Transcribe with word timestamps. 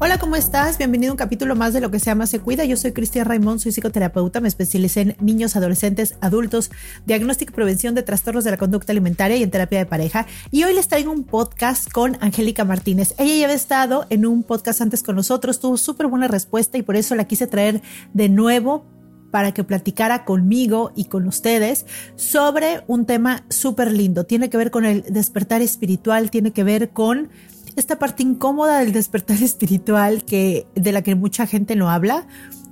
Hola, 0.00 0.16
¿cómo 0.18 0.36
estás? 0.36 0.78
Bienvenido 0.78 1.10
a 1.10 1.14
un 1.14 1.18
capítulo 1.18 1.56
más 1.56 1.72
de 1.72 1.80
Lo 1.80 1.90
que 1.90 1.98
se 1.98 2.06
llama 2.06 2.28
Se 2.28 2.38
Cuida. 2.38 2.64
Yo 2.64 2.76
soy 2.76 2.92
Cristian 2.92 3.26
Raimond, 3.26 3.58
soy 3.58 3.72
psicoterapeuta, 3.72 4.40
me 4.40 4.46
especialicé 4.46 5.00
en 5.00 5.16
niños, 5.18 5.56
adolescentes, 5.56 6.14
adultos, 6.20 6.70
diagnóstico 7.04 7.50
y 7.50 7.56
prevención 7.56 7.96
de 7.96 8.04
trastornos 8.04 8.44
de 8.44 8.52
la 8.52 8.58
conducta 8.58 8.92
alimentaria 8.92 9.36
y 9.36 9.42
en 9.42 9.50
terapia 9.50 9.80
de 9.80 9.86
pareja. 9.86 10.28
Y 10.52 10.62
hoy 10.62 10.72
les 10.72 10.86
traigo 10.86 11.10
un 11.10 11.24
podcast 11.24 11.90
con 11.90 12.16
Angélica 12.20 12.64
Martínez. 12.64 13.12
Ella 13.18 13.34
ya 13.34 13.44
había 13.46 13.56
estado 13.56 14.06
en 14.08 14.24
un 14.24 14.44
podcast 14.44 14.82
antes 14.82 15.02
con 15.02 15.16
nosotros, 15.16 15.58
tuvo 15.58 15.76
súper 15.76 16.06
buena 16.06 16.28
respuesta 16.28 16.78
y 16.78 16.82
por 16.82 16.94
eso 16.94 17.16
la 17.16 17.24
quise 17.24 17.48
traer 17.48 17.82
de 18.14 18.28
nuevo 18.28 18.86
para 19.32 19.52
que 19.52 19.64
platicara 19.64 20.24
conmigo 20.24 20.92
y 20.94 21.06
con 21.06 21.26
ustedes 21.26 21.86
sobre 22.14 22.82
un 22.86 23.04
tema 23.04 23.44
súper 23.48 23.92
lindo. 23.92 24.24
Tiene 24.24 24.48
que 24.48 24.56
ver 24.56 24.70
con 24.70 24.84
el 24.84 25.02
despertar 25.02 25.60
espiritual, 25.60 26.30
tiene 26.30 26.52
que 26.52 26.62
ver 26.62 26.90
con 26.90 27.30
esta 27.78 27.98
parte 27.98 28.22
incómoda 28.22 28.80
del 28.80 28.92
despertar 28.92 29.42
espiritual 29.42 30.24
que, 30.24 30.66
de 30.74 30.92
la 30.92 31.02
que 31.02 31.14
mucha 31.14 31.46
gente 31.46 31.76
no 31.76 31.90
habla. 31.90 32.26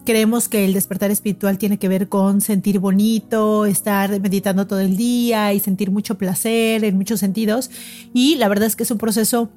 Creemos 0.04 0.48
que 0.48 0.64
el 0.64 0.72
despertar 0.72 1.10
espiritual 1.10 1.58
tiene 1.58 1.78
que 1.78 1.88
ver 1.88 2.08
con 2.08 2.40
sentir 2.40 2.78
bonito, 2.78 3.66
estar 3.66 4.20
meditando 4.20 4.66
todo 4.66 4.78
el 4.78 4.96
día 4.96 5.52
y 5.52 5.58
sentir 5.58 5.90
mucho 5.90 6.16
placer 6.16 6.84
en 6.84 6.96
muchos 6.96 7.18
sentidos. 7.18 7.70
Y 8.14 8.36
la 8.36 8.48
verdad 8.48 8.66
es 8.66 8.76
que 8.76 8.84
es 8.84 8.90
un 8.92 8.98
proceso 8.98 9.50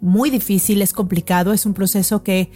muy 0.00 0.30
difícil, 0.30 0.80
es 0.80 0.94
complicado, 0.94 1.52
es 1.52 1.66
un 1.66 1.74
proceso 1.74 2.22
que, 2.22 2.50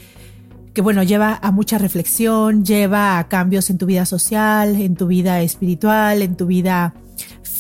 que 0.73 0.81
bueno, 0.81 1.03
lleva 1.03 1.39
a 1.43 1.51
mucha 1.51 1.77
reflexión, 1.77 2.65
lleva 2.65 3.19
a 3.19 3.29
cambios 3.29 3.69
en 3.69 3.77
tu 3.77 3.85
vida 3.85 4.07
social, 4.07 4.77
en 4.77 4.95
tu 4.97 5.07
vida 5.07 5.43
espiritual, 5.43 6.23
en 6.23 6.37
tu 6.37 6.47
vida 6.47 6.95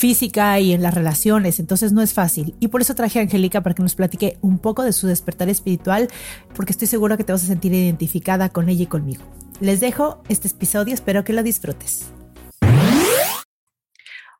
física 0.01 0.59
y 0.61 0.73
en 0.73 0.83
las 0.83 0.95
relaciones, 0.95 1.61
entonces 1.61 1.93
no 1.93 2.01
es 2.01 2.15
fácil. 2.15 2.55
Y 2.59 2.69
por 2.69 2.81
eso 2.81 2.95
traje 2.95 3.19
a 3.19 3.23
Angélica 3.23 3.61
para 3.61 3.75
que 3.75 3.83
nos 3.83 3.95
platique 3.95 4.39
un 4.41 4.59
poco 4.59 4.83
de 4.83 4.95
su 4.95 5.07
despertar 5.07 5.51
espiritual, 5.51 6.09
porque 6.57 6.73
estoy 6.73 6.89
segura 6.89 7.19
que 7.19 7.25
te 7.25 7.33
vas 7.33 7.45
a 7.45 7.47
sentir 7.47 7.75
identificada 7.75 8.49
con 8.49 8.71
ella 8.71 8.85
y 8.85 8.87
conmigo. 8.87 9.25
Les 9.61 9.81
dejo 9.81 10.23
este 10.31 10.49
episodio, 10.49 10.95
espero 10.95 11.23
que 11.23 11.35
lo 11.35 11.43
disfrutes. 11.43 12.11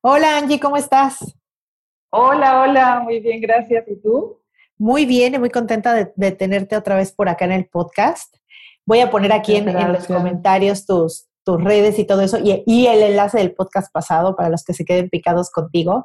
Hola 0.01 0.39
Angie, 0.39 0.59
¿cómo 0.59 0.79
estás? 0.79 1.19
Hola, 2.09 2.63
hola, 2.63 3.01
muy 3.01 3.21
bien, 3.21 3.43
gracias. 3.43 3.85
¿Y 3.87 4.01
tú? 4.01 4.41
Muy 4.79 5.05
bien 5.05 5.35
y 5.35 5.39
muy 5.39 5.51
contenta 5.51 5.93
de, 5.93 6.33
tenerte 6.33 6.75
otra 6.75 6.97
vez 6.97 7.13
por 7.13 7.29
acá 7.29 7.45
en 7.45 7.53
el 7.53 7.67
podcast. 7.67 8.35
Voy 8.87 9.01
a 9.01 9.11
poner 9.11 9.31
aquí 9.31 9.57
en, 9.57 9.69
en, 9.69 9.93
los 9.93 10.07
comentarios 10.07 10.87
tus, 10.87 11.30
tus 11.51 11.65
redes 11.65 11.99
y 11.99 12.07
todo 12.07 12.21
eso, 12.21 12.39
y, 12.43 12.87
el 12.87 13.03
enlace 13.03 13.39
del 13.39 13.53
podcast 13.53 13.93
pasado 13.93 14.37
para 14.37 14.49
los 14.49 14.65
que 14.65 14.75
se 14.75 14.85
queden 14.85 15.09
picados 15.09 15.51
contigo. 15.51 16.05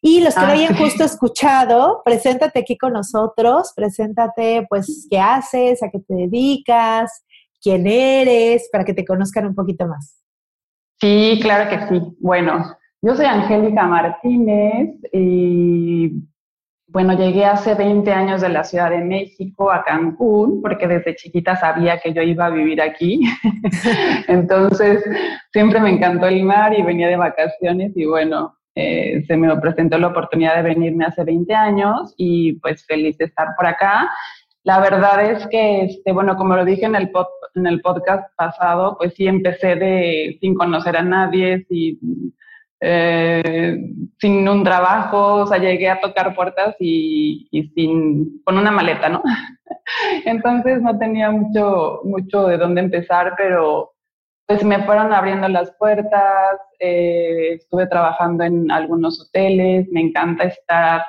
Y 0.00 0.20
los 0.20 0.34
que 0.34 0.40
no 0.40 0.46
hayan 0.48 0.76
justo 0.76 1.04
escuchado, 1.04 2.02
preséntate 2.04 2.60
aquí 2.60 2.78
con 2.78 2.92
nosotros, 2.94 3.72
preséntate, 3.76 4.66
pues, 4.68 5.06
qué 5.10 5.18
haces, 5.18 5.82
a 5.82 5.90
qué 5.90 5.98
te 6.00 6.14
dedicas, 6.14 7.24
quién 7.62 7.86
eres, 7.86 8.68
para 8.72 8.84
que 8.84 8.94
te 8.94 9.04
conozcan 9.04 9.46
un 9.46 9.54
poquito 9.54 9.86
más. 9.86 10.22
Sí, 11.00 11.38
claro 11.42 11.70
que 11.70 11.88
sí. 11.88 12.16
Bueno, 12.20 12.76
yo 13.02 13.14
soy 13.14 13.26
Angélica 13.26 13.86
Martínez 13.86 14.96
y 15.12 16.12
bueno, 16.90 17.12
llegué 17.12 17.44
hace 17.44 17.74
20 17.74 18.10
años 18.10 18.40
de 18.40 18.48
la 18.48 18.64
Ciudad 18.64 18.90
de 18.90 19.04
México 19.04 19.70
a 19.70 19.84
Cancún, 19.84 20.62
porque 20.62 20.88
desde 20.88 21.14
chiquita 21.16 21.54
sabía 21.54 21.98
que 21.98 22.14
yo 22.14 22.22
iba 22.22 22.46
a 22.46 22.50
vivir 22.50 22.80
aquí. 22.80 23.20
Entonces, 24.28 25.04
siempre 25.52 25.80
me 25.80 25.90
encantó 25.90 26.26
el 26.26 26.42
mar 26.44 26.72
y 26.72 26.82
venía 26.82 27.08
de 27.08 27.16
vacaciones 27.16 27.92
y 27.94 28.06
bueno, 28.06 28.56
eh, 28.74 29.22
se 29.26 29.36
me 29.36 29.54
presentó 29.56 29.98
la 29.98 30.06
oportunidad 30.06 30.56
de 30.56 30.62
venirme 30.62 31.04
hace 31.04 31.24
20 31.24 31.54
años 31.54 32.14
y 32.16 32.54
pues 32.60 32.86
feliz 32.86 33.18
de 33.18 33.26
estar 33.26 33.48
por 33.56 33.66
acá. 33.66 34.10
La 34.64 34.80
verdad 34.80 35.30
es 35.30 35.46
que, 35.48 35.82
este, 35.84 36.12
bueno, 36.12 36.36
como 36.36 36.56
lo 36.56 36.64
dije 36.64 36.86
en 36.86 36.94
el, 36.94 37.10
podcast 37.82 38.34
pasado, 38.34 38.96
pues 38.98 39.12
sí 39.14 39.26
empecé 39.26 39.76
de, 39.76 40.38
sin 40.40 40.54
conocer 40.54 40.96
a 40.96 41.02
nadie, 41.02 41.66
sin 41.68 42.32
eh, 42.80 43.76
sin 44.20 44.48
un 44.48 44.62
trabajo, 44.62 45.42
o 45.42 45.46
sea, 45.46 45.58
llegué 45.58 45.88
a 45.88 46.00
tocar 46.00 46.34
puertas 46.34 46.76
y, 46.78 47.48
sin, 47.74 48.42
con 48.44 48.58
una 48.58 48.70
maleta, 48.70 49.08
¿no? 49.08 49.22
Entonces 50.24 50.80
no 50.80 50.98
tenía 50.98 51.30
mucho, 51.30 52.00
mucho 52.04 52.46
de 52.46 52.56
dónde 52.56 52.82
empezar, 52.82 53.34
pero 53.36 53.92
pues 54.46 54.64
me 54.64 54.82
fueron 54.84 55.12
abriendo 55.12 55.46
las 55.48 55.70
puertas, 55.78 56.58
eh, 56.78 57.54
estuve 57.54 57.86
trabajando 57.86 58.44
en 58.44 58.70
algunos 58.70 59.20
hoteles, 59.20 59.86
me 59.90 60.00
encanta 60.00 60.44
estar 60.44 61.02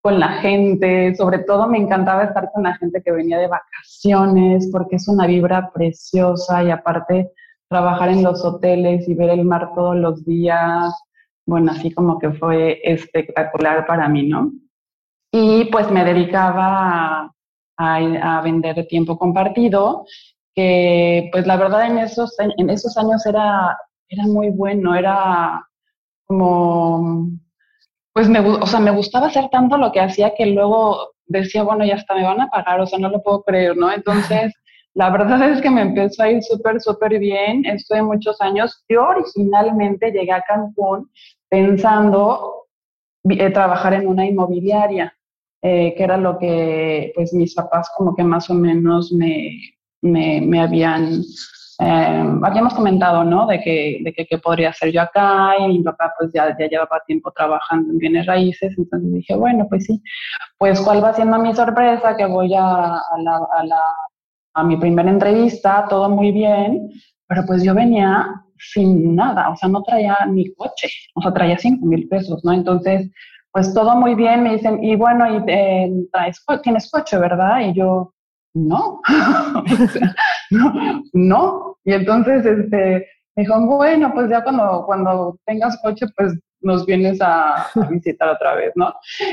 con 0.00 0.20
la 0.20 0.28
gente, 0.34 1.14
sobre 1.16 1.38
todo 1.38 1.66
me 1.66 1.78
encantaba 1.78 2.24
estar 2.24 2.50
con 2.52 2.62
la 2.62 2.76
gente 2.76 3.02
que 3.02 3.10
venía 3.10 3.38
de 3.38 3.48
vacaciones, 3.48 4.68
porque 4.70 4.96
es 4.96 5.08
una 5.08 5.26
vibra 5.26 5.72
preciosa 5.72 6.62
y 6.62 6.70
aparte 6.70 7.32
trabajar 7.68 8.10
en 8.10 8.22
los 8.22 8.44
hoteles 8.44 9.08
y 9.08 9.14
ver 9.14 9.30
el 9.30 9.44
mar 9.44 9.72
todos 9.74 9.96
los 9.96 10.24
días, 10.24 10.94
bueno, 11.46 11.72
así 11.72 11.92
como 11.92 12.18
que 12.18 12.32
fue 12.32 12.80
espectacular 12.82 13.86
para 13.86 14.08
mí, 14.08 14.26
¿no? 14.28 14.52
Y 15.32 15.66
pues 15.66 15.90
me 15.90 16.04
dedicaba 16.04 17.32
a, 17.76 18.40
vender 18.42 18.86
tiempo 18.86 19.18
compartido, 19.18 20.06
que 20.54 21.28
pues 21.32 21.46
la 21.46 21.56
verdad 21.56 21.86
en 21.86 21.98
esos, 21.98 22.36
en 22.38 22.70
esos 22.70 22.96
años 22.96 23.26
era, 23.26 23.76
era 24.08 24.24
muy 24.24 24.50
bueno, 24.50 24.94
era 24.94 25.66
como, 26.26 27.28
pues 28.12 28.28
me, 28.28 28.38
o 28.40 28.66
sea, 28.66 28.80
me 28.80 28.92
gustaba 28.92 29.26
hacer 29.26 29.48
tanto 29.50 29.76
lo 29.76 29.92
que 29.92 30.00
hacía 30.00 30.34
que 30.36 30.46
luego 30.46 31.14
decía, 31.26 31.62
bueno, 31.62 31.84
ya 31.84 31.96
hasta 31.96 32.14
me 32.14 32.24
van 32.24 32.40
a 32.40 32.48
pagar, 32.48 32.80
o 32.80 32.86
sea, 32.86 32.98
no 32.98 33.08
lo 33.08 33.22
puedo 33.22 33.42
creer, 33.42 33.76
¿no? 33.76 33.92
Entonces 33.92 34.52
la 34.94 35.10
verdad 35.10 35.50
es 35.50 35.60
que 35.60 35.70
me 35.70 35.82
empezó 35.82 36.22
a 36.22 36.30
ir 36.30 36.42
súper, 36.42 36.80
súper 36.80 37.18
bien. 37.18 37.64
Estuve 37.66 38.02
muchos 38.02 38.40
años. 38.40 38.84
Yo 38.88 39.02
originalmente 39.02 40.12
llegué 40.12 40.32
a 40.32 40.42
Cancún 40.42 41.10
pensando 41.48 42.66
eh, 43.28 43.50
trabajar 43.50 43.94
en 43.94 44.06
una 44.06 44.26
inmobiliaria, 44.26 45.14
eh, 45.62 45.94
que 45.96 46.02
era 46.02 46.16
lo 46.16 46.38
que 46.38 47.12
pues 47.14 47.32
mis 47.32 47.54
papás 47.54 47.90
como 47.96 48.14
que 48.14 48.22
más 48.22 48.50
o 48.50 48.54
menos 48.54 49.12
me, 49.12 49.58
me, 50.02 50.60
habían, 50.60 51.22
eh, 51.80 52.24
habíamos 52.42 52.74
comentado, 52.74 53.24
¿no? 53.24 53.46
De 53.46 53.60
que, 53.60 54.00
de 54.02 54.12
que, 54.12 54.38
podría 54.38 54.70
hacer 54.70 54.92
yo 54.92 55.00
acá 55.00 55.54
y 55.58 55.68
mi 55.68 55.82
papá 55.82 56.12
pues 56.18 56.30
ya, 56.34 56.56
ya 56.58 56.68
llevaba 56.68 57.02
tiempo 57.06 57.32
trabajando 57.32 57.92
en 57.92 57.98
bienes 57.98 58.26
raíces, 58.26 58.74
entonces 58.76 59.12
dije, 59.12 59.34
bueno, 59.36 59.66
pues 59.68 59.86
sí, 59.86 60.02
pues 60.58 60.80
cuál 60.80 61.02
va 61.02 61.14
siendo 61.14 61.38
mi 61.38 61.54
sorpresa, 61.54 62.16
que 62.16 62.26
voy 62.26 62.54
a, 62.54 62.94
a 62.96 63.18
la, 63.22 63.36
a 63.58 63.64
la 63.64 63.80
a 64.54 64.62
mi 64.62 64.76
primera 64.76 65.10
entrevista, 65.10 65.86
todo 65.88 66.08
muy 66.08 66.30
bien, 66.30 66.88
pero 67.26 67.42
pues 67.46 67.62
yo 67.64 67.74
venía 67.74 68.44
sin 68.72 69.14
nada, 69.14 69.50
o 69.50 69.56
sea, 69.56 69.68
no 69.68 69.82
traía 69.82 70.16
ni 70.28 70.52
coche, 70.54 70.88
o 71.14 71.22
sea, 71.22 71.32
traía 71.32 71.58
cinco 71.58 71.86
mil 71.86 72.08
pesos, 72.08 72.44
¿no? 72.44 72.52
Entonces, 72.52 73.10
pues 73.52 73.72
todo 73.72 73.96
muy 73.96 74.14
bien, 74.14 74.42
me 74.42 74.54
dicen, 74.54 74.82
y 74.82 74.96
bueno, 74.96 75.26
y, 75.32 75.42
eh, 75.46 75.92
tienes 76.62 76.90
coche, 76.90 77.18
¿verdad? 77.18 77.60
Y 77.60 77.74
yo, 77.74 78.12
no, 78.54 79.00
no, 80.50 80.72
no. 81.12 81.76
Y 81.84 81.92
entonces, 81.92 82.44
este, 82.46 83.06
me 83.36 83.42
dijo, 83.42 83.60
bueno, 83.66 84.12
pues 84.14 84.30
ya 84.30 84.42
cuando, 84.42 84.84
cuando 84.86 85.38
tengas 85.46 85.80
coche, 85.82 86.06
pues 86.16 86.34
nos 86.64 86.84
vienes 86.86 87.20
a, 87.20 87.66
visitar 87.90 88.28
otra 88.30 88.54
vez, 88.54 88.72
¿no? 88.74 88.92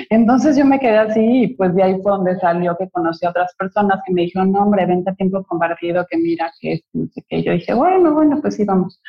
Entonces 0.09 0.57
yo 0.57 0.65
me 0.65 0.79
quedé 0.79 0.97
así 0.97 1.43
y 1.43 1.47
pues 1.55 1.73
de 1.75 1.83
ahí 1.83 2.01
fue 2.01 2.11
donde 2.11 2.39
salió 2.39 2.75
que 2.77 2.89
conocí 2.89 3.25
a 3.25 3.29
otras 3.29 3.53
personas 3.55 4.01
que 4.05 4.13
me 4.13 4.23
dijeron, 4.23 4.51
no, 4.51 4.63
hombre, 4.63 4.85
vente 4.85 5.09
a 5.09 5.15
tiempo 5.15 5.43
compartido, 5.43 6.05
que 6.09 6.17
mira, 6.17 6.51
que 6.59 6.81
no 6.93 7.07
sé 7.07 7.23
qué. 7.27 7.43
Yo 7.43 7.53
dije, 7.53 7.73
bueno, 7.73 8.13
bueno, 8.13 8.39
pues 8.41 8.55
sí, 8.55 8.65
vamos. 8.65 9.01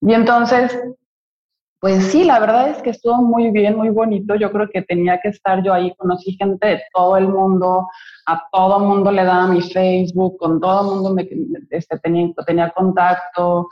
Y 0.00 0.12
entonces, 0.14 0.78
pues 1.80 2.04
sí, 2.08 2.24
la 2.24 2.38
verdad 2.38 2.68
es 2.68 2.82
que 2.82 2.90
estuvo 2.90 3.22
muy 3.22 3.50
bien, 3.50 3.74
muy 3.74 3.88
bonito. 3.88 4.34
Yo 4.34 4.52
creo 4.52 4.68
que 4.68 4.82
tenía 4.82 5.18
que 5.18 5.30
estar 5.30 5.62
yo 5.62 5.72
ahí, 5.72 5.94
conocí 5.96 6.32
gente 6.32 6.66
de 6.66 6.82
todo 6.92 7.16
el 7.16 7.26
mundo, 7.26 7.88
a 8.26 8.42
todo 8.52 8.80
mundo 8.80 9.10
le 9.10 9.24
daba 9.24 9.46
mi 9.46 9.62
Facebook, 9.62 10.36
con 10.38 10.60
todo 10.60 10.82
el 10.82 10.94
mundo 10.94 11.14
me, 11.14 11.26
este, 11.70 11.98
tenía, 12.00 12.28
tenía 12.46 12.70
contacto. 12.70 13.68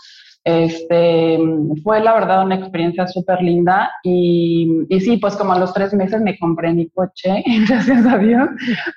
Este, 0.50 1.38
fue 1.82 2.00
la 2.00 2.14
verdad 2.14 2.42
una 2.42 2.54
experiencia 2.54 3.06
súper 3.06 3.42
linda 3.42 3.90
y, 4.02 4.86
sí, 4.98 5.18
pues 5.18 5.36
como 5.36 5.52
a 5.52 5.58
los 5.58 5.74
tres 5.74 5.92
meses 5.92 6.22
me 6.22 6.38
compré 6.38 6.72
mi 6.72 6.88
coche, 6.88 7.44
gracias 7.68 8.06
a 8.06 8.16
Dios, 8.16 8.48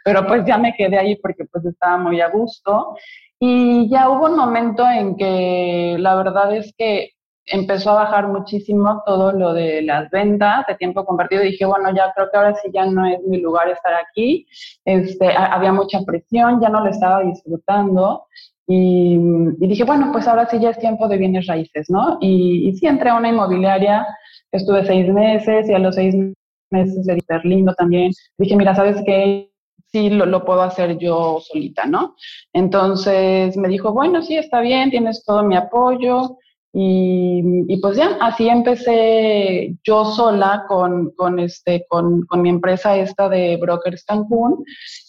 pero 0.05 0.25
pues 0.25 0.45
ya 0.45 0.57
me 0.57 0.73
quedé 0.73 0.97
ahí 0.97 1.17
porque 1.17 1.43
pues 1.51 1.65
estaba 1.65 1.97
muy 1.97 2.21
a 2.21 2.29
gusto. 2.29 2.95
Y 3.37 3.89
ya 3.89 4.09
hubo 4.09 4.27
un 4.27 4.37
momento 4.37 4.89
en 4.89 5.17
que 5.17 5.97
la 5.99 6.15
verdad 6.15 6.55
es 6.55 6.73
que 6.77 7.09
empezó 7.45 7.91
a 7.91 8.03
bajar 8.03 8.27
muchísimo 8.27 9.01
todo 9.05 9.31
lo 9.31 9.53
de 9.53 9.81
las 9.81 10.09
ventas 10.09 10.65
de 10.67 10.75
tiempo 10.75 11.05
compartido. 11.05 11.41
Dije, 11.43 11.65
bueno, 11.65 11.93
ya 11.95 12.11
creo 12.15 12.29
que 12.31 12.37
ahora 12.37 12.55
sí 12.55 12.69
ya 12.73 12.85
no 12.85 13.05
es 13.05 13.19
mi 13.23 13.39
lugar 13.39 13.69
estar 13.69 13.93
aquí. 13.93 14.47
Este, 14.85 15.33
había 15.35 15.73
mucha 15.73 16.01
presión, 16.05 16.61
ya 16.61 16.69
no 16.69 16.83
lo 16.83 16.89
estaba 16.89 17.23
disfrutando. 17.23 18.25
Y, 18.67 19.17
dije, 19.57 19.83
bueno, 19.83 20.11
pues 20.13 20.27
ahora 20.27 20.47
sí 20.49 20.59
ya 20.59 20.69
es 20.69 20.79
tiempo 20.79 21.07
de 21.07 21.17
bienes 21.17 21.47
raíces, 21.47 21.89
¿no? 21.89 22.17
Y, 22.21 22.69
y 22.69 22.75
sí 22.77 22.87
entré 22.87 23.09
a 23.09 23.15
una 23.15 23.29
inmobiliaria, 23.29 24.07
estuve 24.51 24.85
seis 24.85 25.11
meses 25.11 25.69
y 25.69 25.73
a 25.73 25.79
los 25.79 25.95
seis 25.95 26.15
meses 26.69 27.05
le 27.05 27.15
dije, 27.15 27.39
lindo 27.43 27.73
también. 27.75 28.11
Dije, 28.37 28.55
mira, 28.55 28.73
¿sabes 28.75 28.97
qué? 29.05 29.51
Sí, 29.91 30.09
lo, 30.09 30.25
lo, 30.25 30.45
puedo 30.45 30.61
hacer 30.61 30.97
yo 30.99 31.39
solita, 31.41 31.85
¿no? 31.85 32.15
Entonces 32.53 33.57
me 33.57 33.67
dijo, 33.67 33.91
bueno, 33.91 34.21
sí, 34.21 34.37
está 34.37 34.61
bien, 34.61 34.89
tienes 34.89 35.25
todo 35.25 35.43
mi 35.43 35.57
apoyo. 35.57 36.37
Y, 36.73 37.77
pues 37.81 37.97
ya, 37.97 38.17
así 38.21 38.47
empecé 38.47 39.75
yo 39.83 40.05
sola 40.05 40.63
con, 40.69 41.11
con, 41.11 41.37
este, 41.39 41.85
con, 41.89 42.25
con 42.25 42.41
mi 42.41 42.49
empresa 42.49 42.95
esta 42.95 43.27
de 43.27 43.57
Brokers 43.57 44.05
Cancún 44.05 44.63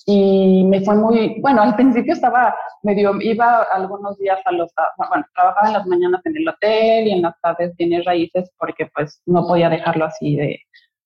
y 0.06 0.64
me 0.64 0.80
fue 0.80 0.96
muy, 0.96 1.40
bueno, 1.40 1.62
al 1.62 1.76
principio 1.76 2.14
estaba 2.14 2.52
medio, 2.82 3.20
iba 3.20 3.62
algunos 3.72 4.18
días 4.18 4.40
a 4.44 4.50
los, 4.52 4.72
bueno, 5.08 5.24
trabajaba 5.36 5.68
en 5.68 5.72
las 5.74 5.86
mañanas 5.86 6.20
en 6.24 6.36
el 6.36 6.48
hotel 6.48 7.06
y 7.06 7.12
en 7.12 7.22
las 7.22 7.40
tardes 7.40 7.76
tiene 7.76 8.02
raíces 8.02 8.50
porque 8.58 8.86
pues 8.92 9.22
no 9.26 9.46
podía 9.46 9.68
dejarlo 9.68 10.06
así 10.06 10.34
de, 10.34 10.60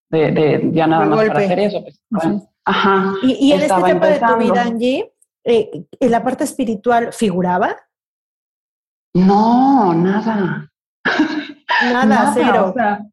de, 0.09 0.31
de 0.31 0.70
ya 0.73 0.87
nada 0.87 1.05
más 1.05 1.26
para 1.26 1.41
hacer 1.41 1.59
eso. 1.59 1.82
Pues, 1.82 2.00
ajá. 2.64 3.12
¿Y, 3.23 3.49
y 3.49 3.52
en 3.52 3.61
este 3.61 3.82
tiempo 3.82 4.06
de 4.06 4.20
tu 4.20 4.37
vida, 4.38 4.62
Angie, 4.62 5.12
eh, 5.44 5.70
¿en 6.00 6.11
la 6.11 6.25
parte 6.25 6.44
espiritual 6.44 7.12
figuraba? 7.12 7.76
No, 9.17 9.95
nada. 9.95 10.69
Nada, 11.93 12.33
cero. 12.35 12.71
O 12.71 12.73
sea, 12.75 13.07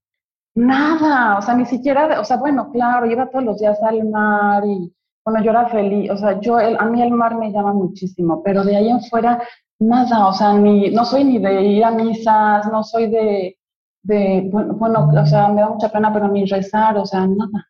nada, 0.56 1.38
o 1.38 1.42
sea, 1.42 1.56
ni 1.56 1.66
siquiera, 1.66 2.20
o 2.20 2.26
sea, 2.26 2.38
bueno, 2.38 2.72
claro, 2.72 3.06
iba 3.06 3.30
todos 3.30 3.46
los 3.46 3.60
días 3.60 3.82
al 3.82 4.10
mar 4.10 4.64
y, 4.66 4.94
bueno, 5.26 5.44
yo 5.44 5.52
era 5.52 5.68
feliz, 5.70 6.12
o 6.12 6.18
sea, 6.18 6.40
yo, 6.42 6.58
a 6.58 6.86
mí 6.86 7.02
el 7.02 7.12
mar 7.12 7.36
me 7.38 7.52
llama 7.52 7.74
muchísimo, 7.74 8.44
pero 8.44 8.64
de 8.64 8.76
ahí 8.76 8.90
en 8.90 9.02
fuera, 9.02 9.42
nada, 9.80 10.28
o 10.28 10.34
sea, 10.34 10.54
ni, 10.54 10.90
no 10.92 11.06
soy 11.06 11.24
ni 11.24 11.40
de 11.40 11.64
ir 11.64 11.86
a 11.86 11.92
misas, 11.92 12.70
no 12.72 12.84
soy 12.84 13.10
de, 13.10 13.58
de 14.04 14.50
bueno, 14.52 14.74
bueno, 14.76 15.10
o 15.22 15.26
sea, 15.26 15.48
me 15.50 15.62
da 15.62 15.70
mucha 15.70 15.90
pena, 15.90 16.12
pero 16.12 16.28
ni 16.28 16.46
rezar, 16.46 16.98
o 16.98 17.06
sea, 17.06 17.26
nada. 17.28 17.70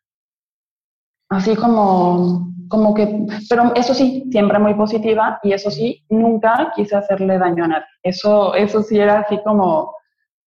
Así 1.30 1.54
como, 1.56 2.48
como 2.68 2.94
que, 2.94 3.26
pero 3.48 3.72
eso 3.74 3.94
sí, 3.94 4.24
siempre 4.30 4.58
muy 4.58 4.74
positiva 4.74 5.38
y 5.42 5.52
eso 5.52 5.70
sí, 5.70 6.04
nunca 6.08 6.72
quise 6.74 6.96
hacerle 6.96 7.38
daño 7.38 7.64
a 7.64 7.68
nadie. 7.68 7.86
Eso, 8.02 8.54
eso 8.54 8.82
sí 8.82 8.98
era 8.98 9.20
así 9.20 9.38
como, 9.42 9.94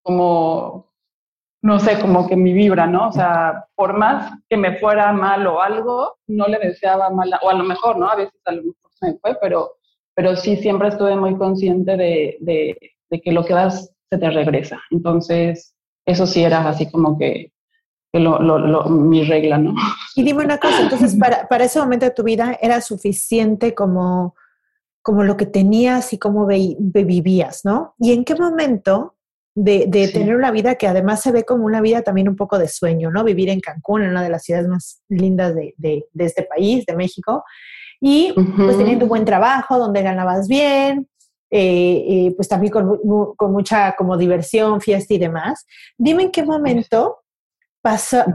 como, 0.01 0.91
no 1.61 1.79
sé, 1.79 1.99
como 1.99 2.27
que 2.27 2.35
mi 2.35 2.53
vibra, 2.53 2.87
¿no? 2.87 3.09
O 3.09 3.11
sea, 3.11 3.65
por 3.75 3.97
más 3.97 4.33
que 4.49 4.57
me 4.57 4.77
fuera 4.77 5.11
mal 5.11 5.45
o 5.47 5.61
algo, 5.61 6.17
no 6.27 6.47
le 6.47 6.59
deseaba 6.59 7.09
mal, 7.09 7.31
o 7.41 7.49
a 7.49 7.53
lo 7.53 7.63
mejor, 7.63 7.97
¿no? 7.97 8.09
A 8.09 8.15
veces 8.15 8.39
a 8.45 8.51
lo 8.51 8.63
mejor 8.63 8.91
se 8.91 9.07
me 9.07 9.17
fue, 9.19 9.37
pero, 9.41 9.71
pero 10.15 10.35
sí 10.35 10.55
siempre 10.57 10.89
estuve 10.89 11.15
muy 11.15 11.35
consciente 11.37 11.97
de, 11.97 12.37
de, 12.41 12.77
de 13.09 13.21
que 13.21 13.31
lo 13.31 13.45
que 13.45 13.53
das 13.53 13.93
se 14.09 14.17
te 14.17 14.29
regresa. 14.29 14.79
Entonces, 14.91 15.75
eso 16.05 16.25
sí 16.25 16.43
era 16.43 16.67
así 16.67 16.89
como 16.89 17.17
que 17.17 17.51
lo, 18.13 18.39
lo, 18.39 18.85
mi 18.89 19.23
regla, 19.23 19.57
¿no? 19.57 19.75
Y 20.15 20.23
dime 20.23 20.43
una 20.43 20.57
cosa, 20.57 20.81
entonces 20.81 21.15
para, 21.19 21.47
para, 21.47 21.65
ese 21.65 21.79
momento 21.79 22.05
de 22.05 22.11
tu 22.11 22.23
vida 22.23 22.57
era 22.61 22.81
suficiente 22.81 23.73
como, 23.73 24.35
como 25.01 25.23
lo 25.23 25.37
que 25.37 25.45
tenías 25.45 26.13
y 26.13 26.17
cómo 26.17 26.47
vivías, 26.47 27.65
¿no? 27.65 27.95
¿Y 27.99 28.13
en 28.13 28.23
qué 28.23 28.35
momento 28.35 29.15
de, 29.55 29.85
de 29.87 30.07
tener 30.09 30.35
una 30.35 30.51
vida 30.51 30.75
que 30.75 30.87
además 30.87 31.21
se 31.21 31.31
ve 31.31 31.43
como 31.43 31.65
una 31.65 31.81
vida 31.81 32.03
también 32.03 32.29
un 32.29 32.35
poco 32.35 32.59
de 32.59 32.67
sueño, 32.67 33.09
¿no? 33.09 33.23
Vivir 33.23 33.49
en 33.49 33.59
Cancún, 33.59 34.03
en 34.03 34.11
una 34.11 34.21
de 34.21 34.29
las 34.29 34.43
ciudades 34.43 34.67
más 34.67 35.01
lindas 35.09 35.55
de, 35.55 35.73
de, 35.77 36.05
de 36.11 36.25
este 36.25 36.43
país, 36.43 36.85
de 36.85 36.95
México, 36.95 37.43
y 37.99 38.31
pues 38.33 38.77
teniendo 38.77 39.05
un 39.05 39.09
buen 39.09 39.25
trabajo, 39.25 39.79
donde 39.79 40.03
ganabas 40.03 40.47
bien, 40.47 41.07
eh, 41.49 42.03
eh, 42.07 42.33
pues 42.35 42.47
también 42.49 42.71
con, 42.71 42.99
con, 43.35 43.51
mucha 43.51 43.95
como 43.95 44.17
diversión, 44.17 44.81
fiesta 44.81 45.13
y 45.13 45.17
demás. 45.17 45.65
Dime 45.97 46.23
en 46.23 46.31
qué 46.31 46.43
momento 46.43 47.16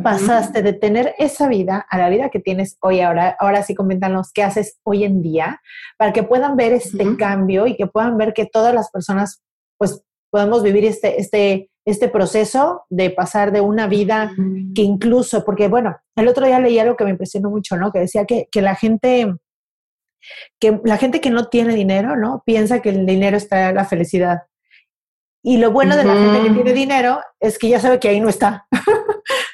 pasaste 0.02 0.62
de 0.62 0.72
tener 0.72 1.14
esa 1.19 1.49
vida 1.49 1.87
a 1.88 1.99
la 1.99 2.08
vida 2.08 2.31
que 2.31 2.40
tienes 2.40 2.76
hoy, 2.81 3.00
ahora, 3.00 3.37
ahora 3.38 3.62
sí 3.62 3.75
coméntanos 3.75 4.32
qué 4.32 4.43
haces 4.43 4.78
hoy 4.84 5.04
en 5.04 5.22
día, 5.22 5.60
para 5.96 6.12
que 6.12 6.22
puedan 6.22 6.56
ver 6.56 6.72
este 6.72 7.16
cambio 7.16 7.66
y 7.66 7.76
que 7.76 7.87
puedan 7.87 8.16
ver 8.16 8.32
que 8.32 8.46
todas 8.46 8.75
las 8.75 8.90
personas, 8.90 9.43
pues, 9.78 10.02
podemos 10.31 10.62
vivir 10.62 10.84
este, 10.84 11.20
este, 11.20 11.70
este 11.87 12.08
proceso 12.08 12.84
de 12.88 13.10
pasar 13.10 13.52
de 13.52 13.60
una 13.60 13.87
vida 13.87 14.32
que 14.75 14.82
incluso, 14.82 15.44
porque 15.44 15.69
bueno, 15.69 15.96
el 16.16 16.28
otro 16.28 16.46
día 16.46 16.58
leí 16.58 16.78
algo 16.78 16.96
que 16.96 17.05
me 17.05 17.10
impresionó 17.10 17.50
mucho, 17.50 17.76
¿no? 17.76 17.93
Que 17.93 18.00
decía 18.00 18.24
que, 18.24 18.48
que 18.50 18.62
la 18.62 18.74
gente 18.74 19.34
que 20.60 20.81
la 20.84 20.96
gente 20.96 21.20
que 21.20 21.31
no 21.31 21.48
tiene 21.48 21.74
dinero, 21.74 22.17
¿no? 22.17 22.43
Piensa 22.46 22.81
que 22.81 22.91
el 22.91 23.06
dinero 23.06 23.36
está 23.36 23.72
la 23.72 23.84
felicidad. 23.84 24.43
Y 25.44 25.56
lo 25.56 25.72
bueno 25.72 25.96
de 25.96 26.05
la 26.05 26.15
gente 26.15 26.43
que 26.43 26.55
tiene 26.55 26.72
dinero 26.72 27.20
es 27.41 27.58
que 27.58 27.69
ya 27.69 27.81
sabe 27.81 27.98
que 27.98 28.08
ahí 28.08 28.20
no 28.20 28.29
está. 28.29 28.67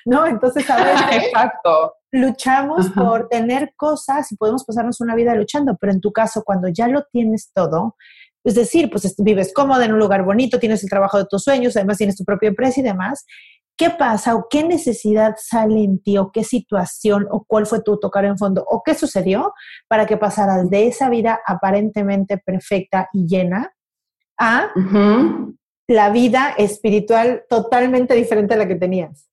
¿No? 0.09 0.27
Entonces, 0.27 0.69
a 0.71 0.77
veces 0.77 1.07
Exacto. 1.27 1.95
luchamos 2.11 2.89
por 2.91 3.29
tener 3.29 3.75
cosas 3.77 4.33
y 4.33 4.37
podemos 4.37 4.65
pasarnos 4.65 5.01
una 5.01 5.15
vida 5.15 5.35
luchando, 5.35 5.77
pero 5.79 5.93
en 5.93 6.01
tu 6.01 6.13
caso, 6.13 6.43
cuando 6.45 6.69
ya 6.69 6.89
lo 6.89 7.05
tienes 7.13 7.51
todo, 7.55 7.95
es 8.45 8.55
decir, 8.55 8.89
pues 8.91 9.15
vives 9.19 9.53
cómodo 9.53 9.83
en 9.83 9.93
un 9.93 9.99
lugar 9.99 10.25
bonito, 10.25 10.59
tienes 10.59 10.83
el 10.83 10.89
trabajo 10.89 11.19
de 11.19 11.27
tus 11.27 11.43
sueños, 11.43 11.77
además 11.77 11.99
tienes 11.99 12.17
tu 12.17 12.25
propia 12.25 12.49
empresa 12.49 12.81
y 12.81 12.83
demás, 12.83 13.27
¿qué 13.77 13.91
pasa 13.91 14.35
o 14.35 14.47
qué 14.49 14.65
necesidad 14.65 15.35
sale 15.37 15.85
en 15.85 16.03
ti 16.03 16.17
o 16.17 16.33
qué 16.33 16.45
situación 16.45 17.27
o 17.31 17.45
cuál 17.47 17.67
fue 17.67 17.83
tu 17.83 17.99
tocar 17.99 18.25
en 18.25 18.39
fondo 18.39 18.65
o 18.67 18.83
qué 18.83 18.95
sucedió 18.95 19.53
para 19.89 20.07
que 20.07 20.17
pasaras 20.17 20.71
de 20.71 20.87
esa 20.87 21.11
vida 21.11 21.41
aparentemente 21.47 22.39
perfecta 22.39 23.11
y 23.13 23.27
llena 23.27 23.75
a 24.39 24.71
la 25.89 26.11
vida 26.11 26.55
espiritual 26.57 27.45
totalmente 27.49 28.15
diferente 28.15 28.55
a 28.55 28.57
la 28.57 28.69
que 28.69 28.77
tenías? 28.77 29.28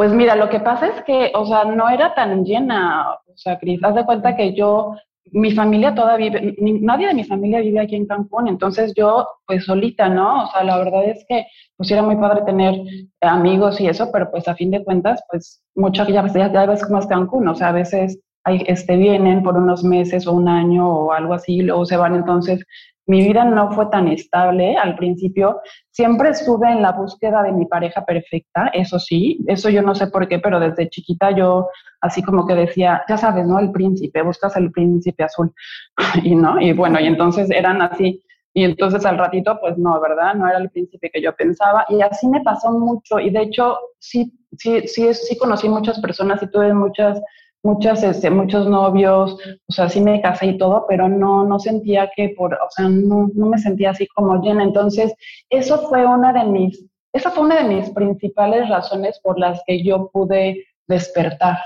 Pues 0.00 0.14
mira, 0.14 0.34
lo 0.34 0.48
que 0.48 0.60
pasa 0.60 0.86
es 0.86 1.02
que, 1.02 1.30
o 1.34 1.44
sea, 1.44 1.64
no 1.64 1.86
era 1.90 2.14
tan 2.14 2.42
llena, 2.42 3.12
o 3.12 3.36
sea, 3.36 3.58
Cris, 3.58 3.84
haz 3.84 3.94
de 3.94 4.06
cuenta 4.06 4.34
que 4.34 4.54
yo, 4.54 4.94
mi 5.30 5.50
familia 5.52 5.94
todavía 5.94 6.30
vive, 6.30 6.56
nadie 6.80 7.08
de 7.08 7.12
mi 7.12 7.24
familia 7.24 7.60
vive 7.60 7.80
aquí 7.80 7.96
en 7.96 8.06
Cancún, 8.06 8.48
entonces 8.48 8.94
yo, 8.96 9.26
pues 9.46 9.66
solita, 9.66 10.08
¿no? 10.08 10.44
O 10.44 10.46
sea, 10.46 10.64
la 10.64 10.78
verdad 10.78 11.04
es 11.04 11.22
que, 11.28 11.44
pues 11.76 11.90
era 11.90 12.00
muy 12.00 12.16
padre 12.16 12.40
tener 12.46 12.80
amigos 13.20 13.78
y 13.78 13.88
eso, 13.88 14.10
pero 14.10 14.30
pues 14.30 14.48
a 14.48 14.54
fin 14.54 14.70
de 14.70 14.82
cuentas, 14.82 15.22
pues 15.30 15.62
mucho 15.74 16.06
ya, 16.08 16.26
ya, 16.32 16.64
ves 16.64 16.82
cómo 16.82 16.98
es 16.98 17.06
Cancún, 17.06 17.46
o 17.46 17.54
sea, 17.54 17.68
a 17.68 17.72
veces 17.72 18.18
este, 18.46 18.96
vienen 18.96 19.42
por 19.42 19.58
unos 19.58 19.84
meses 19.84 20.26
o 20.26 20.32
un 20.32 20.48
año 20.48 20.88
o 20.88 21.12
algo 21.12 21.34
así, 21.34 21.60
luego 21.60 21.84
se 21.84 21.98
van, 21.98 22.14
entonces 22.14 22.64
mi 23.10 23.22
vida 23.26 23.44
no 23.44 23.72
fue 23.72 23.86
tan 23.86 24.08
estable 24.08 24.76
al 24.76 24.96
principio. 24.96 25.60
Siempre 25.90 26.30
estuve 26.30 26.70
en 26.70 26.80
la 26.80 26.92
búsqueda 26.92 27.42
de 27.42 27.52
mi 27.52 27.66
pareja 27.66 28.04
perfecta, 28.04 28.70
eso 28.72 28.98
sí, 28.98 29.40
eso 29.46 29.68
yo 29.68 29.82
no 29.82 29.94
sé 29.94 30.06
por 30.06 30.28
qué, 30.28 30.38
pero 30.38 30.60
desde 30.60 30.88
chiquita 30.88 31.30
yo 31.32 31.68
así 32.00 32.22
como 32.22 32.46
que 32.46 32.54
decía, 32.54 33.02
ya 33.08 33.16
sabes, 33.16 33.46
¿no? 33.46 33.58
El 33.58 33.72
príncipe, 33.72 34.22
buscas 34.22 34.56
el 34.56 34.70
príncipe 34.70 35.24
azul. 35.24 35.52
y 36.22 36.34
no, 36.34 36.60
y 36.60 36.72
bueno, 36.72 37.00
y 37.00 37.06
entonces 37.06 37.50
eran 37.50 37.82
así 37.82 38.22
y 38.52 38.64
entonces 38.64 39.04
al 39.06 39.18
ratito, 39.18 39.58
pues 39.60 39.78
no, 39.78 40.00
¿verdad? 40.00 40.34
No 40.34 40.48
era 40.48 40.58
el 40.58 40.70
príncipe 40.70 41.10
que 41.10 41.22
yo 41.22 41.34
pensaba. 41.34 41.84
Y 41.88 42.02
así 42.02 42.26
me 42.28 42.40
pasó 42.42 42.72
mucho. 42.72 43.20
Y 43.20 43.30
de 43.30 43.42
hecho, 43.42 43.78
sí, 43.98 44.32
sí, 44.58 44.86
sí, 44.88 45.14
sí 45.14 45.38
conocí 45.38 45.68
muchas 45.68 46.00
personas 46.00 46.42
y 46.42 46.50
tuve 46.50 46.74
muchas, 46.74 47.20
muchas, 47.62 48.02
este, 48.02 48.30
muchos 48.30 48.68
novios. 48.68 49.36
O 49.68 49.72
sea, 49.72 49.88
sí 49.88 50.00
me 50.00 50.20
casé 50.20 50.46
y 50.46 50.58
todo, 50.58 50.86
pero 50.88 51.08
no, 51.08 51.44
no 51.44 51.58
sentía 51.58 52.10
que 52.14 52.30
por, 52.30 52.54
o 52.54 52.70
sea, 52.70 52.88
no, 52.88 53.30
no 53.34 53.46
me 53.46 53.58
sentía 53.58 53.90
así 53.90 54.06
como 54.08 54.42
llena. 54.42 54.64
Entonces, 54.64 55.14
eso 55.50 55.88
fue 55.88 56.06
una 56.06 56.32
de 56.32 56.44
mis, 56.44 56.84
esa 57.12 57.30
fue 57.30 57.44
una 57.44 57.62
de 57.62 57.74
mis 57.74 57.90
principales 57.90 58.68
razones 58.68 59.20
por 59.22 59.38
las 59.38 59.62
que 59.66 59.82
yo 59.82 60.10
pude 60.12 60.64
despertar. 60.86 61.58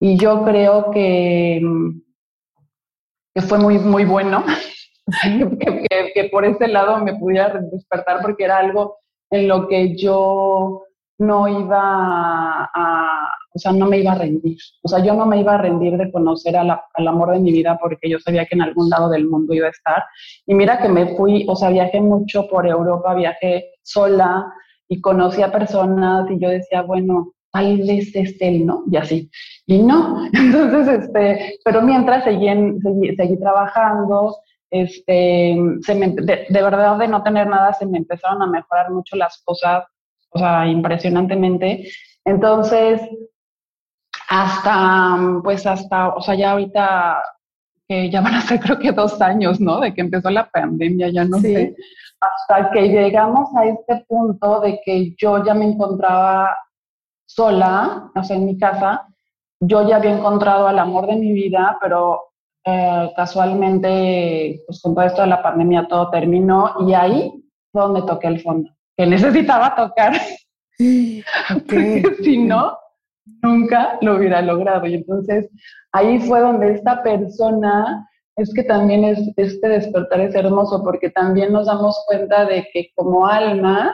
Y 0.00 0.16
yo 0.16 0.44
creo 0.44 0.90
que, 0.90 1.60
que 3.34 3.42
fue 3.42 3.58
muy, 3.58 3.78
muy 3.78 4.04
bueno 4.04 4.44
que, 6.14 6.28
por 6.30 6.44
ese 6.44 6.68
lado 6.68 6.98
me 7.04 7.14
pudiera 7.14 7.60
despertar 7.72 8.20
porque 8.22 8.44
era 8.44 8.58
algo 8.58 8.98
en 9.30 9.48
lo 9.48 9.68
que 9.68 9.96
yo 9.96 10.84
no 11.18 11.48
iba 11.48 12.70
a, 12.74 13.30
o 13.54 13.58
sea, 13.58 13.72
no 13.72 13.86
me 13.86 13.98
iba 13.98 14.12
a 14.12 14.18
rendir. 14.18 14.58
O 14.82 14.88
sea, 14.88 15.02
yo 15.04 15.14
no 15.14 15.26
me 15.26 15.40
iba 15.40 15.54
a 15.54 15.58
rendir 15.58 15.96
de 15.96 16.10
conocer 16.12 16.56
al 16.56 17.08
amor 17.08 17.32
de 17.32 17.40
mi 17.40 17.52
vida 17.52 17.78
porque 17.80 18.08
yo 18.08 18.18
sabía 18.18 18.46
que 18.46 18.54
en 18.54 18.62
algún 18.62 18.88
lado 18.90 19.08
del 19.08 19.26
mundo 19.26 19.54
iba 19.54 19.66
a 19.66 19.70
estar. 19.70 20.04
Y 20.46 20.54
mira 20.54 20.80
que 20.80 20.88
me 20.88 21.16
fui, 21.16 21.44
o 21.48 21.56
sea, 21.56 21.70
viajé 21.70 22.00
mucho 22.00 22.46
por 22.48 22.66
Europa, 22.66 23.14
viajé 23.14 23.70
sola 23.82 24.52
y 24.88 25.00
conocí 25.00 25.42
a 25.42 25.52
personas 25.52 26.30
y 26.30 26.38
yo 26.38 26.48
decía, 26.48 26.82
bueno, 26.82 27.32
tal 27.52 27.78
vez 27.78 28.14
es 28.14 28.36
él, 28.40 28.66
¿no? 28.66 28.84
Y 28.90 28.96
así. 28.96 29.30
Y 29.66 29.82
no. 29.82 30.26
Entonces, 30.32 31.04
este, 31.04 31.58
pero 31.64 31.82
mientras 31.82 32.24
seguí, 32.24 32.46
seguí, 32.82 33.16
seguí 33.16 33.38
trabajando, 33.38 34.36
este, 34.70 35.56
se 35.80 35.94
de, 35.94 36.46
verdad 36.50 36.98
de 36.98 37.08
no 37.08 37.22
tener 37.22 37.46
nada 37.46 37.72
se 37.72 37.86
me 37.86 37.98
empezaron 37.98 38.42
a 38.42 38.46
mejorar 38.46 38.90
mucho 38.90 39.16
las 39.16 39.42
cosas, 39.44 39.84
o 40.30 40.38
sea, 40.38 40.66
impresionantemente. 40.66 41.88
Entonces, 42.24 43.00
hasta, 44.28 45.40
pues 45.42 45.66
hasta, 45.66 46.08
o 46.08 46.20
sea, 46.20 46.34
ya 46.34 46.52
ahorita, 46.52 47.22
que 47.88 48.10
ya 48.10 48.20
van 48.20 48.34
a 48.34 48.40
ser 48.42 48.60
creo 48.60 48.78
que 48.78 48.92
dos 48.92 49.20
años, 49.22 49.58
¿no? 49.58 49.80
De 49.80 49.94
que 49.94 50.02
empezó 50.02 50.30
la 50.30 50.48
pandemia, 50.50 51.08
ya 51.08 51.24
no 51.24 51.38
sé, 51.38 51.74
hasta 52.20 52.70
que 52.70 52.88
llegamos 52.88 53.48
a 53.56 53.64
este 53.64 54.04
punto 54.06 54.60
de 54.60 54.80
que 54.84 55.14
yo 55.16 55.44
ya 55.44 55.54
me 55.54 55.64
encontraba 55.64 56.56
sola, 57.26 58.10
o 58.14 58.22
sea, 58.22 58.36
en 58.36 58.46
mi 58.46 58.58
casa, 58.58 59.06
yo 59.60 59.88
ya 59.88 59.96
había 59.96 60.12
encontrado 60.12 60.68
al 60.68 60.78
amor 60.78 61.06
de 61.06 61.16
mi 61.16 61.32
vida, 61.32 61.78
pero 61.80 62.32
eh, 62.64 63.10
casualmente, 63.16 64.62
pues 64.66 64.80
con 64.82 64.94
todo 64.94 65.06
esto 65.06 65.22
de 65.22 65.28
la 65.28 65.42
pandemia 65.42 65.88
todo 65.88 66.10
terminó 66.10 66.74
y 66.86 66.92
ahí 66.92 67.32
fue 67.72 67.82
donde 67.82 68.02
toqué 68.02 68.26
el 68.28 68.42
fondo, 68.42 68.70
que 68.96 69.06
necesitaba 69.06 69.74
tocar, 69.74 70.12
porque 70.78 72.02
si 72.22 72.38
no, 72.38 72.76
nunca 73.42 73.98
lo 74.00 74.16
hubiera 74.16 74.42
logrado. 74.42 74.86
Y 74.86 74.94
entonces 74.94 75.48
ahí 75.92 76.18
fue 76.20 76.40
donde 76.40 76.72
esta 76.72 77.02
persona, 77.02 78.08
es 78.36 78.52
que 78.54 78.62
también 78.62 79.04
es, 79.04 79.18
este 79.36 79.68
despertar 79.68 80.20
es 80.20 80.34
hermoso, 80.34 80.82
porque 80.82 81.10
también 81.10 81.52
nos 81.52 81.66
damos 81.66 81.96
cuenta 82.06 82.44
de 82.44 82.66
que 82.72 82.90
como 82.94 83.26
almas, 83.26 83.92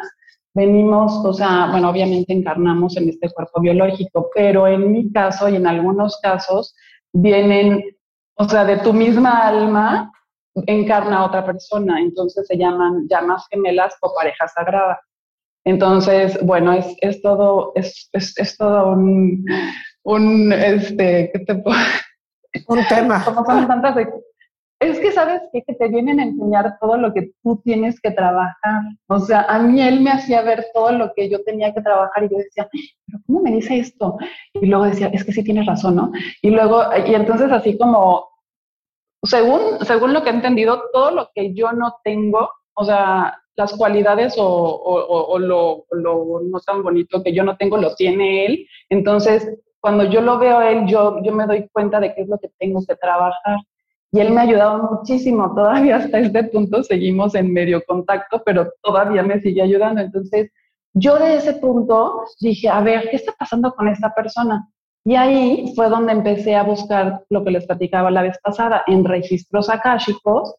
venimos, 0.55 1.13
o 1.25 1.33
sea, 1.33 1.69
bueno, 1.71 1.91
obviamente 1.91 2.33
encarnamos 2.33 2.97
en 2.97 3.09
este 3.09 3.31
cuerpo 3.31 3.61
biológico, 3.61 4.31
pero 4.35 4.69
en 4.69 4.93
mi 4.93 5.11
caso 5.11 5.49
y 5.49 5.57
en 5.57 5.67
algunos 5.67 6.19
casos 6.23 6.75
vienen 7.13 7.83
o 8.37 8.49
sea, 8.49 8.65
de 8.65 8.79
tu 8.79 8.93
misma 8.93 9.47
alma 9.47 10.13
encarna 10.67 11.19
a 11.19 11.27
otra 11.27 11.45
persona, 11.45 12.01
entonces 12.01 12.47
se 12.47 12.57
llaman 12.57 13.07
llamas 13.09 13.47
gemelas 13.51 13.95
o 14.01 14.13
pareja 14.15 14.49
sagrada. 14.49 15.01
Entonces, 15.65 16.39
bueno, 16.43 16.73
es, 16.73 16.97
es 17.01 17.23
todo, 17.23 17.73
es, 17.75 18.09
es, 18.13 18.39
es, 18.39 18.57
todo 18.57 18.91
un, 18.91 19.45
un, 20.03 20.53
este, 20.53 21.31
¿qué 21.33 21.39
te 21.41 21.55
puedo? 21.55 21.79
Un 22.69 22.81
tema. 22.89 23.25
Como 23.25 23.45
son 23.45 23.67
tantas, 23.67 23.97
es 24.81 24.99
que 24.99 25.13
sabes 25.13 25.41
qué? 25.53 25.63
que 25.63 25.75
te 25.75 25.89
vienen 25.89 26.21
a 26.21 26.25
enseñar 26.25 26.79
todo 26.81 26.97
lo 26.97 27.13
que 27.15 27.33
tú 27.43 27.61
tienes 27.65 28.01
que 28.01 28.11
trabajar. 28.11 28.83
O 29.09 29.19
sea, 29.19 29.43
a 29.49 29.59
mí 29.59 29.81
él 29.81 30.01
me 30.01 30.11
hacía 30.11 30.43
ver 30.43 30.67
todo 30.75 30.93
lo 30.93 31.13
que 31.15 31.31
yo 31.31 31.43
tenía 31.45 31.73
que 31.73 31.81
trabajar 31.81 32.25
y 32.25 32.29
yo 32.29 32.37
decía, 32.39 32.69
pero 33.07 33.19
¿cómo 33.27 33.41
me 33.41 33.53
dice 33.53 33.79
esto? 33.79 34.17
Y 34.53 34.67
luego 34.67 34.85
decía, 34.85 35.09
es 35.09 35.25
que 35.25 35.33
sí 35.33 35.43
tienes 35.43 35.67
razón, 35.67 35.97
¿no? 35.97 36.13
Y 36.43 36.51
luego, 36.51 36.83
y 37.07 37.15
entonces 37.15 37.51
así 37.51 37.79
como, 37.79 38.29
según, 39.23 39.85
según 39.85 40.13
lo 40.13 40.23
que 40.23 40.31
he 40.31 40.35
entendido, 40.35 40.83
todo 40.93 41.11
lo 41.13 41.31
que 41.35 41.55
yo 41.55 41.73
no 41.73 41.97
tengo, 42.05 42.51
o 42.75 42.85
sea, 42.85 43.39
las 43.57 43.73
cualidades 43.77 44.35
o, 44.39 45.39
lo, 45.39 45.87
no 45.91 46.61
tan 46.61 46.83
bonito 46.83 47.23
que 47.23 47.33
yo 47.33 47.45
no 47.45 47.57
tengo, 47.57 47.77
lo 47.77 47.95
tiene 47.95 48.47
él. 48.47 48.67
Entonces, 48.89 49.49
cuando 49.81 50.05
yo 50.05 50.21
lo 50.21 50.39
veo 50.39 50.59
a 50.59 50.71
él, 50.71 50.87
yo, 50.87 51.23
yo 51.23 51.33
me 51.33 51.47
doy 51.47 51.69
cuenta 51.73 52.01
de 52.01 52.15
qué 52.15 52.23
es 52.23 52.29
lo 52.29 52.39
que 52.39 52.51
tengo 52.59 52.81
que 52.87 52.97
trabajar. 52.97 53.59
Y 54.13 54.21
él 54.21 54.31
me 54.31 54.41
ha 54.41 54.45
ayudado 54.45 54.91
muchísimo, 54.91 55.53
todavía 55.55 55.97
hasta 55.97 56.21
este 56.21 56.45
punto 56.45 56.85
seguimos 56.85 57.35
en 57.35 57.53
medio 57.53 57.83
contacto, 57.85 58.43
pero 58.45 58.71
todavía 58.81 59.23
me 59.23 59.41
sigue 59.41 59.61
ayudando. 59.61 60.01
Entonces, 60.01 60.51
yo 60.93 61.19
de 61.19 61.37
ese 61.37 61.55
punto 61.55 62.23
dije, 62.41 62.69
a 62.69 62.81
ver, 62.81 63.09
¿qué 63.11 63.17
está 63.17 63.33
pasando 63.37 63.75
con 63.75 63.89
esta 63.89 64.15
persona? 64.15 64.69
Y 65.05 65.17
ahí 65.17 65.73
fue 65.75 65.89
donde 65.89 66.13
empecé 66.13 66.55
a 66.55 66.63
buscar 66.63 67.25
lo 67.29 67.45
que 67.45 67.51
les 67.51 67.67
platicaba 67.67 68.11
la 68.11 68.23
vez 68.23 68.39
pasada, 68.43 68.85
en 68.87 69.05
registros 69.05 69.69
akáshicos, 69.69 70.55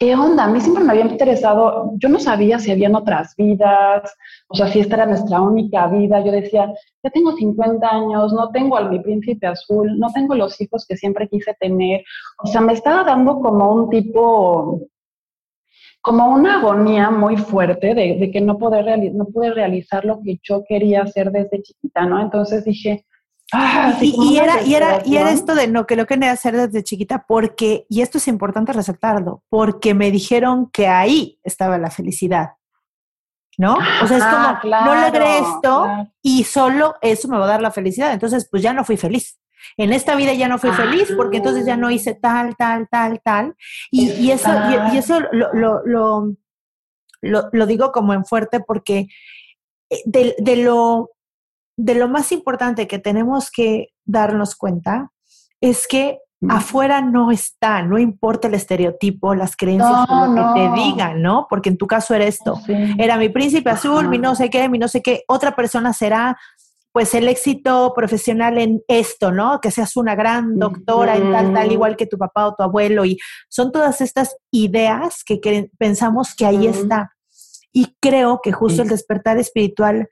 ¿qué 0.00 0.14
onda? 0.14 0.44
A 0.44 0.48
mí 0.48 0.60
siempre 0.62 0.82
me 0.82 0.92
había 0.92 1.04
interesado, 1.04 1.92
yo 1.98 2.08
no 2.08 2.18
sabía 2.18 2.58
si 2.58 2.70
habían 2.70 2.94
otras 2.94 3.34
vidas, 3.36 4.16
o 4.48 4.54
sea, 4.54 4.68
si 4.68 4.80
esta 4.80 4.96
era 4.96 5.06
nuestra 5.06 5.42
única 5.42 5.86
vida. 5.88 6.24
Yo 6.24 6.32
decía, 6.32 6.72
ya 7.02 7.10
tengo 7.10 7.36
50 7.36 7.86
años, 7.86 8.32
no 8.32 8.50
tengo 8.50 8.78
al 8.78 8.88
mi 8.90 9.00
príncipe 9.00 9.46
azul, 9.46 9.98
no 9.98 10.10
tengo 10.12 10.34
los 10.34 10.58
hijos 10.60 10.86
que 10.88 10.96
siempre 10.96 11.28
quise 11.28 11.54
tener. 11.60 12.02
O 12.42 12.46
sea, 12.46 12.62
me 12.62 12.72
estaba 12.72 13.04
dando 13.04 13.40
como 13.40 13.72
un 13.74 13.90
tipo, 13.90 14.80
como 16.00 16.30
una 16.30 16.60
agonía 16.60 17.10
muy 17.10 17.36
fuerte 17.36 17.94
de, 17.94 18.30
que 18.32 18.40
no, 18.40 18.56
poder 18.56 19.12
no 19.12 19.26
pude 19.26 19.52
realizar 19.52 20.06
lo 20.06 20.22
que 20.22 20.38
yo 20.42 20.64
quería 20.66 21.02
hacer 21.02 21.30
desde 21.30 21.62
chiquita, 21.62 22.06
¿no? 22.06 22.22
Entonces 22.22 22.64
dije, 22.64 23.04
Ah, 23.52 23.98
y, 24.00 24.36
era, 24.36 24.62
y, 24.62 24.74
era, 24.74 25.02
y 25.04 25.16
era 25.16 25.32
esto 25.32 25.54
de 25.54 25.66
no, 25.66 25.86
que 25.86 25.96
lo 25.96 26.06
quería 26.06 26.30
hacer 26.30 26.56
desde 26.56 26.84
chiquita, 26.84 27.24
porque, 27.26 27.86
y 27.88 28.02
esto 28.02 28.18
es 28.18 28.28
importante 28.28 28.72
resaltarlo, 28.72 29.42
porque 29.48 29.94
me 29.94 30.10
dijeron 30.10 30.70
que 30.70 30.86
ahí 30.86 31.40
estaba 31.42 31.78
la 31.78 31.90
felicidad. 31.90 32.50
¿No? 33.58 33.74
O 33.74 34.06
sea, 34.06 34.16
es 34.16 34.24
como, 34.24 34.80
no 34.86 34.94
logré 34.94 35.38
esto 35.38 35.86
y 36.22 36.44
solo 36.44 36.94
eso 37.02 37.28
me 37.28 37.36
va 37.36 37.44
a 37.44 37.48
dar 37.48 37.60
la 37.60 37.70
felicidad. 37.70 38.12
Entonces, 38.14 38.48
pues 38.50 38.62
ya 38.62 38.72
no 38.72 38.84
fui 38.84 38.96
feliz. 38.96 39.38
En 39.76 39.92
esta 39.92 40.14
vida 40.14 40.32
ya 40.32 40.48
no 40.48 40.58
fui 40.58 40.70
feliz 40.70 41.12
porque 41.14 41.38
entonces 41.38 41.66
ya 41.66 41.76
no 41.76 41.90
hice 41.90 42.14
tal, 42.14 42.56
tal, 42.56 42.88
tal, 42.88 43.20
tal. 43.22 43.54
Y, 43.90 44.12
y 44.12 44.30
eso, 44.30 44.50
y, 44.92 44.96
eso 44.96 45.20
lo, 45.32 45.52
lo, 45.52 45.82
lo, 45.84 47.50
lo, 47.52 47.66
digo 47.66 47.92
como 47.92 48.14
en 48.14 48.24
fuerte 48.24 48.60
porque 48.60 49.08
eh, 49.90 50.02
de, 50.06 50.36
de 50.38 50.56
lo 50.56 51.10
de 51.82 51.94
lo 51.94 52.08
más 52.08 52.30
importante 52.30 52.86
que 52.86 52.98
tenemos 52.98 53.50
que 53.50 53.88
darnos 54.04 54.54
cuenta 54.54 55.10
es 55.60 55.88
que 55.88 56.18
afuera 56.48 57.00
no 57.00 57.30
está, 57.30 57.82
no 57.82 57.98
importa 57.98 58.48
el 58.48 58.54
estereotipo, 58.54 59.34
las 59.34 59.56
creencias, 59.56 60.06
lo 60.08 60.34
que 60.34 60.60
te 60.60 60.80
digan, 60.82 61.22
¿no? 61.22 61.46
Porque 61.48 61.70
en 61.70 61.76
tu 61.76 61.86
caso 61.86 62.14
era 62.14 62.24
esto, 62.24 62.58
era 62.98 63.16
mi 63.16 63.28
príncipe 63.28 63.70
azul, 63.70 64.08
mi 64.08 64.18
no 64.18 64.34
sé 64.34 64.48
qué, 64.48 64.68
mi 64.68 64.78
no 64.78 64.88
sé 64.88 65.02
qué, 65.02 65.22
otra 65.26 65.54
persona 65.54 65.92
será 65.92 66.38
pues 66.92 67.14
el 67.14 67.28
éxito 67.28 67.92
profesional 67.94 68.58
en 68.58 68.82
esto, 68.88 69.30
¿no? 69.30 69.60
Que 69.60 69.70
seas 69.70 69.96
una 69.96 70.14
gran 70.14 70.58
doctora 70.58 71.16
en 71.16 71.30
tal, 71.30 71.54
tal, 71.54 71.72
igual 71.72 71.96
que 71.96 72.06
tu 72.06 72.18
papá 72.18 72.48
o 72.48 72.54
tu 72.54 72.64
abuelo. 72.64 73.04
Y 73.04 73.16
son 73.48 73.70
todas 73.70 74.00
estas 74.00 74.36
ideas 74.50 75.22
que, 75.24 75.70
pensamos 75.78 76.34
que 76.34 76.46
ahí 76.46 76.66
está. 76.66 77.12
Y 77.72 77.94
creo 78.00 78.40
que 78.42 78.50
justo 78.50 78.82
el 78.82 78.88
despertar 78.88 79.38
espiritual 79.38 80.08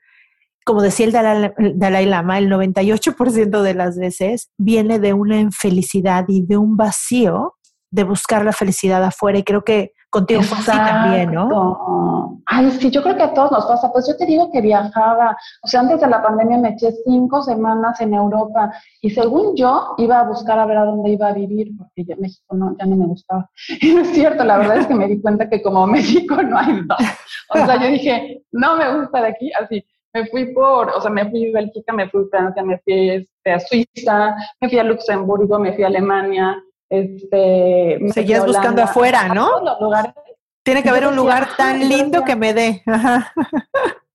como 0.69 0.83
decía 0.83 1.07
el 1.07 1.79
Dalai, 1.79 2.05
Lama, 2.05 2.37
el 2.37 2.47
98% 2.47 3.63
de 3.63 3.73
las 3.73 3.97
veces 3.97 4.51
viene 4.55 4.99
de 4.99 5.13
una 5.13 5.39
infelicidad 5.39 6.25
y 6.27 6.45
de 6.45 6.57
un 6.57 6.77
vacío 6.77 7.55
de 7.89 8.03
buscar 8.03 8.45
la 8.45 8.51
felicidad 8.51 9.03
afuera. 9.03 9.39
Y 9.39 9.43
creo 9.43 9.63
que 9.63 9.93
contigo 10.11 10.43
fue 10.43 10.59
así 10.59 10.67
también, 10.67 11.33
¿no? 11.33 12.43
Ay, 12.45 12.69
sí, 12.69 12.91
yo 12.91 13.01
creo 13.01 13.17
que 13.17 13.23
a 13.23 13.33
todos 13.33 13.51
nos 13.51 13.65
pasa. 13.65 13.91
Pues 13.91 14.07
yo 14.07 14.15
te 14.15 14.27
digo 14.27 14.51
que 14.51 14.61
viajaba, 14.61 15.35
o 15.63 15.67
sea, 15.67 15.79
antes 15.79 16.01
de 16.01 16.07
la 16.07 16.21
pandemia 16.21 16.59
me 16.59 16.69
eché 16.69 16.91
cinco 17.03 17.41
semanas 17.41 17.99
en 17.99 18.13
Europa 18.13 18.71
y 19.01 19.09
según 19.09 19.55
yo 19.55 19.95
iba 19.97 20.19
a 20.19 20.23
buscar 20.25 20.59
a 20.59 20.67
ver 20.67 20.77
a 20.77 20.85
dónde 20.85 21.09
iba 21.09 21.29
a 21.29 21.33
vivir, 21.33 21.71
porque 21.79 22.05
ya 22.05 22.15
México 22.17 22.55
no, 22.55 22.75
ya 22.77 22.85
no 22.85 22.95
me 22.95 23.07
gustaba. 23.07 23.49
Y 23.81 23.91
no 23.95 24.01
es 24.01 24.09
cierto, 24.09 24.43
la 24.43 24.59
verdad 24.59 24.77
es 24.77 24.85
que 24.85 24.93
me 24.93 25.07
di 25.07 25.19
cuenta 25.19 25.49
que 25.49 25.63
como 25.63 25.87
México 25.87 26.39
no 26.43 26.59
hay 26.59 26.79
dos. 26.85 26.99
O 27.55 27.57
sea, 27.57 27.81
yo 27.81 27.87
dije, 27.87 28.43
no 28.51 28.75
me 28.75 28.99
gusta 28.99 29.19
de 29.23 29.29
aquí, 29.29 29.51
así 29.59 29.83
me 30.13 30.25
fui 30.27 30.53
por, 30.53 30.89
o 30.89 31.01
sea, 31.01 31.11
me 31.11 31.29
fui 31.29 31.49
a 31.49 31.53
Bélgica, 31.53 31.93
me 31.93 32.09
fui 32.09 32.23
a 32.23 32.29
Francia, 32.29 32.63
me 32.63 32.79
fui 32.79 33.09
este, 33.09 33.51
a 33.51 33.59
Suiza, 33.59 34.35
me 34.59 34.69
fui 34.69 34.79
a 34.79 34.83
Luxemburgo, 34.83 35.59
me 35.59 35.73
fui 35.73 35.83
a 35.83 35.87
Alemania, 35.87 36.61
este... 36.89 37.99
Seguías 38.09 38.45
buscando 38.45 38.81
afuera, 38.81 39.29
¿no? 39.33 39.61
los 39.63 39.79
lugares, 39.79 40.13
Tiene 40.63 40.81
que 40.81 40.89
haber 40.89 41.07
un 41.07 41.15
lugar 41.15 41.49
tan 41.57 41.87
lindo 41.87 42.23
que 42.23 42.35
me 42.35 42.53
dé. 42.53 42.83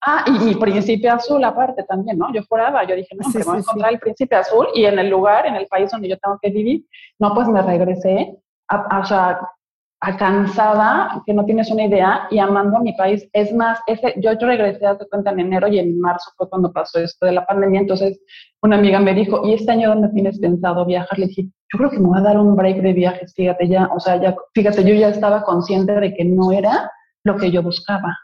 Ah, 0.07 0.23
y 0.27 0.55
príncipe 0.57 1.09
azul 1.09 1.43
aparte 1.45 1.83
también, 1.85 2.19
¿no? 2.19 2.31
Yo 2.35 2.43
juraba, 2.47 2.85
yo 2.87 2.95
dije, 2.95 3.17
no, 3.17 3.31
sí, 3.31 3.39
voy 3.43 3.57
a 3.57 3.59
encontrar 3.61 3.91
el 3.91 3.99
príncipe 3.99 4.37
azul 4.37 4.67
y 4.75 4.85
en 4.85 4.99
el 4.99 5.09
lugar, 5.09 5.47
en 5.47 5.55
el 5.57 5.67
país 5.67 5.91
donde 5.91 6.11
yo 6.11 6.19
tengo 6.19 6.39
que 6.43 6.51
vivir. 6.51 6.85
No, 7.19 7.33
pues 7.33 7.49
me 7.49 7.63
regresé, 7.63 8.37
a, 8.69 9.01
o 9.01 9.05
sea, 9.07 9.31
a 9.31 9.41
cansada, 10.17 11.23
que 11.25 11.33
no 11.35 11.45
tienes 11.45 11.71
una 11.71 11.85
idea, 11.85 12.27
y 12.31 12.39
amando 12.39 12.77
a 12.77 12.81
mi 12.81 12.93
país. 12.93 13.29
Es 13.33 13.53
más, 13.55 13.79
ese, 13.87 14.15
yo, 14.21 14.33
yo 14.33 14.47
regresé 14.47 14.87
a 14.87 14.97
cuenta 15.11 15.31
en 15.31 15.41
enero 15.41 15.69
y 15.69 15.79
en 15.79 15.99
marzo 15.99 16.31
fue 16.37 16.49
cuando 16.49 16.73
pasó 16.73 16.99
esto 17.01 17.27
de 17.27 17.33
la 17.33 17.47
pandemia. 17.47 17.81
Entonces, 17.81 18.21
una 18.63 18.77
amiga 18.77 19.01
me 19.01 19.15
dijo, 19.15 19.47
¿y 19.47 19.55
este 19.55 19.73
año 19.73 19.89
dónde 19.91 20.09
tienes 20.11 20.39
pensado 20.39 20.85
viajar? 20.85 21.19
Le 21.19 21.27
dije, 21.27 21.43
yo 21.45 21.79
creo 21.79 21.91
que 21.91 21.99
me 21.99 22.09
voy 22.09 22.19
a 22.19 22.23
dar 22.23 22.39
un 22.39 22.55
break 22.55 22.83
de 22.83 22.93
viajes, 22.93 23.33
fíjate 23.35 23.69
ya, 23.69 23.89
o 23.95 23.99
sea, 23.99 24.21
ya, 24.21 24.35
fíjate, 24.55 24.85
yo 24.85 24.95
ya 24.95 25.09
estaba 25.09 25.43
consciente 25.43 25.93
de 25.93 26.15
que 26.15 26.25
no 26.25 26.53
era 26.53 26.91
lo 27.25 27.37
que 27.37 27.51
yo 27.51 27.63
buscaba. 27.63 28.17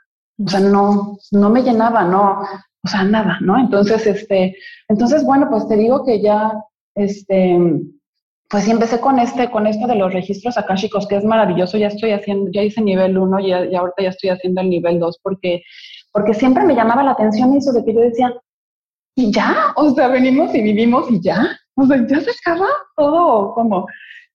O 0.45 0.49
sea, 0.49 0.61
no, 0.61 1.19
no 1.33 1.51
me 1.51 1.63
llenaba, 1.63 2.05
no, 2.05 2.43
o 2.85 2.89
sea, 2.89 3.05
nada, 3.05 3.39
¿no? 3.41 3.59
Entonces, 3.59 4.07
este, 4.07 4.57
entonces, 4.89 5.25
bueno, 5.25 5.49
pues 5.51 5.69
te 5.69 5.77
digo 5.77 6.05
que 6.05 6.23
ya, 6.23 6.53
este, 6.95 7.59
pues 8.51 8.65
sí 8.65 8.73
empecé 8.73 9.01
con 9.01 9.21
este, 9.21 9.49
con 9.49 9.69
esto 9.69 9.87
de 9.87 9.95
los 9.95 10.13
registros 10.13 10.59
akáshicos, 10.59 11.07
que 11.07 11.17
es 11.17 11.25
maravilloso, 11.25 11.79
ya 11.79 11.87
estoy 11.87 12.11
haciendo, 12.11 12.51
ya 12.51 12.63
hice 12.63 12.83
nivel 12.83 13.17
1 13.17 13.41
y, 13.41 13.53
ahorita 13.53 14.03
ya 14.03 14.09
estoy 14.09 14.31
haciendo 14.31 14.61
el 14.61 14.71
nivel 14.71 14.99
2 14.99 15.21
porque, 15.23 15.63
porque 16.13 16.35
siempre 16.35 16.65
me 16.65 16.75
llamaba 16.75 17.05
la 17.05 17.13
atención 17.13 17.55
eso 17.55 17.73
de 17.73 17.85
que 17.85 17.95
yo 17.95 18.01
decía, 18.01 18.35
y 19.15 19.33
ya, 19.33 19.73
o 19.77 19.91
sea, 19.91 20.09
venimos 20.09 20.53
y 20.53 20.63
vivimos 20.63 21.09
y 21.13 21.21
ya, 21.21 21.47
o 21.77 21.87
sea, 21.87 22.05
ya 22.09 22.21
se 22.21 22.31
acaba 22.31 22.67
todo, 22.97 23.55
como, 23.55 23.87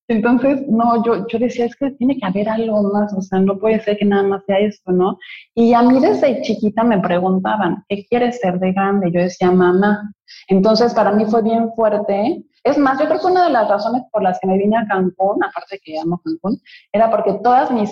entonces, 0.07 0.67
no, 0.67 1.03
yo, 1.03 1.27
yo 1.27 1.39
decía, 1.39 1.65
es 1.65 1.75
que 1.75 1.91
tiene 1.91 2.17
que 2.17 2.25
haber 2.25 2.47
algo 2.47 2.83
más, 2.93 3.11
o 3.13 3.21
sea, 3.21 3.39
no 3.39 3.57
puede 3.57 3.79
ser 3.79 3.97
que 3.97 4.05
nada 4.05 4.23
más 4.23 4.43
sea 4.45 4.59
esto, 4.59 4.91
¿no? 4.91 5.17
Y 5.55 5.73
a 5.73 5.81
mí 5.81 5.99
desde 5.99 6.41
chiquita 6.43 6.83
me 6.83 6.99
preguntaban, 6.99 7.83
¿qué 7.89 8.05
quieres 8.07 8.39
ser 8.39 8.59
de 8.59 8.71
grande? 8.71 9.11
Yo 9.11 9.21
decía, 9.21 9.51
mamá. 9.51 10.13
Entonces, 10.47 10.93
para 10.93 11.11
mí 11.11 11.25
fue 11.25 11.41
bien 11.41 11.71
fuerte. 11.73 12.43
Es 12.63 12.77
más, 12.77 12.99
yo 12.99 13.07
creo 13.07 13.19
que 13.19 13.27
una 13.27 13.45
de 13.45 13.51
las 13.51 13.67
razones 13.67 14.03
por 14.11 14.21
las 14.21 14.39
que 14.39 14.47
me 14.47 14.57
vine 14.57 14.77
a 14.77 14.87
Cancún, 14.87 15.43
aparte 15.43 15.79
que 15.83 15.99
amo 15.99 16.21
Cancún, 16.23 16.59
era 16.91 17.09
porque 17.09 17.39
todas 17.43 17.71
mis 17.71 17.91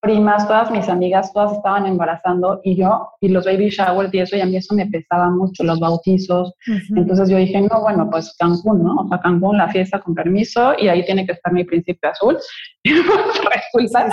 primas, 0.00 0.46
todas 0.46 0.70
mis 0.70 0.88
amigas, 0.88 1.32
todas 1.32 1.52
estaban 1.52 1.86
embarazando 1.86 2.60
y 2.62 2.76
yo, 2.76 3.08
y 3.20 3.28
los 3.28 3.44
baby 3.44 3.68
showers 3.68 4.12
y 4.14 4.20
eso, 4.20 4.36
y 4.36 4.40
a 4.40 4.46
mí 4.46 4.56
eso 4.56 4.74
me 4.74 4.86
pesaba 4.86 5.28
mucho, 5.30 5.64
los 5.64 5.80
bautizos. 5.80 6.54
Entonces 6.94 7.28
yo 7.28 7.36
dije, 7.36 7.60
no, 7.60 7.80
bueno, 7.80 8.08
pues 8.10 8.34
Cancún, 8.38 8.84
¿no? 8.84 8.94
O 8.96 9.08
sea, 9.08 9.20
Cancún, 9.20 9.58
la 9.58 9.68
fiesta 9.68 10.00
con 10.00 10.14
permiso, 10.14 10.74
y 10.78 10.88
ahí 10.88 11.04
tiene 11.04 11.26
que 11.26 11.32
estar 11.32 11.52
mi 11.52 11.64
príncipe 11.64 12.06
azul. 12.06 12.38
Y 12.84 12.92
resulta 12.92 14.10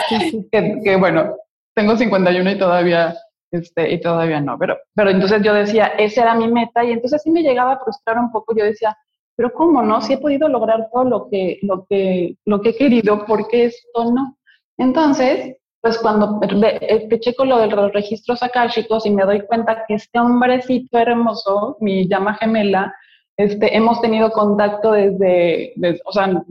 Que, 0.51 0.81
que, 0.83 0.95
bueno, 0.95 1.35
tengo 1.75 1.95
51 1.95 2.51
y 2.51 2.57
todavía, 2.57 3.15
este, 3.51 3.93
y 3.93 4.01
todavía 4.01 4.41
no, 4.41 4.57
pero, 4.57 4.77
pero 4.95 5.11
entonces 5.11 5.41
yo 5.43 5.53
decía, 5.53 5.87
esa 5.97 6.23
era 6.23 6.35
mi 6.35 6.47
meta, 6.47 6.83
y 6.83 6.91
entonces 6.91 7.21
sí 7.21 7.29
me 7.31 7.43
llegaba 7.43 7.73
a 7.73 7.79
frustrar 7.79 8.17
un 8.17 8.31
poco, 8.31 8.55
yo 8.55 8.65
decía, 8.65 8.97
pero 9.35 9.51
¿cómo 9.53 9.81
no? 9.81 10.01
Si 10.01 10.13
he 10.13 10.17
podido 10.17 10.47
lograr 10.47 10.87
todo 10.91 11.03
lo 11.03 11.29
que, 11.29 11.59
lo 11.61 11.85
que, 11.85 12.37
lo 12.45 12.61
que 12.61 12.69
he 12.69 12.75
querido, 12.75 13.25
¿por 13.25 13.47
qué 13.47 13.65
esto 13.65 14.11
no? 14.11 14.37
Entonces, 14.77 15.57
pues 15.85 15.99
cuando 15.99 16.39
eh, 16.41 17.19
checo 17.19 17.45
lo 17.45 17.59
de 17.59 17.67
los 17.67 17.93
registros 17.93 18.41
akáshicos 18.41 19.05
y 19.05 19.11
me 19.11 19.23
doy 19.23 19.41
cuenta 19.45 19.85
que 19.87 19.93
este 19.93 20.19
hombrecito 20.19 20.97
hermoso, 20.97 21.77
mi 21.79 22.07
llama 22.07 22.33
gemela, 22.33 22.91
este, 23.37 23.77
hemos 23.77 24.01
tenido 24.01 24.31
contacto 24.31 24.93
desde, 24.93 25.75
o 26.03 26.11
sea, 26.11 26.43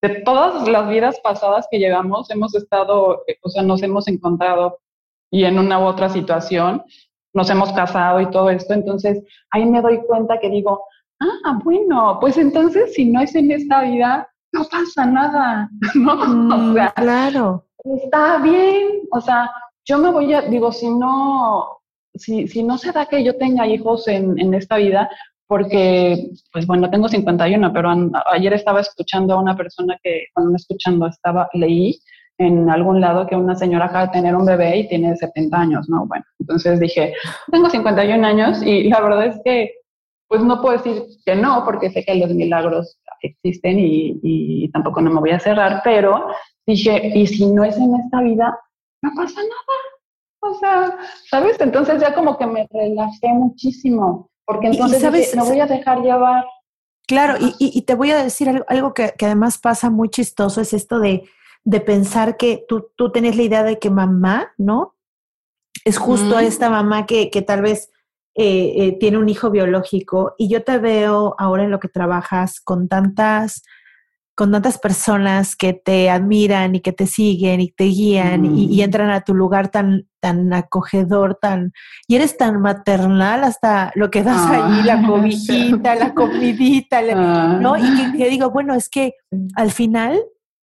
de 0.00 0.08
todas 0.24 0.66
las 0.66 0.88
vidas 0.88 1.20
pasadas 1.22 1.68
que 1.70 1.78
llevamos, 1.78 2.30
hemos 2.30 2.54
estado, 2.54 3.24
eh, 3.26 3.36
o 3.42 3.50
sea, 3.50 3.62
nos 3.62 3.82
hemos 3.82 4.08
encontrado 4.08 4.78
y 5.30 5.44
en 5.44 5.58
una 5.58 5.80
u 5.80 5.82
otra 5.82 6.08
situación, 6.08 6.82
nos 7.34 7.50
hemos 7.50 7.70
casado 7.74 8.22
y 8.22 8.30
todo 8.30 8.48
esto, 8.48 8.72
entonces 8.72 9.22
ahí 9.50 9.66
me 9.66 9.82
doy 9.82 9.98
cuenta 10.06 10.40
que 10.40 10.48
digo, 10.48 10.82
ah, 11.20 11.60
bueno, 11.62 12.16
pues 12.22 12.38
entonces 12.38 12.94
si 12.94 13.04
no 13.04 13.20
es 13.20 13.34
en 13.34 13.50
esta 13.50 13.82
vida, 13.82 14.30
no 14.50 14.64
pasa 14.64 15.04
nada, 15.04 15.68
¿no? 15.94 16.16
Mm, 16.16 16.78
claro 16.94 17.67
está 17.84 18.38
bien, 18.38 19.02
o 19.12 19.20
sea, 19.20 19.50
yo 19.84 19.98
me 19.98 20.10
voy 20.10 20.32
a, 20.34 20.42
digo, 20.42 20.72
si 20.72 20.90
no, 20.90 21.80
si, 22.14 22.46
si 22.48 22.62
no 22.62 22.78
se 22.78 22.92
da 22.92 23.06
que 23.06 23.22
yo 23.24 23.36
tenga 23.36 23.66
hijos 23.66 24.08
en, 24.08 24.38
en 24.38 24.54
esta 24.54 24.76
vida, 24.76 25.08
porque, 25.46 26.28
pues 26.52 26.66
bueno, 26.66 26.90
tengo 26.90 27.08
51, 27.08 27.72
pero 27.72 27.90
ayer 28.30 28.52
estaba 28.52 28.80
escuchando 28.80 29.34
a 29.34 29.40
una 29.40 29.56
persona 29.56 29.98
que, 30.02 30.26
cuando 30.34 30.52
me 30.52 30.56
escuchando, 30.56 31.06
estaba, 31.06 31.48
leí 31.54 31.98
en 32.36 32.70
algún 32.70 33.00
lado 33.00 33.26
que 33.26 33.34
una 33.34 33.56
señora 33.56 33.86
acaba 33.86 34.06
de 34.06 34.12
tener 34.12 34.36
un 34.36 34.44
bebé 34.44 34.76
y 34.76 34.88
tiene 34.88 35.16
70 35.16 35.58
años, 35.58 35.88
¿no? 35.88 36.06
Bueno, 36.06 36.24
entonces 36.38 36.78
dije, 36.78 37.14
tengo 37.50 37.68
51 37.70 38.24
años 38.24 38.62
y 38.62 38.84
la 38.84 39.00
verdad 39.00 39.26
es 39.26 39.40
que, 39.44 39.72
pues 40.28 40.42
no 40.42 40.60
puedo 40.60 40.76
decir 40.76 41.02
que 41.24 41.34
no, 41.34 41.64
porque 41.64 41.90
sé 41.90 42.04
que 42.04 42.14
los 42.14 42.30
milagros 42.34 42.98
existen 43.22 43.78
y, 43.78 44.20
y 44.22 44.70
tampoco 44.70 45.00
no 45.00 45.10
me 45.10 45.20
voy 45.20 45.30
a 45.30 45.40
cerrar, 45.40 45.80
pero 45.82 46.26
dije, 46.72 47.12
y 47.14 47.26
si 47.26 47.46
no 47.46 47.64
es 47.64 47.76
en 47.76 47.94
esta 47.94 48.20
vida, 48.20 48.58
no 49.02 49.10
pasa 49.16 49.40
nada. 49.40 49.78
O 50.40 50.54
sea, 50.58 50.98
¿sabes? 51.28 51.56
Entonces 51.60 52.00
ya 52.00 52.14
como 52.14 52.38
que 52.38 52.46
me 52.46 52.68
relajé 52.70 53.28
muchísimo, 53.28 54.30
porque 54.46 54.68
entonces 54.68 55.00
¿sabes? 55.00 55.34
me 55.34 55.42
voy 55.42 55.60
a 55.60 55.66
dejar 55.66 56.00
llevar. 56.00 56.44
Claro, 57.06 57.36
y, 57.40 57.54
y, 57.58 57.82
te 57.82 57.94
voy 57.94 58.10
a 58.10 58.22
decir 58.22 58.50
algo, 58.50 58.64
algo 58.68 58.94
que, 58.94 59.14
que, 59.16 59.26
además 59.26 59.56
pasa 59.58 59.88
muy 59.88 60.10
chistoso, 60.10 60.60
es 60.60 60.74
esto 60.74 60.98
de, 60.98 61.24
de 61.64 61.80
pensar 61.80 62.36
que 62.36 62.64
tú, 62.68 62.90
tú 62.96 63.10
tenés 63.10 63.36
la 63.36 63.42
idea 63.42 63.62
de 63.62 63.78
que 63.78 63.88
mamá, 63.88 64.52
¿no? 64.58 64.94
Es 65.84 65.96
justo 65.96 66.36
mm. 66.36 66.40
esta 66.40 66.68
mamá 66.68 67.06
que, 67.06 67.30
que 67.30 67.40
tal 67.40 67.62
vez 67.62 67.90
eh, 68.34 68.72
eh, 68.76 68.98
tiene 69.00 69.18
un 69.18 69.28
hijo 69.28 69.50
biológico 69.50 70.34
y 70.38 70.48
yo 70.48 70.62
te 70.62 70.78
veo 70.78 71.34
ahora 71.38 71.64
en 71.64 71.70
lo 71.70 71.80
que 71.80 71.88
trabajas 71.88 72.60
con 72.60 72.88
tantas 72.88 73.64
con 74.38 74.52
tantas 74.52 74.78
personas 74.78 75.56
que 75.56 75.72
te 75.72 76.10
admiran 76.10 76.76
y 76.76 76.80
que 76.80 76.92
te 76.92 77.08
siguen 77.08 77.60
y 77.60 77.72
te 77.72 77.86
guían 77.86 78.46
y, 78.56 78.82
entran 78.82 79.10
a 79.10 79.22
tu 79.22 79.34
lugar 79.34 79.66
tan, 79.66 80.06
tan 80.20 80.52
acogedor, 80.52 81.36
tan, 81.42 81.72
y 82.06 82.14
eres 82.14 82.36
tan 82.36 82.60
maternal 82.60 83.42
hasta 83.42 83.90
lo 83.96 84.12
que 84.12 84.22
das 84.22 84.48
ahí, 84.48 84.82
la 84.84 85.00
ah. 85.00 85.06
cobijita, 85.08 85.96
la 85.96 86.14
comidita, 86.14 87.02
¿no? 87.58 87.76
Y 87.76 87.96
que, 87.96 88.16
que, 88.16 88.30
digo, 88.30 88.50
bueno, 88.50 88.76
es 88.76 88.88
que 88.88 89.14
al 89.56 89.72
final 89.72 90.16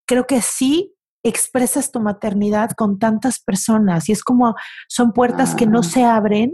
creo 0.07 0.25
que 0.25 0.39
sí 0.39 0.93
expresas 1.21 1.91
tu 1.91 1.99
maternidad 1.99 2.69
con 2.77 2.97
tantas 2.97 3.41
personas 3.41 4.07
y 4.07 4.13
es 4.13 4.23
como 4.23 4.55
son 4.87 5.11
puertas 5.11 5.53
que 5.53 5.67
no 5.67 5.79
ah. 5.79 5.83
se 5.83 6.05
abren 6.05 6.53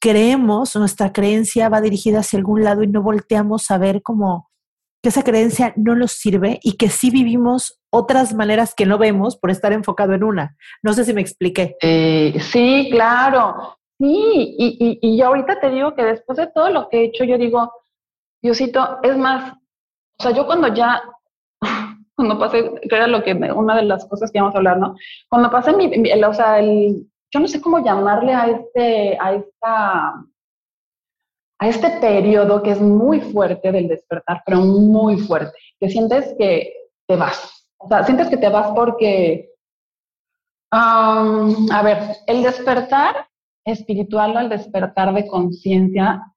creemos, 0.00 0.76
nuestra 0.76 1.12
creencia 1.12 1.68
va 1.68 1.80
dirigida 1.80 2.20
hacia 2.20 2.38
algún 2.38 2.64
lado 2.64 2.82
y 2.82 2.86
no 2.88 3.02
volteamos 3.02 3.70
a 3.70 3.78
ver 3.78 4.02
como 4.02 4.50
que 5.02 5.10
esa 5.10 5.22
creencia 5.22 5.72
no 5.76 5.94
nos 5.94 6.12
sirve 6.12 6.58
y 6.62 6.76
que 6.76 6.88
sí 6.88 7.10
vivimos 7.10 7.78
otras 7.90 8.34
maneras 8.34 8.74
que 8.74 8.86
no 8.86 8.98
vemos 8.98 9.36
por 9.36 9.50
estar 9.50 9.72
enfocado 9.72 10.14
en 10.14 10.24
una. 10.24 10.56
No 10.82 10.92
sé 10.92 11.04
si 11.04 11.12
me 11.12 11.20
expliqué. 11.20 11.76
Eh, 11.82 12.38
sí, 12.40 12.88
claro. 12.90 13.76
Sí, 13.98 14.06
y, 14.58 14.76
y, 14.78 14.98
y 15.00 15.18
yo 15.18 15.26
ahorita 15.28 15.60
te 15.60 15.70
digo 15.70 15.94
que 15.94 16.04
después 16.04 16.36
de 16.36 16.48
todo 16.48 16.70
lo 16.70 16.88
que 16.88 16.98
he 17.00 17.04
hecho, 17.04 17.24
yo 17.24 17.38
digo, 17.38 17.72
Diosito, 18.42 18.98
es 19.02 19.16
más, 19.16 19.54
o 20.18 20.22
sea, 20.22 20.32
yo 20.32 20.44
cuando 20.46 20.68
ya, 20.74 21.00
cuando 22.16 22.38
pasé, 22.38 22.70
que 22.88 22.94
era 22.96 23.06
lo 23.06 23.22
que, 23.22 23.34
me- 23.34 23.52
una 23.52 23.76
de 23.76 23.84
las 23.84 24.04
cosas 24.06 24.30
que 24.30 24.38
íbamos 24.38 24.54
a 24.54 24.58
hablar, 24.58 24.78
¿no? 24.78 24.96
Cuando 25.30 25.50
pasé 25.50 25.72
mi, 25.74 25.86
o 26.22 26.34
sea, 26.34 26.58
el, 26.58 27.06
yo 27.32 27.40
no 27.40 27.48
sé 27.48 27.60
cómo 27.60 27.78
llamarle 27.78 28.32
a 28.32 28.46
este, 28.46 29.18
a 29.20 29.34
esta, 29.34 30.08
a 31.58 31.68
este 31.68 31.90
periodo 32.00 32.62
que 32.62 32.72
es 32.72 32.80
muy 32.80 33.20
fuerte 33.20 33.72
del 33.72 33.88
despertar, 33.88 34.42
pero 34.44 34.60
muy 34.60 35.18
fuerte, 35.18 35.56
que 35.80 35.88
sientes 35.88 36.34
que 36.38 36.72
te 37.06 37.16
vas. 37.16 37.68
O 37.78 37.88
sea, 37.88 38.04
sientes 38.04 38.28
que 38.28 38.36
te 38.36 38.48
vas 38.48 38.72
porque, 38.74 39.50
a 40.70 41.82
ver, 41.84 41.98
el 42.26 42.42
despertar 42.42 43.28
espiritual 43.64 44.36
o 44.36 44.40
el 44.40 44.48
despertar 44.48 45.12
de 45.12 45.26
conciencia, 45.26 46.32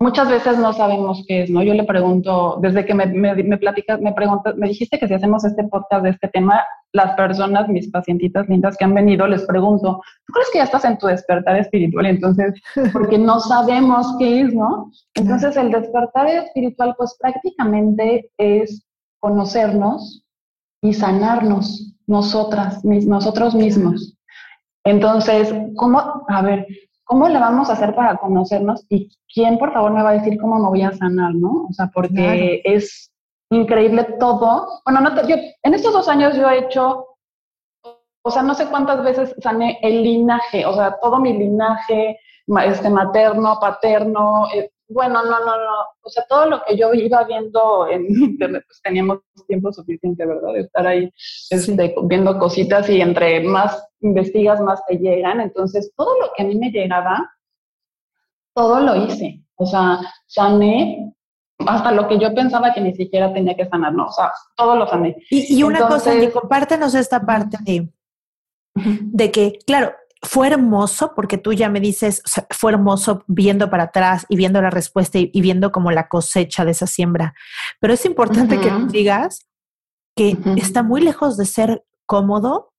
muchas 0.00 0.28
veces 0.30 0.58
no 0.58 0.72
sabemos 0.72 1.22
qué 1.28 1.42
es, 1.42 1.50
¿no? 1.50 1.62
Yo 1.62 1.74
le 1.74 1.84
pregunto, 1.84 2.58
desde 2.60 2.84
que 2.86 2.94
me, 2.94 3.06
me, 3.06 3.34
me 3.34 3.58
platicas, 3.58 4.00
me 4.00 4.12
preguntas, 4.12 4.56
me 4.56 4.68
dijiste 4.68 4.98
que 4.98 5.06
si 5.06 5.14
hacemos 5.14 5.44
este 5.44 5.64
podcast 5.64 6.02
de 6.04 6.10
este 6.10 6.28
tema, 6.28 6.62
las 6.92 7.14
personas, 7.14 7.68
mis 7.68 7.90
pacientitas 7.90 8.48
lindas 8.48 8.76
que 8.76 8.84
han 8.84 8.94
venido, 8.94 9.26
les 9.26 9.44
pregunto, 9.44 10.00
¿tú 10.26 10.32
crees 10.32 10.48
que 10.52 10.58
ya 10.58 10.64
estás 10.64 10.84
en 10.86 10.98
tu 10.98 11.06
despertar 11.06 11.56
espiritual? 11.56 12.06
Entonces, 12.06 12.54
porque 12.92 13.18
no 13.18 13.40
sabemos 13.40 14.16
qué 14.18 14.40
es, 14.40 14.54
¿no? 14.54 14.90
Entonces, 15.14 15.56
el 15.56 15.70
despertar 15.70 16.26
espiritual, 16.28 16.94
pues 16.96 17.16
prácticamente 17.20 18.30
es 18.38 18.86
conocernos 19.20 20.24
y 20.82 20.94
sanarnos 20.94 21.94
nosotras, 22.06 22.82
mis- 22.84 23.06
nosotros 23.06 23.54
mismos. 23.54 24.16
Entonces, 24.84 25.52
¿cómo, 25.76 26.24
a 26.26 26.42
ver, 26.42 26.66
cómo 27.10 27.28
le 27.28 27.40
vamos 27.40 27.68
a 27.68 27.72
hacer 27.72 27.92
para 27.96 28.16
conocernos? 28.18 28.86
Y 28.88 29.10
quién, 29.34 29.58
por 29.58 29.72
favor, 29.72 29.90
me 29.92 30.00
va 30.02 30.10
a 30.10 30.18
decir 30.20 30.38
cómo 30.40 30.60
me 30.60 30.68
voy 30.68 30.82
a 30.82 30.92
sanar, 30.92 31.34
¿no? 31.34 31.66
O 31.68 31.72
sea, 31.72 31.90
porque 31.92 32.62
es 32.64 33.12
increíble 33.50 34.04
todo. 34.20 34.80
Bueno, 34.84 35.00
no 35.00 35.14
te- 35.16 35.26
yo, 35.28 35.34
en 35.64 35.74
estos 35.74 35.92
dos 35.92 36.08
años 36.08 36.36
yo 36.36 36.48
he 36.48 36.58
hecho, 36.60 37.06
o 38.24 38.30
sea, 38.30 38.42
no 38.44 38.54
sé 38.54 38.66
cuántas 38.66 39.02
veces 39.02 39.34
sané 39.42 39.80
el 39.82 40.04
linaje, 40.04 40.64
o 40.64 40.72
sea, 40.72 41.00
todo 41.00 41.18
mi 41.18 41.32
linaje, 41.32 42.16
este, 42.64 42.88
materno, 42.88 43.58
paterno, 43.60 44.44
eh, 44.54 44.70
bueno, 44.90 45.22
no, 45.22 45.40
no, 45.40 45.56
no, 45.56 45.74
o 46.02 46.10
sea, 46.10 46.24
todo 46.28 46.46
lo 46.46 46.62
que 46.64 46.76
yo 46.76 46.92
iba 46.92 47.24
viendo 47.24 47.86
en 47.88 48.06
internet, 48.08 48.64
pues 48.66 48.80
teníamos 48.82 49.20
tiempo 49.46 49.72
suficiente, 49.72 50.26
¿verdad? 50.26 50.52
De 50.52 50.60
estar 50.60 50.86
ahí 50.86 51.10
este, 51.50 51.94
viendo 52.04 52.38
cositas 52.38 52.88
y 52.90 53.00
entre 53.00 53.40
más 53.44 53.88
investigas, 54.00 54.60
más 54.60 54.84
te 54.86 54.96
llegan. 54.96 55.40
Entonces, 55.40 55.92
todo 55.96 56.18
lo 56.20 56.32
que 56.36 56.42
a 56.42 56.46
mí 56.46 56.56
me 56.56 56.70
llegaba, 56.70 57.30
todo 58.54 58.80
lo 58.80 58.96
hice. 58.96 59.42
O 59.56 59.66
sea, 59.66 60.00
sané 60.26 61.14
hasta 61.66 61.92
lo 61.92 62.08
que 62.08 62.18
yo 62.18 62.34
pensaba 62.34 62.72
que 62.72 62.80
ni 62.80 62.94
siquiera 62.94 63.32
tenía 63.32 63.54
que 63.54 63.66
sanar, 63.66 63.92
no, 63.92 64.06
o 64.06 64.12
sea, 64.12 64.32
todo 64.56 64.76
lo 64.76 64.86
sané. 64.86 65.16
Y, 65.30 65.58
y 65.58 65.62
una 65.62 65.86
cosa, 65.86 66.12
Andy, 66.12 66.30
compártenos 66.30 66.94
esta 66.94 67.24
parte 67.24 67.58
de, 67.62 67.88
de 68.74 69.30
que, 69.30 69.58
claro, 69.66 69.92
fue 70.22 70.48
hermoso 70.48 71.12
porque 71.14 71.38
tú 71.38 71.52
ya 71.52 71.68
me 71.68 71.80
dices, 71.80 72.22
o 72.26 72.28
sea, 72.28 72.46
fue 72.50 72.72
hermoso 72.72 73.24
viendo 73.26 73.70
para 73.70 73.84
atrás 73.84 74.26
y 74.28 74.36
viendo 74.36 74.60
la 74.60 74.70
respuesta 74.70 75.18
y, 75.18 75.30
y 75.32 75.40
viendo 75.40 75.72
como 75.72 75.90
la 75.90 76.08
cosecha 76.08 76.64
de 76.64 76.72
esa 76.72 76.86
siembra. 76.86 77.34
Pero 77.80 77.94
es 77.94 78.04
importante 78.04 78.60
que 78.60 78.70
nos 78.70 78.92
digas 78.92 79.46
que 80.14 80.36
está 80.56 80.82
muy 80.82 81.00
lejos 81.00 81.36
de 81.36 81.46
ser 81.46 81.84
cómodo, 82.06 82.74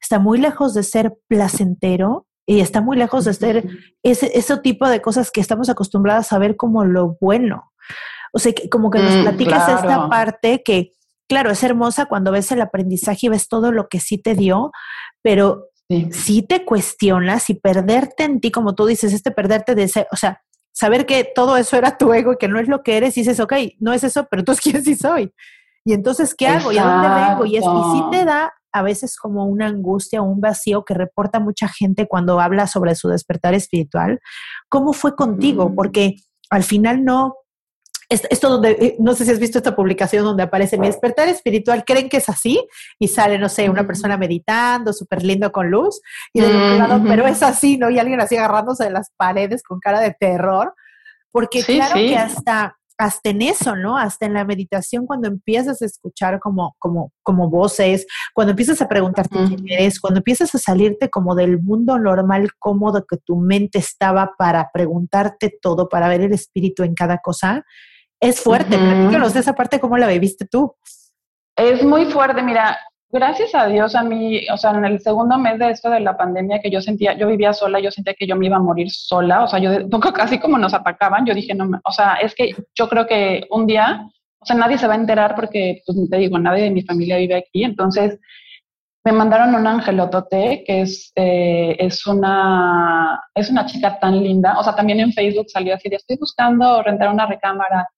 está 0.00 0.18
muy 0.18 0.38
lejos 0.38 0.74
de 0.74 0.82
ser 0.82 1.18
placentero 1.28 2.26
y 2.46 2.60
está 2.60 2.80
muy 2.80 2.96
lejos 2.96 3.26
de 3.26 3.34
ser 3.34 3.68
ese, 4.02 4.30
ese 4.38 4.56
tipo 4.58 4.88
de 4.88 5.02
cosas 5.02 5.30
que 5.30 5.40
estamos 5.40 5.68
acostumbradas 5.68 6.32
a 6.32 6.38
ver 6.38 6.56
como 6.56 6.84
lo 6.84 7.18
bueno. 7.20 7.72
O 8.32 8.38
sea, 8.38 8.52
que 8.52 8.68
como 8.68 8.90
que 8.90 9.00
nos 9.00 9.16
Mm, 9.16 9.22
platicas 9.22 9.68
esta 9.68 10.08
parte 10.08 10.62
que, 10.62 10.92
claro, 11.28 11.50
es 11.50 11.62
hermosa 11.62 12.06
cuando 12.06 12.32
ves 12.32 12.50
el 12.52 12.62
aprendizaje 12.62 13.26
y 13.26 13.28
ves 13.28 13.48
todo 13.48 13.72
lo 13.72 13.88
que 13.88 14.00
sí 14.00 14.16
te 14.16 14.34
dio, 14.34 14.70
pero 15.22 15.67
Sí. 15.88 16.08
sí 16.12 16.42
te 16.42 16.64
cuestionas 16.64 17.48
y 17.48 17.54
perderte 17.54 18.24
en 18.24 18.40
ti, 18.40 18.50
como 18.50 18.74
tú 18.74 18.86
dices, 18.86 19.12
este 19.12 19.30
perderte 19.30 19.74
de 19.74 19.84
ese, 19.84 20.06
o 20.12 20.16
sea, 20.16 20.42
saber 20.72 21.06
que 21.06 21.24
todo 21.24 21.56
eso 21.56 21.76
era 21.76 21.96
tu 21.98 22.12
ego 22.12 22.34
y 22.34 22.36
que 22.36 22.46
no 22.46 22.60
es 22.60 22.68
lo 22.68 22.82
que 22.82 22.96
eres 22.96 23.16
y 23.16 23.22
dices, 23.22 23.40
ok, 23.40 23.54
no 23.80 23.92
es 23.92 24.04
eso, 24.04 24.26
pero 24.30 24.42
entonces 24.42 24.62
quién 24.62 24.84
sí 24.84 24.94
soy. 24.94 25.32
Y 25.84 25.92
entonces, 25.94 26.34
¿qué 26.34 26.46
hago? 26.46 26.70
¿Y 26.70 26.78
a 26.78 26.84
dónde 26.84 27.08
vengo? 27.08 27.46
Y, 27.46 27.56
es, 27.56 27.64
y 27.64 27.96
sí 27.96 28.04
te 28.12 28.24
da 28.24 28.52
a 28.72 28.82
veces 28.82 29.16
como 29.16 29.46
una 29.46 29.66
angustia 29.66 30.20
o 30.20 30.24
un 30.24 30.40
vacío 30.40 30.84
que 30.84 30.94
reporta 30.94 31.40
mucha 31.40 31.66
gente 31.68 32.06
cuando 32.06 32.40
habla 32.40 32.66
sobre 32.66 32.94
su 32.94 33.08
despertar 33.08 33.54
espiritual. 33.54 34.20
¿Cómo 34.68 34.92
fue 34.92 35.16
contigo? 35.16 35.64
Ujú. 35.64 35.74
Porque 35.74 36.16
al 36.50 36.62
final 36.62 37.04
no, 37.04 37.36
es- 38.08 38.26
esto 38.30 38.48
donde, 38.48 38.70
eh, 38.70 38.96
no 38.98 39.14
sé 39.14 39.24
si 39.24 39.30
has 39.32 39.38
visto 39.38 39.58
esta 39.58 39.76
publicación 39.76 40.24
donde 40.24 40.42
aparece 40.42 40.78
mi 40.78 40.86
despertar 40.86 41.28
espiritual, 41.28 41.84
creen 41.84 42.08
que 42.08 42.16
es 42.18 42.28
así 42.28 42.66
y 42.98 43.08
sale, 43.08 43.38
no 43.38 43.48
sé, 43.48 43.68
una 43.68 43.86
persona 43.86 44.16
meditando, 44.16 44.92
súper 44.92 45.22
lindo 45.22 45.52
con 45.52 45.70
luz, 45.70 46.00
y 46.32 46.40
del 46.40 46.56
otro 46.56 46.76
lado, 46.78 47.02
pero 47.06 47.26
es 47.26 47.42
así, 47.42 47.76
¿no? 47.76 47.90
Y 47.90 47.98
alguien 47.98 48.20
así 48.20 48.36
agarrándose 48.36 48.84
de 48.84 48.90
las 48.90 49.10
paredes 49.16 49.62
con 49.62 49.78
cara 49.78 50.00
de 50.00 50.16
terror, 50.18 50.74
porque 51.30 51.62
Sí, 51.62 51.74
claro 51.76 51.96
sí. 51.96 52.08
que 52.08 52.16
hasta, 52.16 52.76
hasta 52.96 53.30
en 53.30 53.42
eso, 53.42 53.76
¿no? 53.76 53.96
Hasta 53.98 54.26
en 54.26 54.32
la 54.34 54.44
meditación, 54.44 55.06
cuando 55.06 55.28
empiezas 55.28 55.82
a 55.82 55.84
escuchar 55.84 56.40
como, 56.40 56.74
como, 56.78 57.12
como 57.22 57.48
voces, 57.50 58.06
cuando 58.34 58.52
empiezas 58.52 58.80
a 58.82 58.88
preguntarte 58.88 59.38
quién 59.46 59.64
eres, 59.70 60.00
cuando 60.00 60.18
empiezas 60.18 60.52
a 60.54 60.58
salirte 60.58 61.08
como 61.10 61.34
del 61.36 61.60
mundo 61.60 61.98
normal, 61.98 62.48
cómodo 62.58 63.04
que 63.06 63.18
tu 63.18 63.36
mente 63.36 63.78
estaba 63.78 64.32
para 64.36 64.70
preguntarte 64.72 65.56
todo, 65.62 65.88
para 65.88 66.08
ver 66.08 66.22
el 66.22 66.32
espíritu 66.32 66.82
en 66.82 66.94
cada 66.94 67.18
cosa, 67.18 67.64
es 68.20 68.40
fuerte. 68.40 68.76
Ujú. 68.76 68.84
Platícanos 68.84 69.34
de 69.34 69.40
esa 69.40 69.54
parte, 69.54 69.80
¿cómo 69.80 69.96
la 69.96 70.08
viviste 70.08 70.46
tú? 70.46 70.74
Es 71.56 71.82
muy 71.82 72.06
fuerte, 72.06 72.42
mira, 72.42 72.78
gracias 73.10 73.54
a 73.54 73.66
Dios 73.66 73.94
a 73.94 74.02
mí, 74.02 74.46
o 74.52 74.56
sea, 74.56 74.70
en 74.72 74.84
el 74.84 75.00
segundo 75.00 75.38
mes 75.38 75.58
de 75.58 75.70
esto 75.70 75.90
de 75.90 76.00
la 76.00 76.16
pandemia 76.16 76.60
que 76.60 76.70
yo 76.70 76.80
sentía, 76.80 77.16
yo 77.16 77.26
vivía 77.26 77.52
sola, 77.52 77.80
yo 77.80 77.90
sentía 77.90 78.14
que 78.14 78.26
yo 78.26 78.36
me 78.36 78.46
iba 78.46 78.56
a 78.56 78.60
morir 78.60 78.90
sola, 78.90 79.44
o 79.44 79.48
sea, 79.48 79.58
yo 79.58 79.70
casi 80.14 80.38
como 80.38 80.58
nos 80.58 80.74
atacaban, 80.74 81.26
yo 81.26 81.34
dije, 81.34 81.54
no, 81.54 81.80
o 81.84 81.92
sea, 81.92 82.14
es 82.14 82.34
que 82.34 82.54
yo 82.76 82.88
creo 82.88 83.06
que 83.06 83.46
un 83.50 83.66
día, 83.66 84.06
o 84.38 84.46
sea, 84.46 84.56
nadie 84.56 84.78
se 84.78 84.86
va 84.86 84.94
a 84.94 84.98
enterar 84.98 85.34
porque, 85.34 85.82
pues 85.86 85.98
te 86.10 86.16
digo, 86.16 86.38
nadie 86.38 86.64
de 86.64 86.70
mi 86.70 86.82
familia 86.82 87.16
vive 87.16 87.36
aquí, 87.36 87.64
entonces 87.64 88.18
me 89.04 89.12
mandaron 89.12 89.54
un 89.54 89.66
angelotote 89.66 90.64
que 90.66 90.82
es, 90.82 91.12
eh, 91.16 91.76
es, 91.78 92.06
una, 92.06 93.20
es 93.34 93.50
una 93.50 93.64
chica 93.66 93.98
tan 93.98 94.22
linda, 94.22 94.58
o 94.58 94.62
sea, 94.62 94.74
también 94.76 95.00
en 95.00 95.12
Facebook 95.12 95.48
salió 95.48 95.74
así 95.74 95.88
de, 95.88 95.96
estoy 95.96 96.18
buscando 96.18 96.82
rentar 96.82 97.08
una 97.08 97.26
recámara 97.26 97.88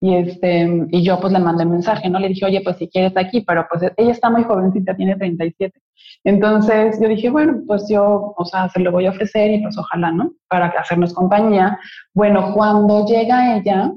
y, 0.00 0.14
este, 0.14 0.86
y 0.90 1.02
yo 1.02 1.18
pues 1.20 1.32
le 1.32 1.40
mandé 1.40 1.64
mensaje, 1.64 2.08
¿no? 2.08 2.18
Le 2.20 2.28
dije, 2.28 2.46
oye, 2.46 2.60
pues 2.62 2.76
si 2.76 2.88
quieres 2.88 3.16
aquí, 3.16 3.40
pero 3.40 3.66
pues 3.68 3.82
ella 3.96 4.12
está 4.12 4.30
muy 4.30 4.44
jovencita, 4.44 4.96
tiene 4.96 5.16
37. 5.16 5.80
Entonces 6.24 6.98
yo 7.00 7.08
dije, 7.08 7.30
bueno, 7.30 7.62
pues 7.66 7.88
yo, 7.88 8.34
o 8.36 8.44
sea, 8.44 8.68
se 8.68 8.80
lo 8.80 8.92
voy 8.92 9.06
a 9.06 9.10
ofrecer 9.10 9.50
y 9.50 9.62
pues 9.62 9.76
ojalá, 9.76 10.12
¿no? 10.12 10.32
Para 10.48 10.68
hacernos 10.68 11.14
compañía. 11.14 11.78
Bueno, 12.14 12.52
cuando 12.54 13.06
llega 13.06 13.56
ella, 13.56 13.92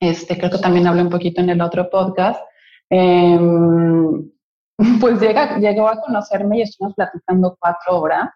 este, 0.00 0.38
creo 0.38 0.50
que 0.50 0.58
también 0.58 0.86
hablé 0.86 1.02
un 1.02 1.10
poquito 1.10 1.40
en 1.40 1.50
el 1.50 1.60
otro 1.60 1.90
podcast, 1.90 2.40
em, 2.90 4.30
pues 5.00 5.20
llega, 5.20 5.58
llegó 5.58 5.88
a 5.88 6.00
conocerme 6.00 6.58
y 6.58 6.62
estuvimos 6.62 6.94
platicando 6.94 7.56
cuatro 7.58 8.00
horas 8.00 8.30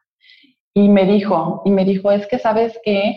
y 0.75 0.89
me 0.89 1.05
dijo, 1.05 1.63
y 1.65 1.71
me 1.71 1.85
dijo, 1.85 2.11
es 2.11 2.27
que 2.27 2.39
sabes 2.39 2.79
que, 2.85 3.15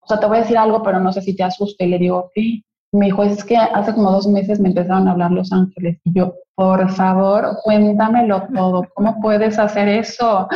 o 0.00 0.06
sea, 0.06 0.18
te 0.18 0.26
voy 0.26 0.38
a 0.38 0.40
decir 0.40 0.58
algo, 0.58 0.82
pero 0.82 1.00
no 1.00 1.12
sé 1.12 1.22
si 1.22 1.36
te 1.36 1.42
asuste. 1.42 1.84
Y 1.84 1.88
le 1.88 1.98
digo, 1.98 2.30
¿qué? 2.34 2.62
Me 2.92 3.06
dijo, 3.06 3.22
es 3.22 3.44
que 3.44 3.56
hace 3.56 3.94
como 3.94 4.10
dos 4.10 4.26
meses 4.26 4.58
me 4.58 4.68
empezaron 4.70 5.06
a 5.06 5.12
hablar 5.12 5.30
los 5.30 5.52
ángeles. 5.52 5.98
Y 6.04 6.12
yo, 6.12 6.34
por 6.56 6.90
favor, 6.90 7.56
cuéntamelo 7.62 8.48
todo. 8.52 8.84
¿Cómo 8.94 9.20
puedes 9.20 9.58
hacer 9.58 9.88
eso? 9.88 10.48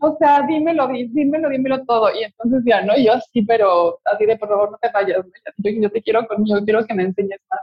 O 0.00 0.16
sea, 0.18 0.42
dímelo, 0.46 0.88
dí- 0.88 1.10
dímelo, 1.12 1.50
dímelo 1.50 1.84
todo. 1.84 2.08
Y 2.18 2.24
entonces 2.24 2.62
ya, 2.64 2.80
¿no? 2.82 2.96
Yo 2.96 3.12
así, 3.12 3.42
pero 3.42 3.98
así 4.06 4.24
de, 4.24 4.36
por 4.38 4.48
favor, 4.48 4.70
no 4.70 4.78
te 4.80 4.88
vayas. 4.92 5.18
Yo, 5.58 5.70
yo 5.78 5.90
te 5.90 6.02
quiero 6.02 6.26
conmigo, 6.26 6.58
quiero 6.64 6.86
que 6.86 6.94
me 6.94 7.02
enseñes 7.04 7.40
más. 7.50 7.60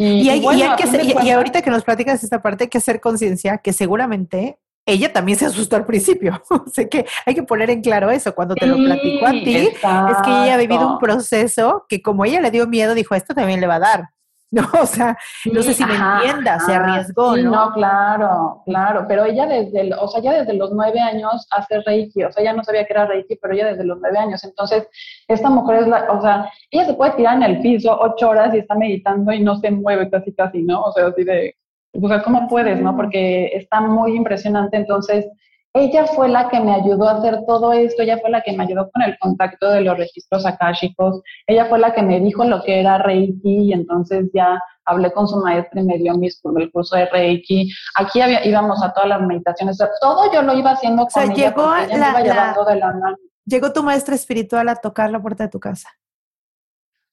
Y, 0.00 0.28
hay, 0.28 0.40
que 0.76 1.24
y, 1.24 1.30
ahorita 1.30 1.60
que 1.60 1.70
nos 1.70 1.82
platicas 1.82 2.22
esta 2.22 2.40
parte, 2.40 2.64
hay 2.64 2.70
que 2.70 2.78
hacer 2.78 3.00
conciencia 3.00 3.58
que 3.58 3.72
seguramente 3.72 4.56
ella 4.88 5.12
también 5.12 5.38
se 5.38 5.46
asustó 5.46 5.76
al 5.76 5.86
principio. 5.86 6.42
sé 6.72 6.88
que 6.88 7.06
hay 7.26 7.34
que 7.34 7.42
poner 7.42 7.70
en 7.70 7.82
claro 7.82 8.10
eso. 8.10 8.34
Cuando 8.34 8.54
te 8.54 8.66
lo 8.66 8.76
platico 8.76 9.26
a 9.26 9.30
ti, 9.30 9.56
es 9.56 9.78
que 9.78 10.30
ella 10.30 10.54
ha 10.54 10.58
vivido 10.58 10.86
un 10.86 10.98
proceso 10.98 11.84
que 11.88 12.00
como 12.02 12.24
ella 12.24 12.40
le 12.40 12.50
dio 12.50 12.66
miedo, 12.66 12.94
dijo, 12.94 13.14
esto 13.14 13.34
también 13.34 13.60
le 13.60 13.66
va 13.66 13.76
a 13.76 13.80
dar. 13.80 14.04
¿no? 14.50 14.62
O 14.80 14.86
sea, 14.86 15.16
no 15.52 15.62
sé 15.62 15.74
si 15.74 15.84
me 15.84 15.94
entienda, 15.94 16.58
se 16.60 16.72
arriesgó, 16.72 17.36
¿no? 17.36 17.50
No, 17.50 17.72
claro, 17.74 18.62
claro, 18.64 19.04
pero 19.06 19.26
ella 19.26 19.44
desde, 19.46 19.92
o 19.94 20.08
sea, 20.08 20.22
ya 20.22 20.32
desde 20.32 20.54
los 20.54 20.72
nueve 20.72 20.98
años 20.98 21.46
hace 21.50 21.82
Reiki, 21.82 22.24
o 22.24 22.32
sea, 22.32 22.42
ya 22.42 22.54
no 22.54 22.64
sabía 22.64 22.86
que 22.86 22.94
era 22.94 23.04
Reiki, 23.04 23.36
pero 23.36 23.52
ella 23.52 23.66
desde 23.66 23.84
los 23.84 23.98
nueve 24.00 24.16
años, 24.18 24.42
entonces, 24.44 24.88
esta 25.28 25.50
mujer 25.50 25.82
es 25.82 25.88
la, 25.88 26.10
o 26.10 26.22
sea, 26.22 26.50
ella 26.70 26.86
se 26.86 26.94
puede 26.94 27.12
tirar 27.12 27.36
en 27.36 27.42
el 27.42 27.60
piso 27.60 27.94
ocho 28.00 28.30
horas 28.30 28.54
y 28.54 28.58
está 28.58 28.74
meditando 28.74 29.32
y 29.32 29.42
no 29.42 29.56
se 29.56 29.70
mueve 29.70 30.08
casi, 30.08 30.32
casi, 30.32 30.62
¿no? 30.62 30.80
O 30.82 30.92
sea, 30.92 31.08
así 31.08 31.24
de, 31.24 31.54
o 31.92 32.08
sea, 32.08 32.22
¿cómo 32.22 32.48
puedes, 32.48 32.80
no? 32.80 32.96
Porque 32.96 33.46
está 33.54 33.80
muy 33.80 34.16
impresionante, 34.16 34.76
entonces, 34.76 35.26
ella 35.74 36.06
fue 36.06 36.28
la 36.28 36.48
que 36.48 36.60
me 36.60 36.74
ayudó 36.74 37.08
a 37.08 37.18
hacer 37.18 37.44
todo 37.46 37.72
esto, 37.72 38.02
ella 38.02 38.18
fue 38.18 38.30
la 38.30 38.40
que 38.40 38.52
me 38.52 38.64
ayudó 38.64 38.90
con 38.90 39.02
el 39.02 39.18
contacto 39.18 39.70
de 39.70 39.82
los 39.82 39.98
registros 39.98 40.46
akáshicos, 40.46 41.22
ella 41.46 41.66
fue 41.66 41.78
la 41.78 41.92
que 41.92 42.02
me 42.02 42.20
dijo 42.20 42.44
lo 42.44 42.62
que 42.62 42.80
era 42.80 42.98
Reiki 42.98 43.58
y 43.58 43.72
entonces 43.72 44.30
ya 44.32 44.60
hablé 44.86 45.12
con 45.12 45.28
su 45.28 45.36
maestra 45.36 45.80
y 45.80 45.84
me 45.84 45.98
dio 45.98 46.14
mis, 46.14 46.40
el 46.56 46.72
curso 46.72 46.96
de 46.96 47.06
Reiki. 47.06 47.70
Aquí 47.96 48.20
íbamos 48.44 48.82
a 48.82 48.92
todas 48.92 49.10
las 49.10 49.20
meditaciones, 49.20 49.78
todo 50.00 50.32
yo 50.32 50.42
lo 50.42 50.54
iba 50.54 50.70
haciendo 50.70 51.06
con 51.06 51.22
ella 51.22 51.50
llegó 51.50 51.66
la, 51.66 53.16
Llegó 53.44 53.72
tu 53.72 53.82
maestra 53.82 54.14
espiritual 54.14 54.68
a 54.68 54.76
tocar 54.76 55.10
la 55.10 55.20
puerta 55.20 55.44
de 55.44 55.50
tu 55.50 55.60
casa. 55.60 55.88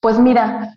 Pues 0.00 0.18
mira, 0.18 0.76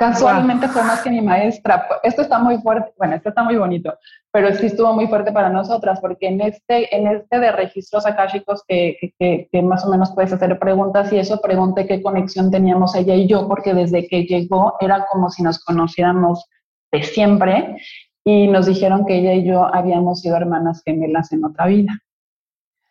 Casualmente 0.00 0.66
fue 0.68 0.82
más 0.82 1.02
que 1.02 1.10
mi 1.10 1.20
maestra. 1.20 1.86
Esto 2.02 2.22
está 2.22 2.38
muy 2.38 2.56
fuerte, 2.62 2.90
bueno, 2.96 3.16
esto 3.16 3.28
está 3.28 3.42
muy 3.42 3.56
bonito, 3.56 3.92
pero 4.32 4.50
sí 4.54 4.64
estuvo 4.64 4.94
muy 4.94 5.06
fuerte 5.08 5.30
para 5.30 5.50
nosotras, 5.50 6.00
porque 6.00 6.28
en 6.28 6.40
este, 6.40 6.96
en 6.96 7.06
este 7.06 7.38
de 7.38 7.52
registros 7.52 8.06
akáshicos 8.06 8.64
que, 8.66 8.96
que, 9.18 9.46
que, 9.52 9.62
más 9.62 9.84
o 9.84 9.90
menos 9.90 10.12
puedes 10.14 10.32
hacer 10.32 10.58
preguntas 10.58 11.12
y 11.12 11.18
eso, 11.18 11.38
pregunté 11.42 11.86
qué 11.86 12.02
conexión 12.02 12.50
teníamos 12.50 12.94
ella 12.94 13.14
y 13.14 13.28
yo, 13.28 13.46
porque 13.46 13.74
desde 13.74 14.08
que 14.08 14.22
llegó 14.22 14.74
era 14.80 15.04
como 15.12 15.28
si 15.28 15.42
nos 15.42 15.62
conociéramos 15.62 16.46
de 16.90 17.02
siempre 17.02 17.76
y 18.24 18.48
nos 18.48 18.64
dijeron 18.64 19.04
que 19.04 19.18
ella 19.18 19.34
y 19.34 19.44
yo 19.44 19.66
habíamos 19.66 20.22
sido 20.22 20.38
hermanas 20.38 20.80
gemelas 20.82 21.30
en 21.32 21.44
otra 21.44 21.66
vida. 21.66 21.92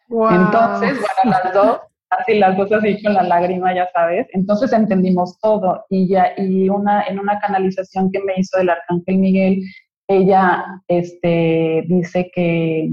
Entonces, 0.09 0.99
bueno, 0.99 1.39
las 1.43 1.53
dos 1.55 1.79
así 2.09 2.35
las 2.35 2.57
dos 2.57 2.71
así 2.71 3.01
con 3.03 3.13
la 3.13 3.23
lágrima, 3.23 3.73
ya 3.73 3.89
sabes. 3.93 4.27
Entonces 4.33 4.73
entendimos 4.73 5.39
todo 5.39 5.85
y 5.89 6.07
ya 6.07 6.33
y 6.37 6.69
una 6.69 7.03
en 7.03 7.19
una 7.19 7.39
canalización 7.39 8.11
que 8.11 8.19
me 8.19 8.33
hizo 8.37 8.57
del 8.57 8.69
arcángel 8.69 9.17
Miguel, 9.17 9.61
ella 10.07 10.65
este 10.87 11.85
dice 11.87 12.31
que, 12.33 12.89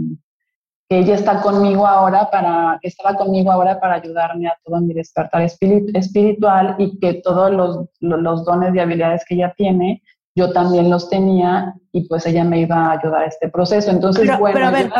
que 0.88 0.98
ella 0.98 1.14
está 1.14 1.40
conmigo 1.40 1.87
ahora 1.87 2.31
para 2.31 2.79
que 2.83 2.88
estaba 2.88 3.16
conmigo 3.16 3.50
ahora 3.50 3.81
para 3.81 3.94
ayudarme 3.94 4.48
a 4.48 4.59
todo 4.64 4.81
mi 4.81 4.94
despertar 4.94 5.42
espiritual 5.42 6.76
y 6.79 6.98
que 6.98 7.14
todos 7.14 7.50
los, 7.50 7.88
los 8.00 8.44
dones 8.44 8.74
y 8.74 8.79
habilidades 8.79 9.24
que 9.26 9.35
ella 9.35 9.55
tiene 9.57 10.02
yo 10.37 10.52
también 10.52 10.90
los 10.90 11.09
tenía 11.09 11.74
y 11.92 12.07
pues 12.07 12.26
ella 12.26 12.44
me 12.44 12.61
iba 12.61 12.76
a 12.76 12.92
ayudar 12.92 13.22
a 13.22 13.26
este 13.26 13.48
proceso. 13.48 13.90
Entonces, 13.90 14.26
bueno, 14.38 14.52
pero 14.55 14.66
a 14.66 14.70
ver, 14.70 14.90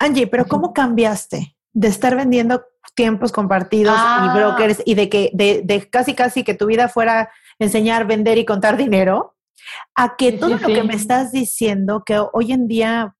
Angie, 0.00 0.26
pero 0.26 0.46
¿cómo 0.46 0.72
cambiaste 0.72 1.56
de 1.72 1.88
estar 1.88 2.16
vendiendo 2.16 2.60
tiempos 2.94 3.32
compartidos 3.32 3.94
y 3.94 4.00
ah. 4.00 4.32
brokers 4.34 4.82
y 4.84 4.94
de 4.94 5.08
que 5.08 5.30
de, 5.32 5.88
casi 5.90 6.14
casi 6.14 6.44
que 6.44 6.54
tu 6.54 6.66
vida 6.66 6.88
fuera 6.88 7.30
enseñar, 7.58 8.06
vender 8.06 8.38
y 8.38 8.44
contar 8.44 8.76
dinero, 8.76 9.34
a 9.94 10.16
que 10.16 10.32
todo 10.32 10.56
lo 10.56 10.66
que 10.66 10.82
me 10.82 10.94
estás 10.94 11.32
diciendo, 11.32 12.02
que 12.04 12.20
hoy 12.32 12.52
en 12.52 12.68
día, 12.68 13.14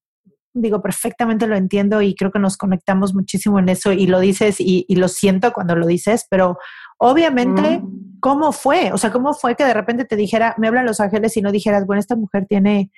digo, 0.52 0.82
perfectamente 0.82 1.46
lo 1.46 1.56
entiendo 1.56 2.02
y 2.02 2.14
creo 2.14 2.30
que 2.30 2.38
nos 2.38 2.56
conectamos 2.56 3.14
muchísimo 3.14 3.58
en 3.58 3.68
eso 3.68 3.92
y 3.92 4.06
lo 4.06 4.20
dices 4.20 4.56
y, 4.58 4.86
lo 4.94 5.08
siento 5.08 5.52
cuando 5.52 5.74
lo 5.74 5.86
dices, 5.86 6.26
pero 6.28 6.58
obviamente, 6.98 7.78
mm. 7.78 8.18
¿cómo 8.20 8.52
fue? 8.52 8.92
O 8.92 8.98
sea, 8.98 9.10
¿cómo 9.10 9.32
fue 9.34 9.56
que 9.56 9.64
de 9.64 9.74
repente 9.74 10.04
te 10.04 10.16
dijera, 10.16 10.54
me 10.58 10.68
hablan 10.68 10.86
los 10.86 11.00
ángeles 11.00 11.36
y 11.36 11.42
no 11.42 11.50
dijeras, 11.50 11.86
bueno, 11.86 12.00
esta 12.00 12.16
mujer 12.16 12.46
tiene 12.48 12.90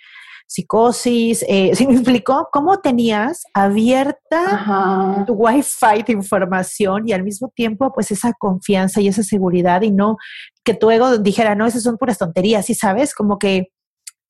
psicosis, 0.46 1.44
eh, 1.48 1.72
¿sí 1.74 1.86
me 1.86 1.94
explicó? 1.94 2.48
¿Cómo 2.52 2.78
tenías 2.78 3.42
abierta 3.52 5.24
tu 5.26 5.34
wifi 5.34 6.02
de 6.06 6.12
información 6.12 7.08
y 7.08 7.12
al 7.12 7.24
mismo 7.24 7.50
tiempo 7.54 7.92
pues 7.92 8.10
esa 8.10 8.32
confianza 8.32 9.00
y 9.00 9.08
esa 9.08 9.22
seguridad 9.22 9.82
y 9.82 9.90
no 9.90 10.16
que 10.64 10.74
tu 10.74 10.90
ego 10.90 11.18
dijera, 11.18 11.54
no, 11.54 11.66
esas 11.66 11.82
son 11.82 11.96
puras 11.96 12.18
tonterías, 12.18 12.66
¿sí 12.66 12.74
sabes? 12.74 13.14
Como 13.14 13.38
que 13.38 13.68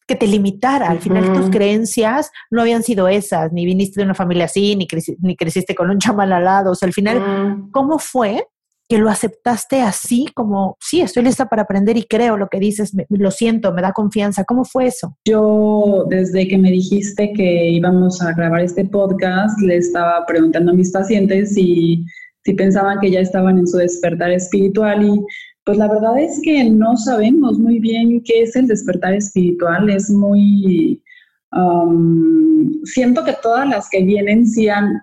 que 0.07 0.15
te 0.15 0.27
limitara. 0.27 0.89
Al 0.89 1.01
final 1.01 1.33
tus 1.33 1.51
creencias 1.51 2.31
no 2.51 2.63
habían 2.63 2.83
sido 2.83 3.09
esas, 3.09 3.53
ni 3.53 3.67
viniste 3.67 4.01
de 4.01 4.05
una 4.05 4.15
familia 4.15 4.45
así, 4.45 4.77
ni, 4.77 4.87
ni 5.21 5.37
creciste 5.37 5.75
con 5.75 5.91
un 5.91 5.99
chamal 5.99 6.33
al 6.33 6.45
lado. 6.45 6.71
O 6.71 6.75
sea, 6.75 6.87
al 6.87 6.93
final, 6.93 7.69
¿cómo 7.73 7.99
fue 7.99 8.47
que 8.89 8.99
lo 8.99 9.11
aceptaste 9.11 9.81
así 9.81 10.27
como, 10.35 10.77
sí, 10.81 11.01
estoy 11.01 11.25
lista 11.25 11.47
para 11.47 11.63
aprender 11.63 11.97
y 11.97 12.05
creo 12.05 12.37
lo 12.37 12.49
que 12.49 12.61
dices, 12.61 12.93
lo 13.09 13.31
siento, 13.31 13.73
me 13.73 13.83
da 13.83 13.93
confianza. 13.93 14.45
¿Cómo 14.45 14.65
fue 14.65 14.87
eso? 14.87 15.17
Yo, 15.25 16.05
desde 16.09 16.47
que 16.47 16.57
me 16.57 16.71
dijiste 16.71 17.33
que 17.33 17.71
íbamos 17.71 18.23
a 18.23 18.33
grabar 18.33 18.61
este 18.61 18.85
podcast, 18.85 19.61
le 19.61 19.79
estaba 19.79 20.25
preguntando 20.27 20.73
a 20.73 20.75
mis 20.75 20.93
pacientes 20.93 21.55
si, 21.55 22.05
si 22.45 22.55
pensaban 22.55 23.01
que 23.01 23.11
ya 23.11 23.21
estaban 23.21 23.59
en 23.59 23.67
su 23.67 23.79
despertar 23.79 24.31
espiritual 24.31 25.05
y 25.05 25.21
pues 25.65 25.79
la 25.79 25.89
verdad 25.89 26.17
es 26.21 26.41
que 26.45 26.63
no 26.71 26.97
sabemos 26.97 27.59
muy 27.59 27.81
bien 27.81 28.23
qué 28.25 28.43
es 28.43 28.55
el 28.55 28.69
despertar 28.69 29.15
espiritual, 29.15 29.91
es 29.91 30.09
muy... 30.11 31.03
Siento 32.85 33.25
que 33.25 33.35
todas 33.43 33.67
las 33.69 33.89
que 33.91 34.03
vienen 34.05 34.47
sí 34.47 34.69
han, 34.69 35.01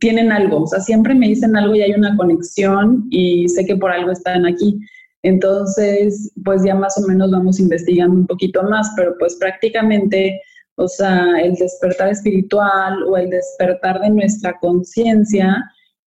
tienen 0.00 0.32
algo, 0.32 0.62
o 0.62 0.66
sea, 0.66 0.80
siempre 0.80 1.14
me 1.14 1.28
dicen 1.28 1.56
algo 1.56 1.74
y 1.74 1.82
hay 1.82 1.92
una 1.92 2.16
conexión 2.16 3.06
y 3.10 3.48
sé 3.48 3.64
que 3.64 3.76
por 3.76 3.92
algo 3.92 4.10
están 4.10 4.46
aquí. 4.46 4.80
Entonces, 5.22 6.32
pues 6.44 6.64
ya 6.64 6.74
más 6.74 6.96
o 6.98 7.06
menos 7.06 7.30
vamos 7.30 7.60
investigando 7.60 8.16
un 8.16 8.26
poquito 8.26 8.62
más, 8.62 8.90
pero 8.96 9.14
pues 9.18 9.36
prácticamente, 9.36 10.40
o 10.76 10.88
sea, 10.88 11.40
el 11.42 11.54
despertar 11.54 12.08
espiritual 12.08 13.02
o 13.02 13.16
el 13.16 13.28
despertar 13.28 14.00
de 14.00 14.10
nuestra 14.10 14.58
conciencia 14.60 15.62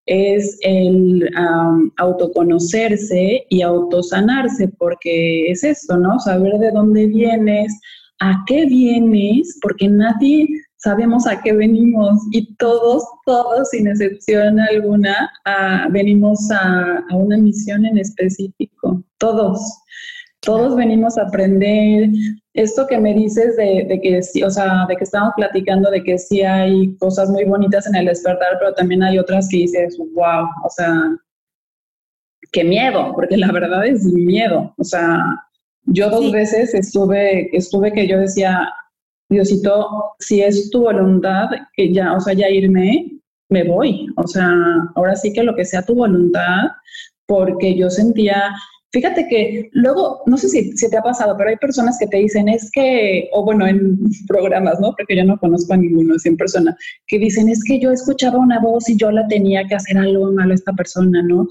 es 0.06 0.58
el 0.62 1.30
autoconocerse 1.96 3.46
y 3.48 3.62
autosanarse, 3.62 4.68
porque 4.76 5.50
es 5.50 5.62
esto, 5.62 5.96
¿no? 5.96 6.18
Saber 6.18 6.58
de 6.58 6.72
dónde 6.72 7.06
vienes, 7.06 7.72
a 8.20 8.42
qué 8.46 8.66
vienes, 8.66 9.58
porque 9.62 9.88
nadie 9.88 10.48
sabemos 10.84 11.26
a 11.26 11.40
qué 11.40 11.54
venimos 11.54 12.20
y 12.30 12.54
todos, 12.56 13.02
todos, 13.24 13.70
sin 13.70 13.88
excepción 13.88 14.60
alguna, 14.60 15.32
venimos 15.90 16.50
a, 16.50 17.02
una 17.10 17.38
misión 17.38 17.86
en 17.86 17.96
específico, 17.98 19.02
todos. 19.18 19.60
Todos 20.40 20.76
venimos 20.76 21.16
a 21.16 21.22
aprender 21.22 22.10
esto 22.52 22.86
que 22.86 22.98
me 22.98 23.14
dices 23.14 23.56
de, 23.56 23.98
que 24.02 24.22
sí, 24.22 24.42
o 24.42 24.50
sea, 24.50 24.84
de 24.86 24.94
que 24.96 25.04
estamos 25.04 25.32
platicando 25.36 25.90
de 25.90 26.04
que 26.04 26.18
sí 26.18 26.42
hay 26.42 26.94
cosas 26.98 27.30
muy 27.30 27.44
bonitas 27.44 27.86
en 27.86 27.94
el 27.94 28.04
despertar, 28.04 28.58
pero 28.58 28.74
también 28.74 29.02
hay 29.02 29.18
otras 29.18 29.48
que 29.48 29.56
dices, 29.56 29.96
wow, 30.14 30.46
o 30.62 30.68
sea, 30.68 31.16
qué 32.52 32.62
miedo, 32.62 33.12
porque 33.14 33.38
la 33.38 33.50
verdad 33.50 33.86
es 33.86 34.04
miedo. 34.04 34.74
O 34.76 34.84
sea, 34.84 35.18
yo 35.86 36.10
dos 36.10 36.30
veces 36.30 36.74
estuve, 36.74 37.48
estuve 37.56 37.90
que 37.90 38.06
yo 38.06 38.18
decía, 38.18 38.68
Diosito, 39.34 40.14
si 40.18 40.40
es 40.40 40.70
tu 40.70 40.82
voluntad, 40.82 41.48
que 41.74 41.92
ya, 41.92 42.14
o 42.14 42.20
sea, 42.20 42.34
ya 42.34 42.48
irme, 42.48 43.14
me 43.50 43.64
voy. 43.64 44.06
O 44.16 44.26
sea, 44.26 44.50
ahora 44.94 45.16
sí 45.16 45.32
que 45.32 45.42
lo 45.42 45.54
que 45.54 45.64
sea 45.64 45.82
tu 45.82 45.94
voluntad, 45.94 46.68
porque 47.26 47.76
yo 47.76 47.90
sentía, 47.90 48.54
fíjate 48.92 49.26
que 49.28 49.68
luego, 49.72 50.22
no 50.26 50.36
sé 50.36 50.48
si, 50.48 50.76
si 50.76 50.90
te 50.90 50.96
ha 50.96 51.02
pasado, 51.02 51.36
pero 51.36 51.50
hay 51.50 51.56
personas 51.56 51.96
que 51.98 52.06
te 52.06 52.18
dicen, 52.18 52.48
es 52.48 52.70
que, 52.72 53.28
o 53.32 53.44
bueno, 53.44 53.66
en 53.66 53.98
programas, 54.28 54.80
¿no? 54.80 54.94
Porque 54.96 55.16
yo 55.16 55.24
no 55.24 55.38
conozco 55.38 55.74
a 55.74 55.78
ninguno, 55.78 56.16
es 56.16 56.26
en 56.26 56.36
persona, 56.36 56.76
que 57.06 57.18
dicen, 57.18 57.48
es 57.48 57.62
que 57.64 57.80
yo 57.80 57.92
escuchaba 57.92 58.38
una 58.38 58.60
voz 58.60 58.88
y 58.88 58.96
yo 58.96 59.10
la 59.10 59.26
tenía 59.28 59.66
que 59.66 59.76
hacer 59.76 59.98
algo 59.98 60.30
malo 60.32 60.52
a 60.52 60.56
esta 60.56 60.72
persona, 60.72 61.22
¿no? 61.22 61.46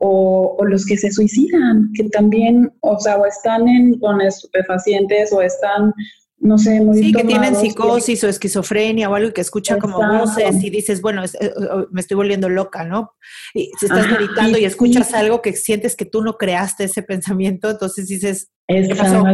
O, 0.00 0.56
los 0.64 0.86
que 0.86 0.96
se 0.96 1.10
suicidan, 1.10 1.90
que 1.94 2.08
también, 2.10 2.70
o 2.80 3.00
sea, 3.00 3.16
o 3.16 3.26
están 3.26 3.94
con 4.00 4.20
estupefacientes 4.20 5.32
o 5.32 5.42
están 5.42 5.92
no 6.40 6.56
sé, 6.56 6.80
muy 6.80 6.98
Sí, 6.98 7.12
que 7.12 7.24
tienen 7.24 7.56
psicosis 7.56 8.22
o 8.24 8.28
esquizofrenia 8.28 9.10
o 9.10 9.14
algo 9.14 9.32
que 9.32 9.40
escuchan 9.40 9.80
como 9.80 9.98
voces 9.98 10.62
y 10.62 10.70
dices, 10.70 11.00
bueno, 11.00 11.24
eh, 11.24 11.52
me 11.90 12.00
estoy 12.00 12.16
volviendo 12.16 12.48
loca, 12.48 12.84
¿no? 12.84 13.12
Y 13.54 13.70
si 13.78 13.86
estás 13.86 14.10
meditando 14.10 14.58
y, 14.58 14.64
escuchas 14.64 15.12
algo 15.14 15.42
que 15.42 15.54
sientes 15.54 15.96
que 15.96 16.04
tú 16.04 16.22
no 16.22 16.36
creaste 16.36 16.84
ese 16.84 17.02
pensamiento, 17.02 17.70
entonces 17.70 18.08
dices, 18.08 18.50
¿qué 18.68 18.94
pasó? 18.96 19.24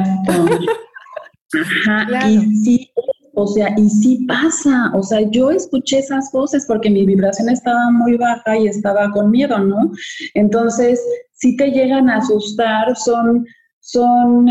Ajá, 1.52 2.28
y 2.30 2.56
sí, 2.64 2.90
o 3.34 3.46
sea, 3.48 3.74
y 3.76 3.88
sí 3.88 4.24
pasa, 4.26 4.90
o 4.94 5.02
sea, 5.02 5.20
yo 5.30 5.50
escuché 5.50 5.98
esas 5.98 6.30
voces 6.32 6.64
porque 6.66 6.88
mi 6.88 7.04
vibración 7.04 7.48
estaba 7.48 7.90
muy 7.90 8.16
baja 8.16 8.56
y 8.56 8.68
estaba 8.68 9.10
con 9.10 9.30
miedo, 9.30 9.58
¿no? 9.58 9.90
Entonces, 10.34 11.00
si 11.32 11.56
te 11.56 11.70
llegan 11.70 12.08
a 12.08 12.18
asustar, 12.18 12.96
son 12.96 13.44
son 13.84 14.48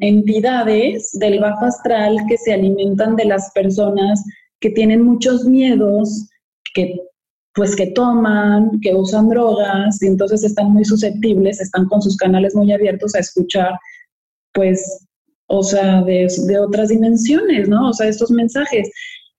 entidades 0.00 1.10
del 1.12 1.38
bajo 1.38 1.66
astral 1.66 2.16
que 2.28 2.38
se 2.38 2.54
alimentan 2.54 3.14
de 3.14 3.26
las 3.26 3.50
personas 3.52 4.24
que 4.60 4.70
tienen 4.70 5.02
muchos 5.02 5.44
miedos, 5.44 6.28
que 6.74 6.98
pues 7.54 7.76
que 7.76 7.88
toman, 7.88 8.80
que 8.80 8.94
usan 8.94 9.28
drogas, 9.28 10.00
y 10.00 10.06
entonces 10.06 10.44
están 10.44 10.72
muy 10.72 10.84
susceptibles, 10.84 11.60
están 11.60 11.86
con 11.88 12.00
sus 12.00 12.16
canales 12.16 12.54
muy 12.54 12.72
abiertos 12.72 13.14
a 13.14 13.18
escuchar, 13.18 13.72
pues, 14.54 15.06
o 15.48 15.62
sea, 15.62 16.02
de, 16.02 16.28
de 16.46 16.58
otras 16.58 16.88
dimensiones, 16.88 17.68
¿no? 17.68 17.90
O 17.90 17.92
sea, 17.92 18.08
estos 18.08 18.30
mensajes. 18.30 18.88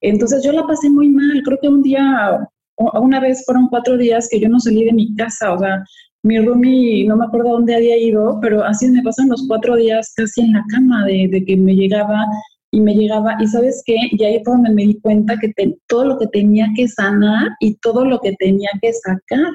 Entonces 0.02 0.44
yo 0.44 0.52
la 0.52 0.68
pasé 0.68 0.90
muy 0.90 1.10
mal, 1.10 1.42
creo 1.44 1.58
que 1.62 1.70
un 1.70 1.82
día, 1.82 2.48
una 2.76 3.20
vez 3.22 3.44
fueron 3.46 3.70
cuatro 3.70 3.98
días 3.98 4.28
que 4.30 4.40
yo 4.40 4.50
no 4.50 4.60
salí 4.60 4.84
de 4.84 4.94
mi 4.94 5.16
casa, 5.16 5.54
o 5.54 5.58
sea, 5.58 5.84
mi 6.24 6.40
roomie, 6.40 7.06
no 7.08 7.16
me 7.16 7.26
acuerdo 7.26 7.52
dónde 7.52 7.76
había 7.76 7.98
ido, 7.98 8.40
pero 8.42 8.64
así 8.64 8.90
me 8.90 9.02
pasan 9.04 9.30
los 9.30 9.46
cuatro 9.48 9.76
días 9.76 10.14
casi 10.16 10.42
en 10.42 10.54
la 10.54 10.64
cama 10.70 11.06
de, 11.06 11.28
de 11.30 11.46
que 11.46 11.56
me 11.56 11.74
llegaba 11.74 12.26
y 12.72 12.82
me 12.82 12.94
llegaba, 12.94 13.36
y 13.40 13.48
sabes 13.48 13.82
qué, 13.86 13.96
y 14.12 14.24
ahí 14.24 14.42
fue 14.44 14.54
donde 14.54 14.70
me 14.72 14.84
di 14.84 15.00
cuenta 15.00 15.38
que 15.40 15.52
todo 15.88 16.06
lo 16.06 16.20
que 16.20 16.28
tenía 16.28 16.68
que 16.76 16.88
sanar 16.88 17.50
y 17.60 17.74
todo 17.76 18.06
lo 18.06 18.20
que 18.20 18.36
tenía 18.38 18.70
que 18.82 18.94
sacar, 18.94 19.52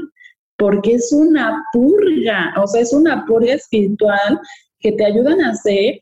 porque 0.56 0.94
es 0.94 1.12
una 1.12 1.64
purga, 1.72 2.52
o 2.60 2.66
sea, 2.66 2.80
es 2.80 2.92
una 2.92 3.24
purga 3.24 3.54
espiritual 3.54 4.40
que 4.80 4.92
te 4.92 5.04
ayudan 5.04 5.40
a 5.42 5.50
hacer 5.50 6.00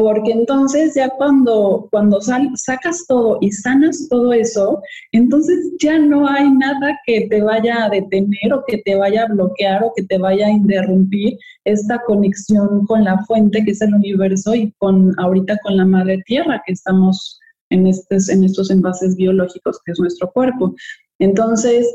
porque 0.00 0.30
entonces 0.32 0.94
ya 0.94 1.10
cuando, 1.10 1.86
cuando 1.90 2.22
sacas 2.22 3.04
todo 3.06 3.36
y 3.42 3.52
sanas 3.52 4.08
todo 4.08 4.32
eso, 4.32 4.80
entonces 5.12 5.74
ya 5.78 5.98
no 5.98 6.26
hay 6.26 6.50
nada 6.52 6.98
que 7.04 7.26
te 7.28 7.42
vaya 7.42 7.84
a 7.84 7.90
detener 7.90 8.54
o 8.54 8.64
que 8.66 8.78
te 8.78 8.96
vaya 8.96 9.24
a 9.24 9.26
bloquear 9.26 9.84
o 9.84 9.92
que 9.94 10.04
te 10.04 10.16
vaya 10.16 10.46
a 10.46 10.52
interrumpir 10.52 11.36
esta 11.66 11.98
conexión 12.06 12.86
con 12.86 13.04
la 13.04 13.22
fuente 13.26 13.62
que 13.62 13.72
es 13.72 13.82
el 13.82 13.92
universo 13.92 14.54
y 14.54 14.72
con 14.78 15.12
ahorita 15.18 15.58
con 15.62 15.76
la 15.76 15.84
madre 15.84 16.22
tierra 16.24 16.62
que 16.64 16.72
estamos 16.72 17.38
en, 17.68 17.86
estos, 17.86 18.30
en 18.30 18.44
estos 18.44 18.70
envases 18.70 19.16
biológicos 19.16 19.80
que 19.84 19.92
es 19.92 20.00
nuestro 20.00 20.30
cuerpo. 20.30 20.74
Entonces, 21.18 21.86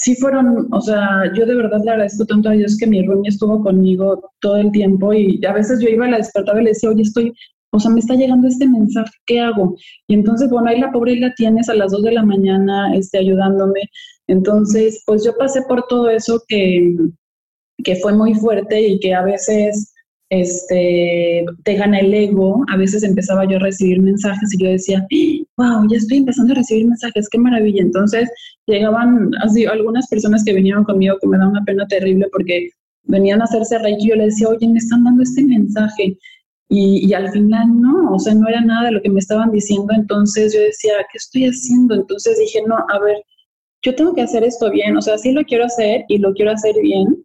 sí 0.00 0.16
fueron, 0.16 0.68
o 0.72 0.80
sea, 0.80 1.30
yo 1.34 1.44
de 1.44 1.54
verdad 1.54 1.80
le 1.84 1.90
agradezco 1.90 2.24
tanto 2.24 2.48
a 2.48 2.52
Dios 2.52 2.76
que 2.78 2.86
mi 2.86 3.04
Rumi 3.04 3.28
estuvo 3.28 3.62
conmigo 3.62 4.32
todo 4.40 4.56
el 4.56 4.72
tiempo 4.72 5.12
y 5.12 5.44
a 5.44 5.52
veces 5.52 5.78
yo 5.80 5.88
iba 5.88 6.06
a 6.06 6.10
la 6.10 6.16
despertada 6.16 6.60
y 6.60 6.64
le 6.64 6.70
decía, 6.70 6.88
oye, 6.88 7.02
estoy, 7.02 7.34
o 7.70 7.78
sea, 7.78 7.90
me 7.90 8.00
está 8.00 8.14
llegando 8.14 8.48
este 8.48 8.66
mensaje, 8.66 9.12
¿qué 9.26 9.40
hago? 9.40 9.76
Y 10.08 10.14
entonces, 10.14 10.48
bueno, 10.48 10.70
ahí 10.70 10.80
la 10.80 10.90
pobre 10.90 11.16
la 11.16 11.34
tienes 11.34 11.68
a 11.68 11.74
las 11.74 11.92
dos 11.92 12.02
de 12.02 12.12
la 12.12 12.24
mañana 12.24 12.94
este, 12.96 13.18
ayudándome. 13.18 13.82
Entonces, 14.26 15.02
pues 15.06 15.22
yo 15.22 15.36
pasé 15.36 15.62
por 15.68 15.86
todo 15.86 16.08
eso 16.08 16.42
que, 16.48 16.96
que 17.84 17.96
fue 17.96 18.14
muy 18.14 18.34
fuerte 18.34 18.80
y 18.80 18.98
que 19.00 19.14
a 19.14 19.22
veces 19.22 19.89
este, 20.30 21.44
te 21.64 21.74
gana 21.74 21.98
el 21.98 22.14
ego. 22.14 22.64
A 22.68 22.76
veces 22.76 23.02
empezaba 23.02 23.44
yo 23.44 23.56
a 23.56 23.60
recibir 23.60 24.00
mensajes 24.00 24.54
y 24.54 24.62
yo 24.62 24.70
decía, 24.70 25.06
wow, 25.56 25.86
ya 25.90 25.98
estoy 25.98 26.18
empezando 26.18 26.52
a 26.52 26.56
recibir 26.56 26.86
mensajes, 26.86 27.28
qué 27.28 27.38
maravilla. 27.38 27.82
Entonces 27.82 28.30
llegaban 28.66 29.30
así 29.42 29.66
algunas 29.66 30.08
personas 30.08 30.44
que 30.44 30.54
vinieron 30.54 30.84
conmigo 30.84 31.18
que 31.20 31.26
me 31.26 31.38
da 31.38 31.48
una 31.48 31.64
pena 31.64 31.86
terrible 31.86 32.26
porque 32.32 32.70
venían 33.04 33.40
a 33.40 33.44
hacerse 33.44 33.78
reiki 33.78 34.06
y 34.06 34.08
yo 34.10 34.16
les 34.16 34.34
decía, 34.34 34.48
oye, 34.48 34.68
me 34.68 34.78
están 34.78 35.04
dando 35.04 35.22
este 35.22 35.44
mensaje. 35.44 36.16
Y, 36.72 37.04
y, 37.04 37.14
al 37.14 37.28
final 37.32 37.80
no, 37.80 38.12
o 38.12 38.18
sea, 38.20 38.32
no 38.32 38.46
era 38.48 38.60
nada 38.60 38.86
de 38.86 38.92
lo 38.92 39.02
que 39.02 39.10
me 39.10 39.18
estaban 39.18 39.50
diciendo. 39.50 39.92
Entonces 39.92 40.54
yo 40.54 40.60
decía, 40.60 40.92
¿qué 41.10 41.18
estoy 41.18 41.46
haciendo? 41.46 41.96
Entonces 41.96 42.38
dije, 42.38 42.62
no, 42.64 42.76
a 42.76 42.98
ver, 43.00 43.16
yo 43.82 43.94
tengo 43.94 44.14
que 44.14 44.22
hacer 44.22 44.44
esto 44.44 44.70
bien, 44.70 44.96
o 44.96 45.02
sea, 45.02 45.18
sí 45.18 45.32
lo 45.32 45.42
quiero 45.44 45.64
hacer 45.64 46.04
y 46.08 46.18
lo 46.18 46.32
quiero 46.34 46.52
hacer 46.52 46.74
bien, 46.80 47.24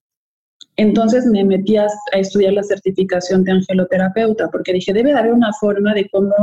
entonces 0.78 1.26
me 1.26 1.44
metí 1.44 1.78
a, 1.78 1.88
estudiar 2.14 2.54
la 2.54 2.64
certificación 2.64 3.44
de 3.44 3.54
angeloterapeuta 3.54 4.50
porque 4.50 4.74
dije, 4.74 4.94
debe 4.94 5.14
de 5.14 5.20
haber 5.20 5.34
una 5.34 5.54
forma 5.54 5.94
de 5.94 6.10
cómo 6.10 6.34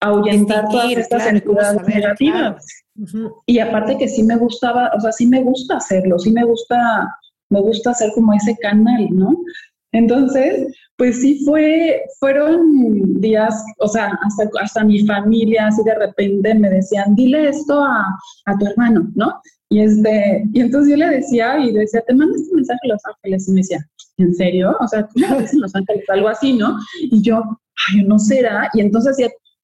ahuyentar 0.00 0.68
todas 0.68 0.92
estas 0.92 1.26
entidades 1.26 1.86
negativas. 1.86 2.66
Y 3.46 3.58
aparte 3.58 3.98
que 3.98 4.08
sí 4.08 4.22
me 4.22 4.36
gustaba, 4.36 4.90
o 4.96 5.00
sea, 5.00 5.12
sí 5.12 5.26
me 5.26 5.42
gusta 5.42 5.76
hacerlo, 5.76 6.18
sí 6.18 6.30
me 6.32 6.44
gusta, 6.44 7.06
me 7.50 7.60
gusta 7.60 7.90
hacer 7.90 8.10
como 8.14 8.32
ese 8.32 8.56
canal, 8.56 9.08
¿no? 9.10 9.36
Entonces, 9.92 10.74
pues 10.96 11.20
sí 11.20 11.42
fue, 11.44 12.02
fueron 12.18 13.20
días, 13.20 13.64
o 13.78 13.88
sea, 13.88 14.18
hasta, 14.26 14.50
hasta 14.60 14.84
mi 14.84 15.06
familia 15.06 15.68
así 15.68 15.82
de 15.84 15.94
repente 15.94 16.54
me 16.54 16.70
decían, 16.70 17.14
dile 17.14 17.48
esto 17.48 17.82
a, 17.82 18.04
a 18.46 18.58
tu 18.58 18.66
hermano, 18.66 19.10
¿no? 19.14 19.40
Y, 19.68 19.80
este, 19.80 20.44
y 20.52 20.60
entonces 20.60 20.90
yo 20.90 20.96
le 20.96 21.16
decía, 21.16 21.58
y 21.58 21.72
le 21.72 21.80
decía, 21.80 22.02
te 22.06 22.14
mando 22.14 22.36
este 22.36 22.54
mensaje 22.54 22.80
a 22.84 22.88
Los 22.88 23.02
Ángeles. 23.04 23.48
Y 23.48 23.52
me 23.52 23.60
decía, 23.60 23.86
¿en 24.18 24.34
serio? 24.34 24.76
O 24.80 24.88
sea, 24.88 25.06
¿cómo 25.06 25.38
ves 25.38 25.52
en 25.52 25.60
Los 25.60 25.74
Ángeles? 25.74 26.04
Algo 26.08 26.28
así, 26.28 26.52
¿no? 26.52 26.78
Y 27.00 27.20
yo, 27.22 27.42
ay, 27.88 28.04
no 28.04 28.18
será. 28.18 28.68
Y 28.74 28.80
entonces, 28.80 29.16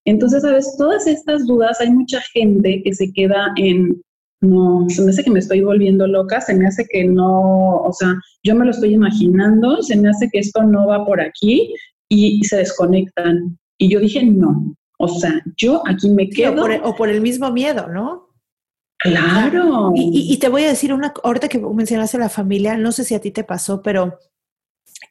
entonces, 0.04 0.42
¿sabes? 0.42 0.74
Todas 0.76 1.06
estas 1.06 1.46
dudas, 1.46 1.80
hay 1.80 1.90
mucha 1.90 2.20
gente 2.32 2.82
que 2.82 2.92
se 2.94 3.12
queda 3.12 3.52
en, 3.56 4.02
no, 4.40 4.86
se 4.88 5.02
me 5.02 5.10
hace 5.10 5.22
que 5.22 5.30
me 5.30 5.38
estoy 5.38 5.60
volviendo 5.60 6.06
loca, 6.06 6.40
se 6.40 6.54
me 6.54 6.66
hace 6.66 6.84
que 6.90 7.04
no, 7.04 7.76
o 7.76 7.92
sea, 7.92 8.12
yo 8.42 8.56
me 8.56 8.64
lo 8.64 8.72
estoy 8.72 8.94
imaginando, 8.94 9.82
se 9.82 9.96
me 9.96 10.08
hace 10.08 10.28
que 10.30 10.40
esto 10.40 10.64
no 10.64 10.88
va 10.88 11.06
por 11.06 11.20
aquí 11.20 11.72
y, 12.08 12.42
se 12.44 12.56
desconectan. 12.56 13.56
Y 13.78 13.88
yo 13.88 14.00
dije, 14.00 14.24
no, 14.24 14.74
o 14.98 15.08
sea, 15.08 15.40
yo 15.56 15.82
aquí 15.86 16.10
me 16.10 16.28
quedo. 16.28 16.64
o 16.82 16.96
por 16.96 17.08
el 17.08 17.20
mismo 17.20 17.52
miedo, 17.52 17.88
¿no? 17.88 18.31
Claro. 19.02 19.92
Y, 19.94 20.36
te 20.38 20.48
voy 20.48 20.64
a 20.64 20.68
decir 20.68 20.92
una, 20.92 21.12
ahorita 21.22 21.48
que 21.48 21.58
mencionaste 21.58 22.18
la 22.18 22.28
familia, 22.28 22.76
no 22.76 22.92
sé 22.92 23.04
si 23.04 23.14
a 23.14 23.20
ti 23.20 23.30
te 23.30 23.44
pasó, 23.44 23.82
pero 23.82 24.18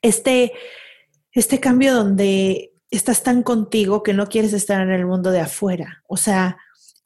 este, 0.02 0.54
este 1.32 1.60
cambio 1.60 1.94
donde 1.94 2.74
estás 2.90 3.24
tan 3.24 3.44
contigo 3.44 4.04
que 4.04 4.14
no 4.14 4.28
quieres 4.28 4.54
estar 4.54 4.82
en 4.82 4.92
el 4.92 5.06
mundo 5.06 5.32
de 5.32 5.42
afuera. 5.42 6.04
O 6.08 6.18
sea, 6.18 6.58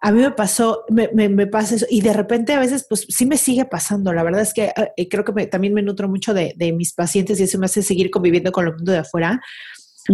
a 0.01 0.11
mí 0.11 0.21
me 0.21 0.31
pasó, 0.31 0.83
me, 0.89 1.09
me, 1.29 1.47
pasa 1.47 1.75
eso, 1.75 1.85
y 1.89 2.01
de 2.01 2.13
repente 2.13 2.53
a 2.53 2.59
veces, 2.59 2.85
pues 2.87 3.07
sí 3.09 3.25
me 3.25 3.37
sigue 3.37 3.65
pasando. 3.65 4.13
La 4.13 4.23
verdad 4.23 4.41
es 4.41 4.53
que 4.53 4.71
eh, 4.97 5.09
creo 5.09 5.25
que 5.25 5.47
también 5.47 5.73
me 5.73 5.81
nutro 5.81 6.07
mucho 6.07 6.33
de, 6.33 6.53
de, 6.55 6.71
mis 6.73 6.93
pacientes 6.93 7.39
y 7.39 7.43
eso 7.43 7.57
me 7.57 7.65
hace 7.65 7.81
seguir 7.81 8.11
conviviendo 8.11 8.51
con 8.51 8.67
el 8.67 8.75
mundo 8.75 8.91
de 8.91 8.99
afuera 8.99 9.41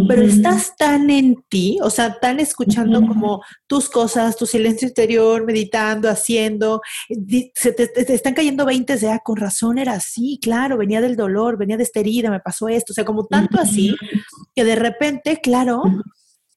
pero 0.07 0.21
estás 0.21 0.75
tan 0.77 1.09
en 1.09 1.43
ti, 1.49 1.77
o 1.81 1.89
sea, 1.89 2.17
tan 2.19 2.39
escuchando 2.39 3.05
como 3.05 3.43
tus 3.67 3.89
cosas, 3.89 4.37
tu 4.37 4.45
silencio 4.45 4.87
interior, 4.87 5.45
meditando, 5.45 6.09
haciendo, 6.09 6.81
se 7.55 7.73
te, 7.73 8.13
están 8.13 8.33
cayendo 8.33 8.65
20 8.65 8.95
de, 8.95 9.09
ah, 9.09 9.19
con 9.23 9.35
razón 9.35 9.77
era 9.77 9.93
así, 9.93 10.39
claro, 10.41 10.77
venía 10.77 11.01
del 11.01 11.17
dolor, 11.17 11.57
venía 11.57 11.75
de 11.75 11.83
esta 11.83 11.99
herida, 11.99 12.31
me 12.31 12.39
pasó 12.39 12.69
esto, 12.69 12.93
o 12.93 12.95
sea, 12.95 13.03
como 13.03 13.25
tanto 13.25 13.59
así, 13.59 13.95
que 14.55 14.63
de 14.63 14.75
repente, 14.75 15.41
claro, 15.41 15.83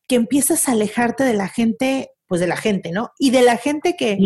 que 0.06 0.14
empiezas 0.14 0.68
a 0.68 0.72
alejarte 0.72 1.24
de 1.24 1.34
la 1.34 1.48
gente, 1.48 2.10
pues 2.28 2.40
de 2.40 2.46
la 2.46 2.56
gente, 2.56 2.92
¿no? 2.92 3.10
Y 3.18 3.30
de 3.30 3.42
la 3.42 3.56
gente 3.56 3.96
que 3.96 4.16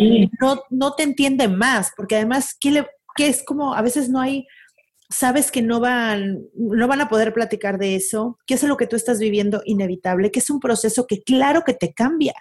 no, 0.40 0.62
no 0.68 0.94
te 0.94 1.03
entiende 1.03 1.49
más, 1.49 1.92
porque 1.97 2.16
además, 2.16 2.55
¿qué, 2.61 2.73
le, 2.73 2.87
qué 3.16 3.29
es 3.29 3.42
como, 3.42 3.75
a 3.75 3.81
veces 3.81 4.11
no 4.11 4.21
hay 4.21 4.47
sabes 5.11 5.51
que 5.51 5.62
no 5.62 5.81
van, 5.81 6.42
no 6.55 6.87
van 6.87 7.01
a 7.01 7.09
poder 7.09 7.33
platicar 7.33 7.79
de 7.79 7.97
eso, 7.97 8.38
que 8.47 8.55
es 8.55 8.62
lo 8.62 8.77
que 8.77 8.87
tú 8.87 8.94
estás 8.94 9.18
viviendo 9.18 9.62
inevitable, 9.64 10.31
que 10.31 10.40
es 10.40 10.51
un 10.51 10.61
proceso 10.61 11.07
que 11.07 11.23
claro 11.23 11.62
que 11.64 11.73
te 11.73 11.94
cambia 11.94 12.35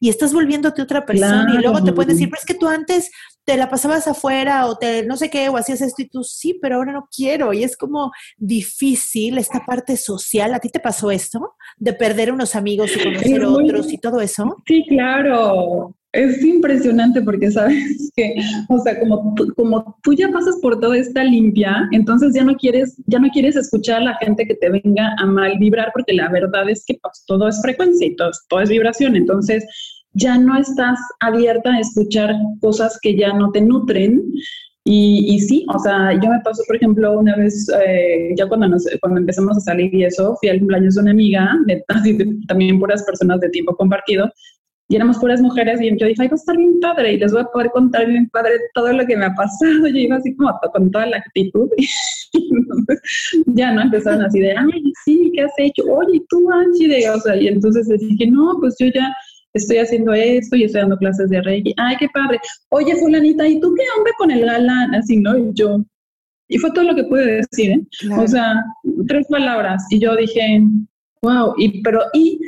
y 0.00 0.08
estás 0.08 0.32
volviéndote 0.32 0.82
otra 0.82 1.06
persona 1.06 1.54
y 1.54 1.58
luego 1.58 1.82
te 1.84 1.92
pueden 1.92 2.14
decir, 2.14 2.28
pero 2.28 2.40
es 2.40 2.46
que 2.46 2.54
tú 2.54 2.66
antes 2.66 3.10
te 3.44 3.56
la 3.56 3.70
pasabas 3.70 4.08
afuera 4.08 4.66
o 4.66 4.76
te 4.76 5.06
no 5.06 5.16
sé 5.16 5.30
qué 5.30 5.48
o 5.48 5.56
hacías 5.56 5.80
esto 5.80 6.02
y 6.02 6.08
tú 6.08 6.24
sí, 6.24 6.58
pero 6.60 6.76
ahora 6.76 6.92
no 6.92 7.08
quiero 7.14 7.52
y 7.52 7.62
es 7.62 7.76
como 7.76 8.10
difícil 8.36 9.38
esta 9.38 9.64
parte 9.64 9.96
social. 9.96 10.52
¿A 10.54 10.60
ti 10.60 10.68
te 10.70 10.80
pasó 10.80 11.10
esto 11.10 11.54
de 11.76 11.92
perder 11.92 12.32
unos 12.32 12.56
amigos 12.56 12.90
y 12.96 13.02
conocer 13.02 13.44
otros 13.44 13.92
y 13.92 13.98
todo 13.98 14.20
eso? 14.20 14.56
Sí, 14.66 14.84
claro 14.88 15.94
es 16.18 16.44
impresionante 16.44 17.22
porque 17.22 17.50
sabes 17.50 18.10
que, 18.16 18.34
o 18.68 18.78
sea, 18.80 18.98
como, 19.00 19.34
como 19.56 19.96
tú 20.02 20.14
ya 20.14 20.28
pasas 20.30 20.58
por 20.60 20.80
toda 20.80 20.96
esta 20.96 21.22
limpia, 21.24 21.88
entonces 21.92 22.34
ya 22.34 22.44
no 22.44 22.56
quieres, 22.56 23.00
ya 23.06 23.18
no 23.18 23.28
quieres 23.30 23.56
escuchar 23.56 24.02
a 24.02 24.04
la 24.04 24.14
gente 24.16 24.46
que 24.46 24.54
te 24.54 24.68
venga 24.68 25.14
a 25.18 25.26
mal 25.26 25.58
vibrar, 25.58 25.90
porque 25.92 26.14
la 26.14 26.28
verdad 26.28 26.68
es 26.68 26.84
que 26.86 26.98
pues, 27.00 27.24
todo 27.26 27.48
es 27.48 27.60
frecuencia 27.62 28.06
y 28.06 28.16
todo, 28.16 28.30
es 28.60 28.68
vibración. 28.68 29.16
Entonces 29.16 29.64
ya 30.14 30.36
no 30.38 30.58
estás 30.58 30.98
abierta 31.20 31.70
a 31.70 31.80
escuchar 31.80 32.34
cosas 32.60 32.98
que 33.00 33.16
ya 33.16 33.32
no 33.32 33.50
te 33.52 33.60
nutren. 33.60 34.22
Y, 34.84 35.34
y 35.34 35.40
sí, 35.40 35.66
o 35.74 35.78
sea, 35.78 36.14
yo 36.14 36.30
me 36.30 36.40
pasó, 36.40 36.62
por 36.66 36.76
ejemplo, 36.76 37.18
una 37.18 37.36
vez, 37.36 37.68
eh, 37.86 38.32
ya 38.36 38.48
cuando, 38.48 38.68
nos, 38.68 38.86
cuando 39.00 39.20
empezamos 39.20 39.58
a 39.58 39.60
salir 39.60 39.94
y 39.94 40.04
eso, 40.04 40.34
fui 40.40 40.48
al 40.48 40.60
cumpleaños 40.60 40.94
de 40.94 41.02
una 41.02 41.10
amiga, 41.10 41.54
de, 41.66 41.84
también 42.48 42.80
puras 42.80 43.02
personas 43.04 43.38
de 43.40 43.50
tiempo 43.50 43.76
compartido, 43.76 44.32
y 44.90 44.96
éramos 44.96 45.18
puras 45.18 45.42
mujeres 45.42 45.80
y 45.82 45.90
yo 45.98 46.06
dije, 46.06 46.22
ay, 46.22 46.28
va 46.28 46.32
a 46.32 46.36
estar 46.36 46.56
bien 46.56 46.80
padre 46.80 47.12
y 47.12 47.18
les 47.18 47.30
voy 47.30 47.42
a 47.42 47.44
poder 47.44 47.70
contar 47.72 48.06
bien 48.06 48.28
padre 48.30 48.52
todo 48.72 48.90
lo 48.90 49.06
que 49.06 49.16
me 49.16 49.26
ha 49.26 49.34
pasado. 49.34 49.86
Yo 49.86 49.98
iba 49.98 50.16
así 50.16 50.34
como 50.34 50.50
con 50.72 50.90
toda 50.90 51.06
la 51.06 51.18
actitud 51.18 51.68
y 51.76 51.88
entonces 52.56 53.00
ya 53.46 53.72
no 53.72 53.82
empezaron 53.82 54.22
así 54.22 54.40
de, 54.40 54.52
ay, 54.52 54.92
sí, 55.04 55.30
¿qué 55.34 55.42
has 55.42 55.52
hecho? 55.58 55.82
Oye, 55.84 56.22
tú, 56.30 56.50
Angie, 56.50 57.10
o 57.10 57.20
sea, 57.20 57.36
y 57.36 57.48
entonces 57.48 57.86
les 57.88 58.00
dije, 58.00 58.30
no, 58.30 58.56
pues 58.60 58.76
yo 58.78 58.86
ya 58.86 59.12
estoy 59.52 59.78
haciendo 59.78 60.14
esto 60.14 60.56
y 60.56 60.64
estoy 60.64 60.80
dando 60.80 60.96
clases 60.96 61.28
de 61.28 61.42
Reiki. 61.42 61.74
Ay, 61.76 61.96
qué 61.98 62.08
padre. 62.14 62.40
Oye, 62.70 62.96
fulanita, 62.96 63.46
¿y 63.46 63.60
tú 63.60 63.74
qué 63.74 63.82
hombre 63.96 64.12
con 64.16 64.30
el 64.30 64.46
galán? 64.46 64.94
Así, 64.94 65.18
¿no? 65.18 65.36
Y 65.36 65.50
yo, 65.52 65.84
y 66.48 66.56
fue 66.56 66.70
todo 66.72 66.84
lo 66.84 66.94
que 66.94 67.04
pude 67.04 67.42
decir, 67.42 67.72
¿eh? 67.72 67.80
O 68.16 68.26
sea, 68.26 68.54
tres 69.06 69.26
palabras. 69.28 69.84
Y 69.90 69.98
yo 69.98 70.16
dije, 70.16 70.62
wow, 71.22 71.52
y, 71.58 71.82
pero, 71.82 72.00
y 72.14 72.40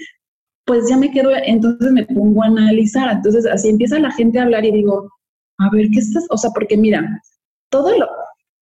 pues 0.65 0.89
ya 0.89 0.97
me 0.97 1.11
quedo, 1.11 1.31
entonces 1.45 1.93
me 1.93 2.07
pongo 2.07 2.43
a 2.43 2.47
analizar. 2.47 3.17
Entonces 3.17 3.47
así 3.47 3.69
empieza 3.69 3.99
la 3.99 4.13
gente 4.13 4.39
a 4.39 4.43
hablar 4.43 4.65
y 4.65 4.73
digo, 4.73 5.11
a 5.59 5.71
ver, 5.71 5.89
¿qué 5.93 5.99
estás? 5.99 6.27
O 6.31 6.37
sea, 6.37 6.51
porque 6.51 6.77
mira, 6.77 7.23
todo 7.71 7.97
lo, 7.99 8.07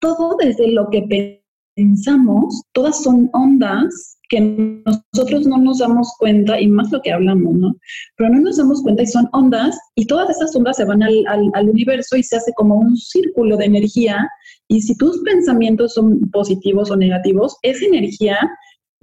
todo 0.01 0.36
desde 0.38 0.72
lo 0.72 0.88
que 0.90 1.40
pensamos, 1.74 2.62
todas 2.72 3.03
son 3.03 3.30
ondas 3.32 4.18
que 4.30 4.40
nosotros 4.84 5.46
no 5.46 5.57
nos 5.57 5.78
damos 5.78 6.12
cuenta, 6.18 6.61
y 6.61 6.66
más 6.66 6.92
lo 6.92 7.01
que 7.01 7.12
hablamos, 7.12 7.55
¿no? 7.55 7.74
Pero 8.16 8.30
no 8.30 8.40
nos 8.40 8.59
damos 8.59 8.82
cuenta 8.82 9.03
y 9.03 9.07
son 9.07 9.26
ondas, 9.32 9.78
y 9.94 10.07
todas 10.07 10.28
esas 10.28 10.55
ondas 10.55 10.76
se 10.76 10.84
van 10.84 11.03
al, 11.03 11.26
al, 11.28 11.51
al 11.55 11.70
universo 11.70 12.14
y 12.16 12.22
se 12.22 12.36
hace 12.36 12.53
como 12.55 12.76
un 12.76 12.94
círculo 12.96 13.57
de 13.57 13.64
energía, 13.64 14.28
y 14.68 14.82
si 14.82 14.94
tus 14.96 15.18
pensamientos 15.22 15.94
son 15.94 16.20
positivos 16.30 16.90
o 16.90 16.96
negativos, 16.96 17.57
esa 17.62 17.86
energía 17.86 18.38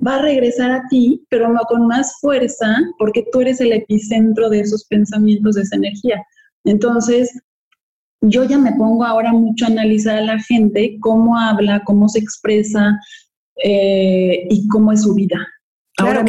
va 0.05 0.15
a 0.15 0.21
regresar 0.21 0.71
a 0.71 0.83
ti, 0.89 1.25
pero 1.29 1.49
no 1.49 1.61
con 1.67 1.87
más 1.87 2.19
fuerza, 2.19 2.67
porque 2.97 3.25
tú 3.31 3.41
eres 3.41 3.61
el 3.61 3.73
epicentro 3.73 4.49
de 4.49 4.61
esos 4.61 4.85
pensamientos, 4.85 5.55
de 5.55 5.61
esa 5.61 5.75
energía. 5.75 6.23
Entonces, 6.63 7.31
yo 8.21 8.43
ya 8.43 8.57
me 8.57 8.73
pongo 8.73 9.05
ahora 9.05 9.31
mucho 9.31 9.65
a 9.65 9.69
analizar 9.69 10.17
a 10.17 10.21
la 10.21 10.39
gente, 10.39 10.97
cómo 10.99 11.37
habla, 11.37 11.83
cómo 11.85 12.09
se 12.09 12.19
expresa 12.19 12.99
eh, 13.63 14.47
y 14.49 14.67
cómo 14.67 14.91
es 14.91 15.03
su 15.03 15.13
vida. 15.13 15.37
ahora, 15.97 16.25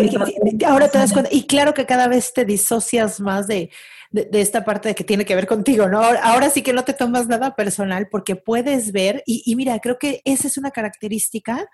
ahora 0.66 0.88
te 0.88 0.98
das 0.98 1.12
cuenta, 1.12 1.30
y 1.32 1.46
claro 1.46 1.74
que 1.74 1.86
cada 1.86 2.06
vez 2.08 2.32
te 2.32 2.44
disocias 2.44 3.20
más 3.20 3.46
de, 3.46 3.70
de, 4.10 4.40
esta 4.40 4.64
parte 4.64 4.90
de 4.90 4.94
que 4.94 5.04
tiene 5.04 5.24
que 5.24 5.34
ver 5.34 5.46
contigo, 5.46 5.88
¿no? 5.88 6.00
Ahora, 6.00 6.50
sí 6.50 6.62
que 6.62 6.72
no 6.72 6.84
te 6.84 6.94
tomas 6.94 7.26
nada 7.26 7.56
personal 7.56 8.08
porque 8.10 8.36
puedes 8.36 8.92
ver, 8.92 9.22
y, 9.26 9.42
y 9.44 9.56
mira, 9.56 9.78
creo 9.80 9.98
que 9.98 10.20
esa 10.24 10.46
es 10.46 10.56
una 10.56 10.70
característica 10.70 11.68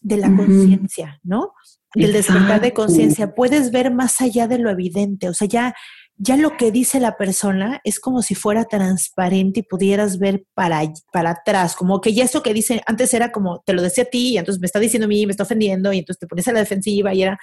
de 0.00 0.16
la 0.16 0.34
conciencia, 0.34 1.20
¿no? 1.22 1.52
Del 1.94 2.12
despertar 2.12 2.60
de 2.60 2.72
conciencia. 2.72 3.34
Puedes 3.34 3.70
ver 3.70 3.92
más 3.92 4.20
allá 4.20 4.46
de 4.46 4.58
lo 4.58 4.70
evidente, 4.70 5.28
o 5.28 5.34
sea, 5.34 5.48
ya, 5.48 5.74
ya 6.16 6.36
lo 6.36 6.56
que 6.56 6.70
dice 6.70 7.00
la 7.00 7.16
persona 7.16 7.80
es 7.84 8.00
como 8.00 8.22
si 8.22 8.34
fuera 8.34 8.64
transparente 8.64 9.60
y 9.60 9.62
pudieras 9.62 10.18
ver 10.18 10.44
para, 10.54 10.82
para 11.12 11.30
atrás, 11.30 11.74
como 11.74 12.00
que 12.00 12.12
ya 12.12 12.24
eso 12.24 12.42
que 12.42 12.54
dice, 12.54 12.82
antes 12.86 13.14
era 13.14 13.32
como, 13.32 13.62
te 13.64 13.72
lo 13.72 13.82
decía 13.82 14.04
a 14.04 14.08
ti, 14.08 14.34
y 14.34 14.38
entonces 14.38 14.60
me 14.60 14.66
está 14.66 14.78
diciendo 14.78 15.06
a 15.06 15.08
mí, 15.08 15.24
me 15.26 15.32
está 15.32 15.44
ofendiendo, 15.44 15.92
y 15.92 15.98
entonces 15.98 16.20
te 16.20 16.26
pones 16.26 16.46
a 16.48 16.52
la 16.52 16.60
defensiva 16.60 17.14
y 17.14 17.22
era, 17.22 17.38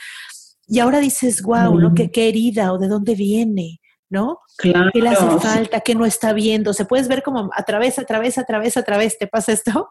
y 0.67 0.79
ahora 0.79 0.99
dices, 0.99 1.41
wow, 1.41 1.77
¿no? 1.77 1.93
¿Qué, 1.93 2.11
qué 2.11 2.29
herida 2.29 2.73
o 2.73 2.77
de 2.77 2.87
dónde 2.87 3.15
viene? 3.15 3.79
¿no? 4.09 4.37
Claro. 4.57 4.91
¿Qué 4.93 5.01
le 5.01 5.09
hace 5.09 5.25
falta? 5.39 5.81
¿Qué 5.81 5.95
no 5.95 6.05
está 6.05 6.33
viendo? 6.33 6.71
Se 6.73 6.85
puedes 6.85 7.07
ver 7.07 7.23
como 7.23 7.49
a 7.51 7.63
través, 7.63 7.97
a 7.97 8.05
través, 8.05 8.37
a 8.37 8.43
través, 8.43 8.77
a 8.77 8.83
través. 8.83 9.17
¿Te 9.17 9.25
pasa 9.25 9.51
esto? 9.51 9.89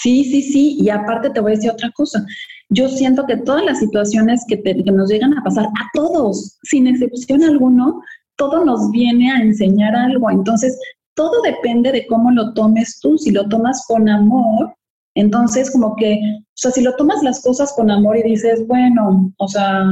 Sí, 0.00 0.24
sí, 0.24 0.42
sí. 0.42 0.76
Y 0.80 0.88
aparte 0.88 1.30
te 1.30 1.40
voy 1.40 1.52
a 1.52 1.56
decir 1.56 1.70
otra 1.70 1.90
cosa. 1.92 2.24
Yo 2.70 2.88
siento 2.88 3.26
que 3.26 3.36
todas 3.36 3.64
las 3.64 3.78
situaciones 3.78 4.44
que, 4.48 4.56
nos 4.84 5.10
llegan 5.10 5.36
a 5.36 5.42
pasar, 5.42 5.66
a 5.66 5.90
todos, 5.94 6.58
sin 6.62 6.86
excepción 6.86 7.42
alguno, 7.42 8.00
todo 8.36 8.64
nos 8.64 8.90
viene 8.90 9.30
a 9.30 9.42
enseñar 9.42 9.94
algo. 9.94 10.30
Entonces, 10.30 10.78
todo 11.14 11.42
depende 11.42 11.92
de 11.92 12.06
cómo 12.06 12.30
lo 12.30 12.54
tomes 12.54 12.98
tú. 13.00 13.18
Si 13.18 13.30
lo 13.30 13.48
tomas 13.48 13.84
con 13.86 14.08
amor, 14.08 14.74
entonces 15.14 15.70
como 15.70 15.94
que, 15.96 16.14
o 16.14 16.44
sea, 16.54 16.70
si 16.70 16.80
lo 16.80 16.96
tomas 16.96 17.22
las 17.22 17.42
cosas 17.42 17.72
con 17.74 17.90
amor 17.90 18.16
y 18.16 18.22
dices, 18.22 18.66
bueno, 18.66 19.32
o 19.36 19.48
sea, 19.48 19.84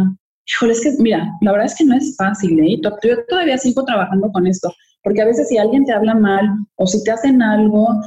híjole, 0.47 0.73
es 0.73 0.81
que, 0.81 0.93
mira, 0.99 1.31
la 1.43 1.53
verdad 1.53 1.67
es 1.67 1.75
que 1.77 1.85
no 1.85 1.95
es 1.95 2.17
fácil, 2.17 2.59
¿eh? 2.61 2.81
Yo 2.83 2.91
todavía 3.29 3.59
sigo 3.59 3.85
trabajando 3.85 4.33
con 4.33 4.47
esto, 4.47 4.73
porque 5.03 5.21
a 5.21 5.27
veces 5.27 5.49
si 5.49 5.59
alguien 5.59 5.85
te 5.85 5.93
habla 5.93 6.15
mal 6.15 6.49
o 6.77 6.87
si 6.87 7.03
te 7.05 7.11
hacen 7.11 7.43
algo, 7.43 8.01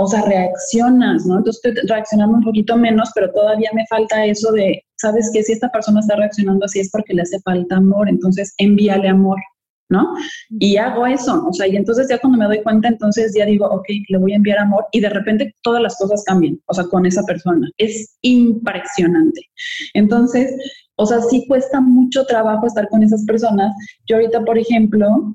o 0.00 0.06
sea, 0.06 0.22
reaccionas, 0.22 1.26
¿no? 1.26 1.38
Entonces 1.38 1.60
estoy 1.64 1.88
reaccionando 1.88 2.38
un 2.38 2.44
poquito 2.44 2.76
menos, 2.76 3.10
pero 3.16 3.32
todavía 3.32 3.70
me 3.74 3.84
falta 3.88 4.24
eso 4.24 4.52
de, 4.52 4.84
¿sabes 4.96 5.28
qué? 5.32 5.42
Si 5.42 5.52
esta 5.52 5.70
persona 5.70 5.98
está 5.98 6.14
reaccionando 6.14 6.64
así 6.64 6.78
es 6.78 6.88
porque 6.90 7.14
le 7.14 7.22
hace 7.22 7.40
falta 7.40 7.76
amor, 7.76 8.08
entonces 8.08 8.54
envíale 8.58 9.08
amor, 9.08 9.38
¿no? 9.88 10.14
Y 10.50 10.76
hago 10.76 11.04
eso, 11.04 11.44
o 11.48 11.52
sea, 11.52 11.66
y 11.66 11.74
entonces 11.74 12.06
ya 12.08 12.18
cuando 12.18 12.38
me 12.38 12.44
doy 12.44 12.62
cuenta, 12.62 12.86
entonces 12.86 13.34
ya 13.36 13.44
digo, 13.44 13.66
ok, 13.66 13.86
le 14.08 14.18
voy 14.18 14.32
a 14.34 14.36
enviar 14.36 14.60
amor 14.60 14.86
y 14.92 15.00
de 15.00 15.08
repente 15.08 15.52
todas 15.62 15.82
las 15.82 15.96
cosas 15.98 16.22
cambian, 16.24 16.60
o 16.66 16.74
sea, 16.74 16.84
con 16.84 17.04
esa 17.04 17.24
persona. 17.24 17.68
Es 17.76 18.16
impresionante. 18.22 19.40
Entonces, 19.94 20.54
o 20.94 21.06
sea, 21.06 21.20
sí 21.22 21.44
cuesta 21.48 21.80
mucho 21.80 22.24
trabajo 22.24 22.68
estar 22.68 22.88
con 22.88 23.02
esas 23.02 23.24
personas. 23.24 23.74
Yo 24.06 24.14
ahorita, 24.14 24.44
por 24.44 24.58
ejemplo, 24.58 25.34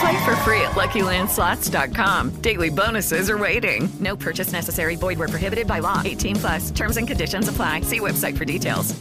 Play 0.00 0.24
for 0.24 0.34
free 0.36 0.60
at 0.60 0.72
LuckyLandSlots.com. 0.72 2.30
Daily 2.40 2.70
bonuses 2.70 3.28
are 3.28 3.38
waiting. 3.38 3.88
No 4.00 4.16
purchase 4.16 4.52
necessary. 4.52 4.96
Void 4.96 5.18
where 5.18 5.28
prohibited 5.28 5.66
by 5.66 5.80
law. 5.80 6.02
18 6.04 6.36
plus. 6.36 6.70
Terms 6.70 6.96
and 6.96 7.06
conditions 7.06 7.48
apply. 7.48 7.82
See 7.82 8.00
website 8.00 8.36
for 8.36 8.44
details. 8.44 8.94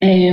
Eh, 0.00 0.32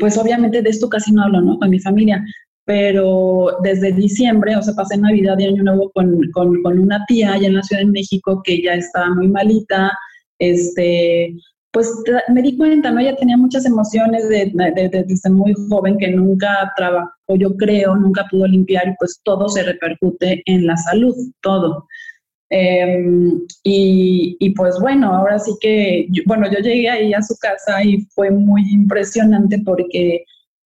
pues 0.00 0.18
obviamente 0.18 0.62
de 0.62 0.70
esto 0.70 0.88
casi 0.88 1.12
no 1.12 1.22
hablo, 1.22 1.40
¿no? 1.40 1.58
Con 1.58 1.70
mi 1.70 1.78
familia. 1.78 2.24
Pero 2.64 3.58
desde 3.62 3.92
diciembre, 3.92 4.56
o 4.56 4.62
sea, 4.62 4.74
pasé 4.74 4.96
Navidad 4.96 5.38
y 5.38 5.46
Año 5.46 5.62
Nuevo 5.62 5.90
con, 5.94 6.20
con, 6.32 6.62
con 6.62 6.78
una 6.78 7.04
tía 7.06 7.32
allá 7.32 7.46
en 7.46 7.54
la 7.54 7.62
Ciudad 7.62 7.82
de 7.82 7.92
México 7.92 8.42
que 8.44 8.60
ya 8.60 8.74
estaba 8.74 9.14
muy 9.14 9.28
malita. 9.28 9.92
Este, 10.38 11.34
pues 11.76 11.92
me 12.32 12.40
di 12.40 12.56
cuenta, 12.56 12.90
¿no? 12.90 13.00
Ella 13.00 13.14
tenía 13.16 13.36
muchas 13.36 13.66
emociones 13.66 14.26
de, 14.30 14.50
de, 14.54 14.88
de, 14.88 15.04
desde 15.06 15.28
muy 15.28 15.52
joven 15.68 15.98
que 15.98 16.08
nunca 16.08 16.72
trabajó, 16.74 17.12
yo 17.38 17.54
creo, 17.54 17.94
nunca 17.96 18.26
pudo 18.30 18.46
limpiar 18.46 18.88
y 18.88 18.94
pues 18.98 19.20
todo 19.22 19.46
se 19.50 19.62
repercute 19.62 20.42
en 20.46 20.66
la 20.66 20.74
salud, 20.78 21.14
todo. 21.42 21.86
Eh, 22.48 23.04
y, 23.62 24.54
pues 24.56 24.78
bueno, 24.80 25.14
ahora 25.14 25.38
sí 25.38 25.52
que, 25.60 26.08
bueno, 26.24 26.50
yo 26.50 26.60
llegué 26.60 26.88
ahí 26.88 27.12
a 27.12 27.20
su 27.20 27.36
casa 27.36 27.84
y 27.84 28.06
fue 28.14 28.30
muy 28.30 28.62
impresionante 28.72 29.58
porque 29.62 30.24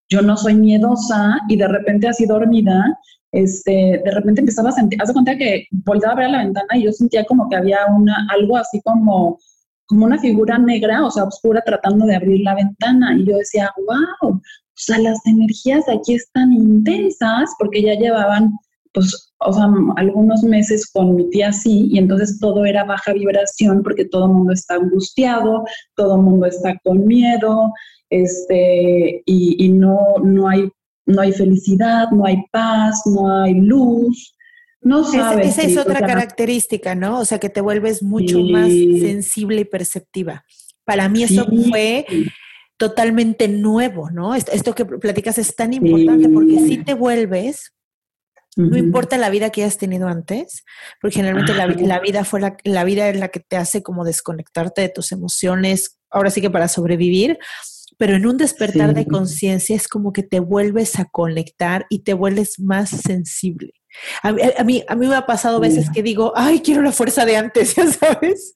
yo 0.08 0.22
no 0.22 0.36
soy 0.36 0.54
miedosa 0.54 1.40
y 1.48 1.56
de 1.56 1.66
repente 1.66 2.06
así 2.06 2.24
dormida, 2.24 2.84
este, 3.32 4.00
de 4.04 4.11
repente 4.12 4.42
empezaba 4.42 4.68
a 4.68 4.72
sentir, 4.72 5.02
hace 5.02 5.12
cuenta 5.12 5.36
que 5.36 5.66
volteaba 5.72 6.12
a 6.12 6.16
ver 6.18 6.26
a 6.26 6.28
la 6.28 6.44
ventana 6.44 6.76
y 6.76 6.84
yo 6.84 6.92
sentía 6.92 7.24
como 7.24 7.48
que 7.48 7.56
había 7.56 7.78
una, 7.86 8.28
algo 8.30 8.56
así 8.56 8.80
como 8.82 9.40
como 9.91 10.07
una 10.07 10.20
figura 10.20 10.57
negra, 10.57 11.05
o 11.05 11.11
sea, 11.11 11.24
oscura, 11.24 11.61
tratando 11.66 12.07
de 12.07 12.14
abrir 12.14 12.41
la 12.43 12.55
ventana. 12.55 13.16
Y 13.18 13.26
yo 13.26 13.36
decía, 13.36 13.70
wow, 13.76 14.34
o 14.34 14.41
sea, 14.76 14.99
las 15.01 15.18
energías 15.26 15.84
aquí 15.88 16.14
están 16.14 16.53
intensas, 16.53 17.51
porque 17.59 17.82
ya 17.82 17.95
llevaban, 17.95 18.53
pues, 18.95 19.32
o 19.41 19.53
sea, 19.53 19.68
algunos 19.97 20.45
meses 20.45 20.88
con 20.93 21.16
mi 21.16 21.28
tía 21.30 21.49
así, 21.49 21.88
y 21.91 21.99
entonces 21.99 22.38
todo 22.38 22.64
era 22.64 22.84
baja 22.84 23.12
vibración, 23.12 23.82
porque 23.82 24.05
todo 24.05 24.26
el 24.26 24.32
mundo 24.32 24.53
está 24.53 24.76
angustiado, 24.76 25.64
todo 25.97 26.16
el 26.16 26.22
mundo 26.22 26.47
está 26.47 26.78
con 26.84 27.05
miedo, 27.05 27.72
este, 28.11 29.22
y, 29.26 29.64
y 29.64 29.68
no, 29.70 29.99
no, 30.22 30.49
hay, 30.49 30.70
no 31.07 31.20
hay 31.20 31.32
felicidad, 31.32 32.09
no 32.12 32.26
hay 32.26 32.36
paz, 32.53 33.03
no 33.07 33.43
hay 33.43 33.55
luz. 33.55 34.36
No 34.83 35.05
sabes. 35.05 35.59
Esa, 35.59 35.62
es 35.62 35.76
otra 35.76 36.01
característica, 36.01 36.95
¿no? 36.95 37.20
O 37.20 37.24
sea, 37.24 37.39
que 37.39 37.51
te 37.51 37.61
vuelves 37.61 38.03
mucho 38.03 38.41
más 38.41 38.68
sensible 38.68 39.61
y 39.61 39.64
perceptiva. 39.64 40.45
Para 40.85 41.09
mí 41.09 41.22
eso 41.22 41.47
fue 41.68 42.07
totalmente 42.76 43.47
nuevo, 43.47 44.11
¿no? 44.11 44.35
Esto, 44.35 44.74
que 44.74 44.87
platicas 44.87 45.39
es 45.39 45.55
tan 45.55 45.74
importante 45.74 46.28
porque 46.31 46.59
si 46.61 46.83
te 46.83 46.95
vuelves, 46.95 47.74
no 48.57 48.76
importa 48.78 49.18
la 49.18 49.31
vida 49.31 49.51
que 49.51 49.62
hayas 49.62 49.76
tenido 49.76 50.09
antes, 50.09 50.64
porque 51.01 51.16
generalmente 51.16 51.55
la, 51.55 52.01
vida 52.01 52.24
fue 52.24 52.41
la, 52.41 52.57
la, 52.64 52.85
vida 52.85 53.09
es 53.09 53.18
la 53.18 53.28
que 53.28 53.41
te 53.41 53.57
hace 53.57 53.83
como 53.83 54.05
desconectarte 54.05 54.81
de 54.81 54.89
tus 54.89 55.12
emociones, 55.12 55.99
ahora 56.11 56.31
sí 56.31 56.41
que 56.41 56.51
para 56.51 56.68
sobrevivir, 56.68 57.39
pero 57.99 58.16
en 58.16 58.26
un 58.26 58.39
despertar 58.39 58.95
de 58.95 59.07
conciencia 59.07 59.76
es 59.76 59.87
como 59.87 60.12
que 60.14 60.22
te 60.22 60.41
vuelves 60.41 60.99
a 60.99 61.05
conectar 61.05 61.85
y 61.91 61.99
te 61.99 62.14
vuelves 62.14 62.59
más 62.59 62.89
sensible. 62.89 63.74
A, 64.22 64.32
mí, 64.64 64.82
a 64.86 64.95
mí 64.95 65.07
me 65.07 65.16
ha 65.16 65.26
pasado 65.26 65.61
veces 65.61 65.91
que 65.91 66.03
digo, 66.03 66.32
ay, 66.36 66.61
quiero 66.61 66.82
la 66.82 66.93
fuerza 66.93 67.24
de 67.24 67.36
antes, 67.36 67.74
ya 67.76 67.86
sabes. 67.86 68.55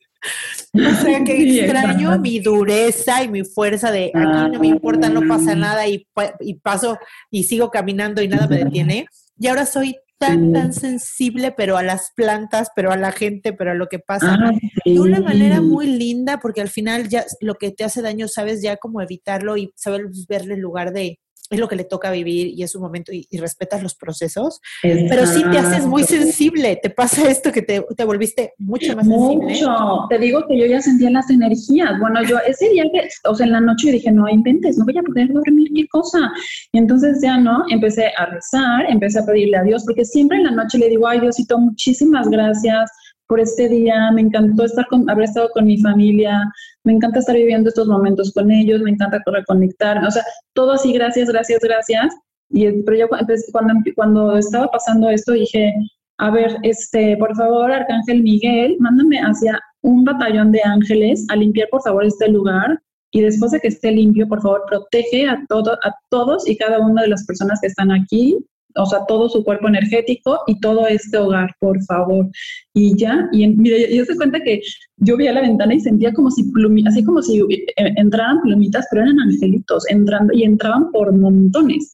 O 0.75 1.03
sea, 1.03 1.23
que 1.25 1.61
extraño 1.61 2.19
mi 2.19 2.41
dureza 2.41 3.23
y 3.23 3.29
mi 3.29 3.45
fuerza 3.45 3.91
de 3.91 4.11
aquí 4.15 4.53
no 4.53 4.59
me 4.59 4.69
importa, 4.69 5.09
no 5.09 5.23
pasa 5.29 5.53
ah. 5.53 5.57
nada 5.57 5.87
y, 5.87 6.07
y 6.41 6.55
paso 6.55 6.99
y 7.31 7.45
sigo 7.45 7.71
caminando 7.71 8.23
y 8.23 8.29
nada 8.29 8.47
me 8.47 8.59
detiene. 8.65 9.07
Y 9.39 9.49
ahora 9.49 9.67
soy 9.67 9.97
tan, 10.19 10.53
tan 10.53 10.73
sensible, 10.73 11.53
pero 11.53 11.77
a 11.77 11.83
las 11.83 12.13
plantas, 12.15 12.69
pero 12.75 12.93
a 12.93 12.97
la 12.97 13.13
gente, 13.13 13.53
pero 13.53 13.73
a 13.73 13.75
lo 13.75 13.89
que 13.89 13.99
pasa. 13.99 14.37
Ah, 14.41 14.53
de 14.85 15.01
una 15.01 15.21
manera 15.21 15.61
muy 15.61 15.87
linda, 15.87 16.39
porque 16.39 16.61
al 16.61 16.69
final 16.69 17.09
ya 17.09 17.25
lo 17.41 17.57
que 17.57 17.73
te 17.73 17.85
hace 17.85 18.03
daño, 18.03 18.29
sabes 18.29 18.63
ya 18.63 18.77
cómo 18.77 19.01
evitarlo 19.01 19.57
y 19.57 19.73
sabes 19.77 20.27
verle 20.29 20.55
el 20.55 20.61
lugar 20.61 20.93
de, 20.93 21.19
es 21.51 21.61
lo 21.61 21.69
que 21.69 21.77
le 21.77 21.85
toca 21.85 22.11
vivir 22.11 22.49
y 22.49 22.63
es 22.63 22.75
un 22.75 22.83
momento 22.83 23.13
y, 23.13 23.27
respetas 23.39 23.83
los 23.83 23.95
procesos, 23.95 24.61
pero 24.83 25.27
sí 25.27 25.43
te 25.51 25.59
haces 25.59 25.87
muy 25.87 26.05
sensible, 26.05 26.79
te 26.83 26.89
pasa 26.89 27.29
esto 27.29 27.53
que 27.53 27.61
te, 27.61 27.85
te 27.97 28.05
volviste 28.05 28.55
mucho 28.59 28.97
más 28.97 29.07
sensible. 29.07 29.45
Mucho, 29.45 30.07
te 30.09 30.19
digo 30.19 30.47
que 30.49 30.59
yo 30.59 30.67
ya 30.67 30.81
sentía 30.81 31.11
las 31.11 31.29
energías, 31.29 31.99
bueno, 32.01 32.23
yo 32.23 32.39
ese 32.47 32.71
día 32.71 32.85
que, 32.93 33.09
o 33.29 33.35
sea, 33.35 33.45
en 33.45 33.53
la 33.53 33.61
noche 33.61 33.89
yo 33.89 33.93
dije, 33.93 34.11
no 34.11 34.29
inventes, 34.29 34.79
no 34.79 34.85
voy 34.85 34.97
a 34.97 35.03
poder 35.03 35.29
dormir, 35.33 35.69
qué 35.75 35.87
cosa, 35.89 36.33
y 36.73 36.79
entonces 36.79 37.19
ya 37.23 37.37
no, 37.37 37.65
empecé 37.69 38.07
a 38.17 38.27
rezar, 38.27 38.87
empecé 38.89 39.19
a 39.19 39.27
pedirle 39.27 39.59
a 39.59 39.63
Dios, 39.63 39.85
porque 39.85 40.05
siempre 40.05 40.39
en 40.39 40.45
la 40.45 40.53
noche 40.53 40.79
le 40.79 40.89
digo, 40.89 41.07
ay 41.07 41.21
Diosito, 41.21 41.59
muchísimas 41.59 42.31
gracias, 42.31 42.91
por 43.27 43.41
este 43.41 43.69
día, 43.69 44.11
me 44.13 44.23
encantó 44.23 44.65
estar 44.65 44.87
con, 44.89 45.09
haber 45.09 45.25
estado 45.25 45.49
con 45.55 45.67
mi 45.67 45.79
familia, 45.79 46.43
me 46.85 46.93
encanta 46.93 47.21
estar 47.21 47.35
viviendo 47.35 47.69
estos 47.69 47.89
momentos 47.89 48.33
con 48.33 48.51
ellos, 48.51 48.83
me 48.83 48.91
encanta 48.91 49.23
reconectar, 49.27 50.05
o 50.05 50.11
sea, 50.11 50.23
todo 50.53 50.73
así, 50.73 50.93
gracias, 50.93 51.29
gracias, 51.29 51.61
gracias. 51.61 52.15
Y 52.51 52.71
pero 52.83 52.97
yo 52.99 53.09
cuando, 53.53 53.75
cuando 53.95 54.37
estaba 54.37 54.69
pasando 54.69 55.09
esto 55.09 55.33
dije, 55.33 55.73
a 56.19 56.31
ver, 56.31 56.57
este, 56.63 57.17
por 57.17 57.35
favor, 57.35 57.73
Arcángel 57.73 58.23
Miguel, 58.23 58.77
mándame 58.79 59.19
hacia 59.19 59.61
un 59.83 60.05
batallón 60.05 60.53
de 60.53 60.61
ángeles 60.65 61.27
a 61.31 61.37
limpiar, 61.37 61.69
por 61.71 61.83
favor, 61.83 62.05
este 62.05 62.29
lugar. 62.29 62.81
Y 63.11 63.21
después 63.21 63.53
de 63.53 63.61
que 63.61 63.69
esté 63.69 63.93
limpio, 63.93 64.27
por 64.29 64.43
favor, 64.43 64.63
protege 64.69 65.29
a, 65.29 65.45
todo, 65.49 65.73
a 65.85 65.95
todos 66.11 66.49
y 66.49 66.57
cada 66.57 66.81
una 66.81 67.03
de 67.03 67.09
las 67.09 67.25
personas 67.27 67.61
que 67.61 67.69
están 67.69 67.93
aquí 67.93 68.45
o 68.77 68.87
sea, 68.87 69.05
todo 69.07 69.29
su 69.29 69.45
cuerpo 69.45 69.69
energético 69.69 70.41
y 70.47 70.59
todo 70.61 70.87
este 70.87 71.19
hogar, 71.19 71.55
por 71.61 71.83
favor. 71.85 72.29
Y 72.73 72.97
ya, 72.97 73.29
y 73.33 73.47
mire, 73.49 73.95
yo 73.95 74.05
se 74.05 74.17
cuenta 74.17 74.41
que 74.41 74.61
yo 74.97 75.17
vi 75.17 75.29
a 75.29 75.33
la 75.33 75.43
ventana 75.43 75.75
y 75.75 75.81
sentía 75.81 76.13
como 76.13 76.31
si 76.31 76.45
así 76.87 77.05
como 77.05 77.23
si 77.23 77.41
eh, 77.41 77.67
entraran 77.77 78.41
plumitas, 78.43 78.87
pero 78.91 79.03
eran 79.03 79.21
angelitos 79.21 79.89
entrando 79.91 80.33
y 80.33 80.45
entraban 80.45 80.91
por 80.91 81.13
montones. 81.17 81.93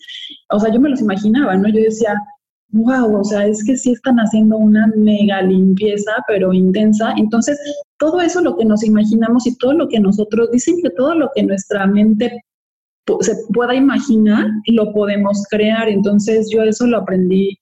O 0.50 0.58
sea, 0.58 0.72
yo 0.72 0.80
me 0.80 0.90
los 0.90 1.00
imaginaba, 1.00 1.56
¿no? 1.56 1.68
Yo 1.68 1.82
decía, 1.82 2.14
wow, 2.72 3.20
o 3.20 3.24
sea, 3.24 3.46
es 3.46 3.64
que 3.64 3.76
sí 3.76 3.92
están 3.92 4.16
haciendo 4.16 4.56
una 4.56 4.86
mega 4.96 5.42
limpieza, 5.42 6.12
pero 6.28 6.52
intensa. 6.52 7.12
Entonces, 7.16 7.58
todo 7.98 8.20
eso 8.20 8.40
lo 8.40 8.56
que 8.56 8.64
nos 8.64 8.84
imaginamos 8.84 9.46
y 9.46 9.56
todo 9.58 9.74
lo 9.74 9.88
que 9.88 10.00
nosotros, 10.00 10.50
dicen 10.50 10.76
que 10.82 10.90
todo 10.90 11.14
lo 11.14 11.30
que 11.34 11.42
nuestra 11.42 11.86
mente 11.86 12.42
se 13.20 13.34
pueda 13.52 13.74
imaginar, 13.74 14.46
lo 14.66 14.92
podemos 14.92 15.44
crear. 15.50 15.88
Entonces 15.88 16.48
yo 16.52 16.62
eso 16.62 16.86
lo 16.86 16.98
aprendí 16.98 17.58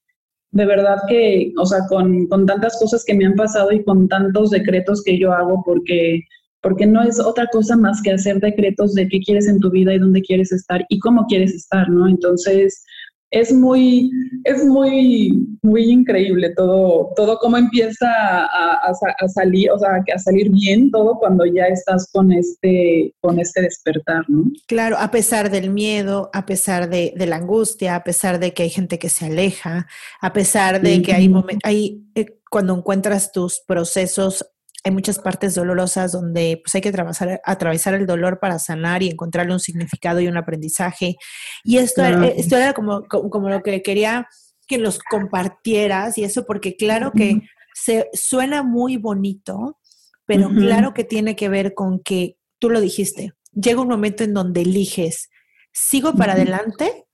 de 0.50 0.64
verdad 0.64 0.96
que, 1.08 1.52
o 1.58 1.66
sea, 1.66 1.80
con, 1.88 2.26
con, 2.26 2.46
tantas 2.46 2.78
cosas 2.78 3.04
que 3.04 3.14
me 3.14 3.26
han 3.26 3.34
pasado 3.34 3.70
y 3.72 3.84
con 3.84 4.08
tantos 4.08 4.50
decretos 4.50 5.02
que 5.02 5.18
yo 5.18 5.32
hago, 5.32 5.62
porque, 5.64 6.22
porque 6.62 6.86
no 6.86 7.02
es 7.02 7.20
otra 7.20 7.46
cosa 7.52 7.76
más 7.76 8.00
que 8.02 8.12
hacer 8.12 8.40
decretos 8.40 8.94
de 8.94 9.08
qué 9.08 9.20
quieres 9.20 9.46
en 9.46 9.60
tu 9.60 9.70
vida 9.70 9.94
y 9.94 9.98
dónde 9.98 10.22
quieres 10.22 10.50
estar 10.52 10.84
y 10.88 10.98
cómo 11.00 11.26
quieres 11.26 11.54
estar, 11.54 11.88
¿no? 11.90 12.08
Entonces, 12.08 12.82
es 13.30 13.52
muy, 13.52 14.10
es 14.44 14.64
muy, 14.64 15.46
muy 15.62 15.90
increíble 15.90 16.54
todo, 16.56 17.12
todo 17.14 17.38
cómo 17.38 17.56
empieza 17.58 18.08
a, 18.08 18.92
salir, 19.28 19.70
o 19.70 19.78
sea, 19.78 20.02
a 20.14 20.18
salir 20.18 20.50
bien 20.50 20.90
todo 20.90 21.18
cuando 21.18 21.44
ya 21.44 21.66
estás 21.66 22.08
con 22.12 22.32
este, 22.32 23.14
con 23.20 23.38
este 23.38 23.62
despertar, 23.62 24.24
¿no? 24.28 24.44
Claro, 24.66 24.96
a 24.98 25.10
pesar 25.10 25.50
del 25.50 25.70
miedo, 25.70 26.30
a 26.32 26.46
pesar 26.46 26.88
de, 26.88 27.12
la 27.16 27.36
angustia, 27.36 27.96
a 27.96 28.04
pesar 28.04 28.38
de 28.38 28.54
que 28.54 28.62
hay 28.62 28.70
gente 28.70 28.98
que 28.98 29.10
se 29.10 29.26
aleja, 29.26 29.86
a 30.20 30.32
pesar 30.32 30.80
de 30.80 31.02
que 31.02 31.12
hay 31.12 31.28
momentos, 31.28 31.60
hay, 31.64 32.04
eh, 32.14 32.40
cuando 32.50 32.74
encuentras 32.74 33.30
tus 33.30 33.60
procesos 33.60 34.46
hay 34.84 34.92
muchas 34.92 35.18
partes 35.18 35.54
dolorosas 35.54 36.12
donde 36.12 36.60
pues 36.62 36.74
hay 36.74 36.80
que 36.80 36.90
atravesar, 36.90 37.40
atravesar 37.44 37.94
el 37.94 38.06
dolor 38.06 38.38
para 38.38 38.58
sanar 38.58 39.02
y 39.02 39.08
encontrarle 39.08 39.52
un 39.52 39.60
significado 39.60 40.20
y 40.20 40.28
un 40.28 40.36
aprendizaje. 40.36 41.16
Y 41.64 41.78
esto, 41.78 42.02
esto 42.04 42.56
era 42.56 42.72
como, 42.74 43.04
como, 43.08 43.48
lo 43.48 43.62
que 43.62 43.82
quería 43.82 44.28
que 44.66 44.78
los 44.78 44.98
compartieras 44.98 46.18
y 46.18 46.24
eso 46.24 46.44
porque 46.44 46.76
claro 46.76 47.12
que 47.12 47.40
se 47.74 48.08
suena 48.12 48.62
muy 48.62 48.96
bonito, 48.98 49.78
pero 50.26 50.50
claro 50.50 50.92
que 50.92 51.04
tiene 51.04 51.36
que 51.36 51.48
ver 51.48 51.74
con 51.74 52.00
que 52.00 52.36
tú 52.58 52.68
lo 52.68 52.80
dijiste, 52.80 53.32
llega 53.54 53.80
un 53.80 53.88
momento 53.88 54.24
en 54.24 54.34
donde 54.34 54.62
eliges, 54.62 55.30
sigo 55.72 56.12
para 56.12 56.34
adelante, 56.34 57.06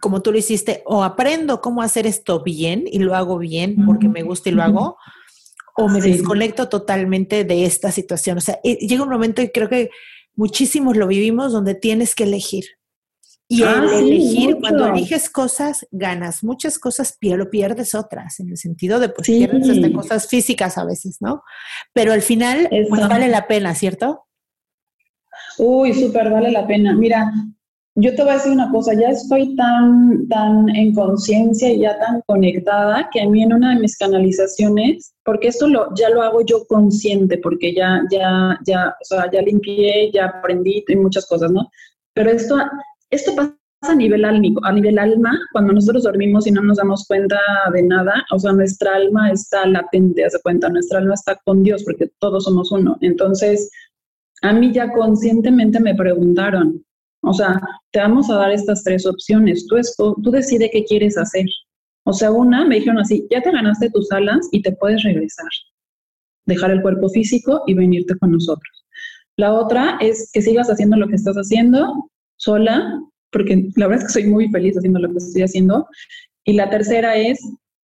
como 0.00 0.20
tú 0.20 0.32
lo 0.32 0.38
hiciste, 0.38 0.82
o 0.84 1.04
aprendo 1.04 1.60
cómo 1.60 1.80
hacer 1.82 2.06
esto 2.06 2.42
bien 2.42 2.84
y 2.86 2.98
lo 2.98 3.14
hago 3.14 3.38
bien 3.38 3.84
porque 3.86 4.08
me 4.08 4.22
gusta 4.22 4.48
y 4.48 4.52
lo 4.52 4.62
hago, 4.62 4.96
o 5.76 5.88
me 5.88 6.00
desconecto 6.00 6.68
totalmente 6.68 7.44
de 7.44 7.64
esta 7.64 7.90
situación. 7.90 8.38
O 8.38 8.40
sea, 8.40 8.58
eh, 8.64 8.76
llega 8.76 9.02
un 9.02 9.10
momento 9.10 9.42
y 9.42 9.50
creo 9.50 9.68
que 9.68 9.90
muchísimos 10.34 10.96
lo 10.96 11.06
vivimos 11.06 11.52
donde 11.52 11.74
tienes 11.74 12.14
que 12.14 12.24
elegir. 12.24 12.64
Y 13.52 13.64
ah, 13.64 13.84
elegir, 13.92 14.58
cuando 14.60 14.86
eliges 14.86 15.28
cosas, 15.28 15.84
ganas 15.90 16.44
muchas 16.44 16.78
cosas, 16.78 17.16
pero 17.20 17.50
pierdes 17.50 17.96
otras, 17.96 18.38
en 18.38 18.50
el 18.50 18.56
sentido 18.56 19.00
de 19.00 19.08
pues 19.08 19.26
pierdes 19.26 19.68
hasta 19.68 19.92
cosas 19.92 20.28
físicas 20.28 20.78
a 20.78 20.84
veces, 20.84 21.16
¿no? 21.20 21.42
Pero 21.92 22.12
al 22.12 22.22
final, 22.22 22.68
pues 22.88 23.08
vale 23.08 23.26
la 23.26 23.48
pena, 23.48 23.74
¿cierto? 23.74 24.28
Uy, 25.58 25.92
súper 25.94 26.30
vale 26.30 26.52
la 26.52 26.64
pena. 26.64 26.94
Mira, 26.94 27.32
yo 28.00 28.14
te 28.14 28.22
voy 28.22 28.32
a 28.32 28.34
decir 28.34 28.52
una 28.52 28.70
cosa, 28.70 28.94
ya 28.94 29.08
estoy 29.08 29.54
tan, 29.56 30.26
tan 30.28 30.68
en 30.70 30.94
conciencia 30.94 31.70
y 31.70 31.80
ya 31.80 31.98
tan 31.98 32.22
conectada 32.26 33.08
que 33.12 33.20
a 33.20 33.28
mí 33.28 33.42
en 33.42 33.52
una 33.52 33.74
de 33.74 33.80
mis 33.80 33.96
canalizaciones, 33.96 35.14
porque 35.24 35.48
esto 35.48 35.68
lo, 35.68 35.94
ya 35.94 36.10
lo 36.10 36.22
hago 36.22 36.40
yo 36.42 36.66
consciente, 36.66 37.38
porque 37.38 37.74
ya, 37.74 38.02
ya, 38.10 38.58
ya, 38.66 38.94
o 39.00 39.04
sea, 39.04 39.30
ya 39.30 39.42
limpié, 39.42 40.10
ya 40.12 40.26
aprendí 40.26 40.84
y 40.86 40.96
muchas 40.96 41.26
cosas, 41.26 41.52
¿no? 41.52 41.70
Pero 42.14 42.30
esto, 42.30 42.56
esto 43.10 43.34
pasa 43.36 43.54
a 43.82 43.94
nivel 43.94 44.24
álmico, 44.24 44.64
a 44.64 44.72
nivel 44.72 44.98
alma, 44.98 45.38
cuando 45.52 45.72
nosotros 45.72 46.04
dormimos 46.04 46.46
y 46.46 46.50
no 46.50 46.62
nos 46.62 46.78
damos 46.78 47.06
cuenta 47.06 47.38
de 47.72 47.82
nada, 47.82 48.24
o 48.30 48.38
sea, 48.38 48.52
nuestra 48.52 48.94
alma 48.94 49.30
está 49.30 49.66
latente, 49.66 50.24
hace 50.24 50.40
cuenta, 50.42 50.68
nuestra 50.68 50.98
alma 50.98 51.14
está 51.14 51.38
con 51.44 51.62
Dios, 51.62 51.84
porque 51.84 52.10
todos 52.18 52.44
somos 52.44 52.72
uno. 52.72 52.96
Entonces, 53.00 53.70
a 54.42 54.52
mí 54.52 54.72
ya 54.72 54.92
conscientemente 54.92 55.80
me 55.80 55.94
preguntaron, 55.94 56.84
o 57.22 57.32
sea, 57.32 57.60
te 57.92 58.00
vamos 58.00 58.30
a 58.30 58.36
dar 58.36 58.52
estas 58.52 58.82
tres 58.82 59.06
opciones. 59.06 59.66
Tú, 59.66 59.76
esto, 59.76 60.16
tú 60.22 60.30
decide 60.30 60.70
qué 60.72 60.84
quieres 60.84 61.18
hacer. 61.18 61.46
O 62.04 62.12
sea, 62.12 62.32
una, 62.32 62.64
me 62.64 62.76
dijeron 62.76 62.98
así, 62.98 63.26
ya 63.30 63.42
te 63.42 63.52
ganaste 63.52 63.90
tus 63.90 64.10
alas 64.10 64.48
y 64.52 64.62
te 64.62 64.72
puedes 64.72 65.02
regresar. 65.02 65.48
Dejar 66.46 66.70
el 66.70 66.82
cuerpo 66.82 67.08
físico 67.10 67.62
y 67.66 67.74
venirte 67.74 68.16
con 68.18 68.32
nosotros. 68.32 68.86
La 69.36 69.54
otra 69.54 69.98
es 70.00 70.30
que 70.32 70.42
sigas 70.42 70.70
haciendo 70.70 70.96
lo 70.96 71.08
que 71.08 71.16
estás 71.16 71.36
haciendo 71.36 72.10
sola, 72.36 73.00
porque 73.30 73.68
la 73.76 73.86
verdad 73.86 74.04
es 74.04 74.14
que 74.14 74.20
soy 74.20 74.30
muy 74.30 74.48
feliz 74.48 74.76
haciendo 74.76 74.98
lo 74.98 75.10
que 75.10 75.18
estoy 75.18 75.42
haciendo. 75.42 75.86
Y 76.44 76.54
la 76.54 76.70
tercera 76.70 77.16
es 77.16 77.38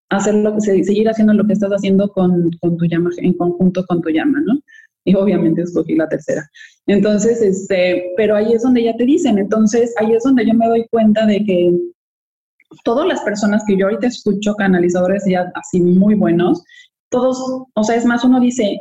hacerlo, 0.08 0.58
seguir 0.60 1.08
haciendo 1.08 1.34
lo 1.34 1.46
que 1.46 1.52
estás 1.52 1.70
haciendo 1.70 2.08
con, 2.10 2.50
con 2.60 2.76
tu 2.76 2.86
llama, 2.86 3.10
en 3.18 3.34
conjunto 3.34 3.84
con 3.86 4.00
tu 4.00 4.08
llama, 4.08 4.40
¿no? 4.44 4.58
Y 5.06 5.14
obviamente 5.14 5.62
escogí 5.62 5.94
la 5.94 6.08
tercera. 6.08 6.46
Entonces, 6.86 7.40
este, 7.40 8.12
pero 8.16 8.36
ahí 8.36 8.52
es 8.52 8.62
donde 8.62 8.82
ya 8.82 8.96
te 8.96 9.04
dicen, 9.04 9.38
entonces 9.38 9.94
ahí 9.98 10.12
es 10.12 10.22
donde 10.24 10.46
yo 10.46 10.52
me 10.52 10.68
doy 10.68 10.86
cuenta 10.90 11.24
de 11.24 11.42
que 11.44 11.72
todas 12.84 13.06
las 13.06 13.20
personas 13.22 13.62
que 13.66 13.76
yo 13.76 13.86
ahorita 13.86 14.08
escucho, 14.08 14.54
canalizadores 14.54 15.24
ya 15.26 15.50
así 15.54 15.80
muy 15.80 16.14
buenos, 16.14 16.62
todos, 17.08 17.38
o 17.74 17.84
sea, 17.84 17.96
es 17.96 18.04
más, 18.04 18.24
uno 18.24 18.40
dice, 18.40 18.78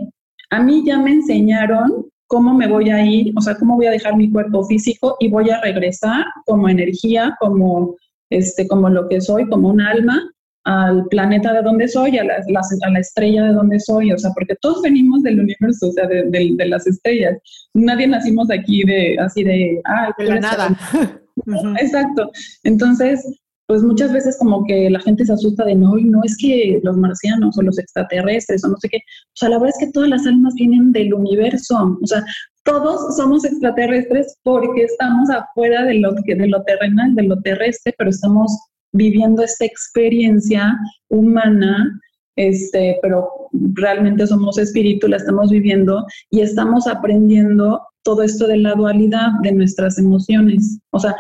a 0.49 0.61
mí 0.61 0.84
ya 0.86 0.97
me 0.97 1.11
enseñaron 1.11 2.07
cómo 2.28 2.53
me 2.55 2.67
voy 2.67 2.89
a 2.89 3.05
ir, 3.05 3.32
o 3.38 3.41
sea, 3.41 3.55
cómo 3.55 3.76
voy 3.76 3.86
a 3.86 3.91
dejar 3.91 4.17
mi 4.17 4.32
cuerpo 4.32 4.65
físico 4.65 5.15
y 5.19 5.30
voy 5.30 5.51
a 5.51 5.61
regresar 5.61 6.26
como 6.45 6.67
energía, 6.67 7.36
como, 7.39 7.95
este, 8.32 8.67
como 8.67 8.89
lo 8.89 9.07
que 9.07 9.21
soy, 9.21 9.47
como 9.47 9.69
un 9.69 9.80
alma, 9.80 10.32
al 10.66 11.05
planeta 11.09 11.53
de 11.53 11.61
donde 11.61 11.88
soy, 11.88 12.18
a 12.18 12.24
la, 12.24 12.34
a 12.36 12.89
la, 12.89 12.99
estrella 12.99 13.45
de 13.45 13.53
donde 13.53 13.80
soy, 13.80 14.11
o 14.11 14.18
sea, 14.18 14.32
porque 14.32 14.55
todos 14.61 14.82
venimos 14.82 15.22
del 15.22 15.39
universo, 15.39 15.89
o 15.89 15.91
sea, 15.91 16.07
de, 16.07 16.26
de, 16.26 16.66
las 16.68 16.88
estrellas. 16.88 17.38
Nadie 17.74 18.07
nacimos 18.07 18.49
aquí 18.49 18.84
de, 18.84 19.16
así 19.20 19.43
de, 19.43 19.80
ah, 19.86 20.11
de 20.18 20.26
la 20.26 20.39
nada. 20.39 20.78
Exacto. 21.80 22.32
Entonces, 22.63 23.24
pues 23.68 23.84
muchas 23.84 24.11
veces 24.11 24.38
como 24.39 24.66
que 24.66 24.89
la 24.89 24.99
gente 24.99 25.26
se 25.26 25.34
asusta 25.34 25.66
de 25.66 25.76
no, 25.76 25.97
y 25.97 26.05
no 26.05 26.22
es 26.24 26.36
que 26.38 26.80
los 26.84 26.97
marcianos 26.97 27.57
o 27.57 27.61
los 27.61 27.78
extraterrestres 27.78 28.63
o 28.63 28.70
no 28.70 28.78
sé 28.78 28.89
qué. 28.89 28.97
O 28.97 29.36
sea, 29.36 29.49
la 29.49 29.57
verdad 29.57 29.76
es 29.80 29.86
que 29.86 29.91
todas 29.91 30.09
las 30.09 30.26
almas 30.26 30.55
vienen 30.55 30.91
del 30.91 31.13
universo. 31.13 31.97
O 32.01 32.07
sea, 32.07 32.24
todos 32.63 33.16
somos 33.16 33.45
extraterrestres 33.45 34.38
porque 34.41 34.84
estamos 34.84 35.30
afuera 35.30 35.84
de 35.84 35.95
lo, 35.95 36.11
de 36.11 36.47
lo 36.47 36.63
terrenal, 36.63 37.13
de 37.13 37.24
lo 37.24 37.39
terrestre, 37.41 37.93
pero 37.97 38.09
estamos 38.09 38.51
viviendo 38.96 39.43
esta 39.43 39.66
experiencia 39.66 40.78
humana, 41.10 42.00
este, 42.36 42.98
pero 43.02 43.30
realmente 43.74 44.28
somos 44.28 44.58
espíritu, 44.58 45.08
la 45.08 45.18
estamos 45.18 45.52
viviendo 45.52 46.06
y 46.32 46.41
estamos 46.41 46.88
aprendiendo 46.88 47.82
todo 48.04 48.24
esto 48.24 48.48
de 48.48 48.58
la 48.58 48.74
dualidad 48.74 49.30
de 49.41 49.52
nuestras 49.52 49.98
emociones. 49.98 50.80
O 50.91 51.00
sea, 51.00 51.16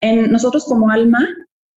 en 0.00 0.30
nosotros 0.30 0.64
como 0.64 0.90
alma 0.90 1.26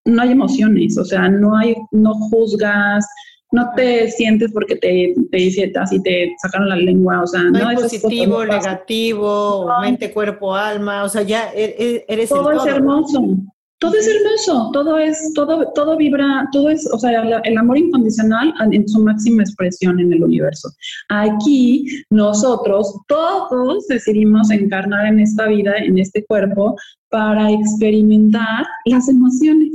no 0.06 0.22
hay 0.22 0.32
emociones, 0.32 0.98
o 0.98 1.06
sea, 1.06 1.30
no 1.30 1.56
hay, 1.56 1.76
no 1.92 2.14
juzgas, 2.14 3.06
no 3.52 3.72
te 3.76 4.10
sientes 4.12 4.52
porque 4.52 4.76
te, 4.76 5.16
te 5.32 5.38
dice 5.38 5.72
así 5.80 6.02
te 6.04 6.36
sacaron 6.42 6.70
la 6.70 6.76
lengua, 6.76 7.22
o 7.22 7.28
sea, 7.28 7.44
no, 7.44 7.68
hay 7.68 7.76
positivo, 7.76 8.46
negativo, 8.46 9.68
mente, 9.82 10.12
cuerpo, 10.12 10.56
alma, 10.56 11.04
o 11.04 11.10
sea, 11.10 11.24
ya 11.24 11.52
e, 11.54 11.76
e, 11.78 12.06
eres 12.08 12.30
todo. 12.30 12.52
Es 12.52 12.66
hermoso. 12.66 13.38
Todo 13.80 13.94
es 13.96 14.08
hermoso, 14.08 14.72
todo 14.74 14.98
es, 14.98 15.34
todo, 15.34 15.72
todo 15.74 15.96
vibra, 15.96 16.48
todo 16.52 16.70
es, 16.70 16.86
o 16.92 17.00
sea, 17.00 17.22
el, 17.22 17.58
amor 17.58 17.78
incondicional 17.78 18.54
en 18.72 18.88
su 18.88 19.02
máxima 19.02 19.44
expresión 19.44 20.00
en 20.02 20.12
el 20.12 20.24
universo. 20.24 20.70
Aquí 21.08 21.86
nosotros 22.10 22.94
todos 23.08 23.88
decidimos 23.88 24.52
encarnar 24.52 25.06
en 25.06 25.22
esta 25.22 25.48
vida, 25.48 25.78
en 25.78 25.98
este 25.98 26.26
cuerpo, 26.26 26.76
para 27.10 27.52
experimentar 27.52 28.66
las 28.86 29.08
emociones. 29.08 29.72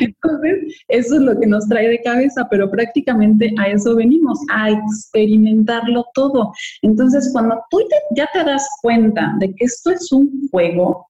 Entonces, 0.00 0.74
eso 0.88 1.14
es 1.16 1.20
lo 1.22 1.40
que 1.40 1.46
nos 1.46 1.66
trae 1.68 1.88
de 1.88 2.02
cabeza, 2.02 2.46
pero 2.50 2.70
prácticamente 2.70 3.52
a 3.58 3.68
eso 3.68 3.96
venimos, 3.96 4.38
a 4.52 4.70
experimentarlo 4.70 6.04
todo. 6.14 6.52
Entonces, 6.82 7.30
cuando 7.32 7.60
tú 7.70 7.78
ya 8.14 8.28
te 8.32 8.44
das 8.44 8.66
cuenta 8.82 9.34
de 9.40 9.52
que 9.54 9.64
esto 9.64 9.90
es 9.90 10.12
un 10.12 10.48
juego, 10.50 11.09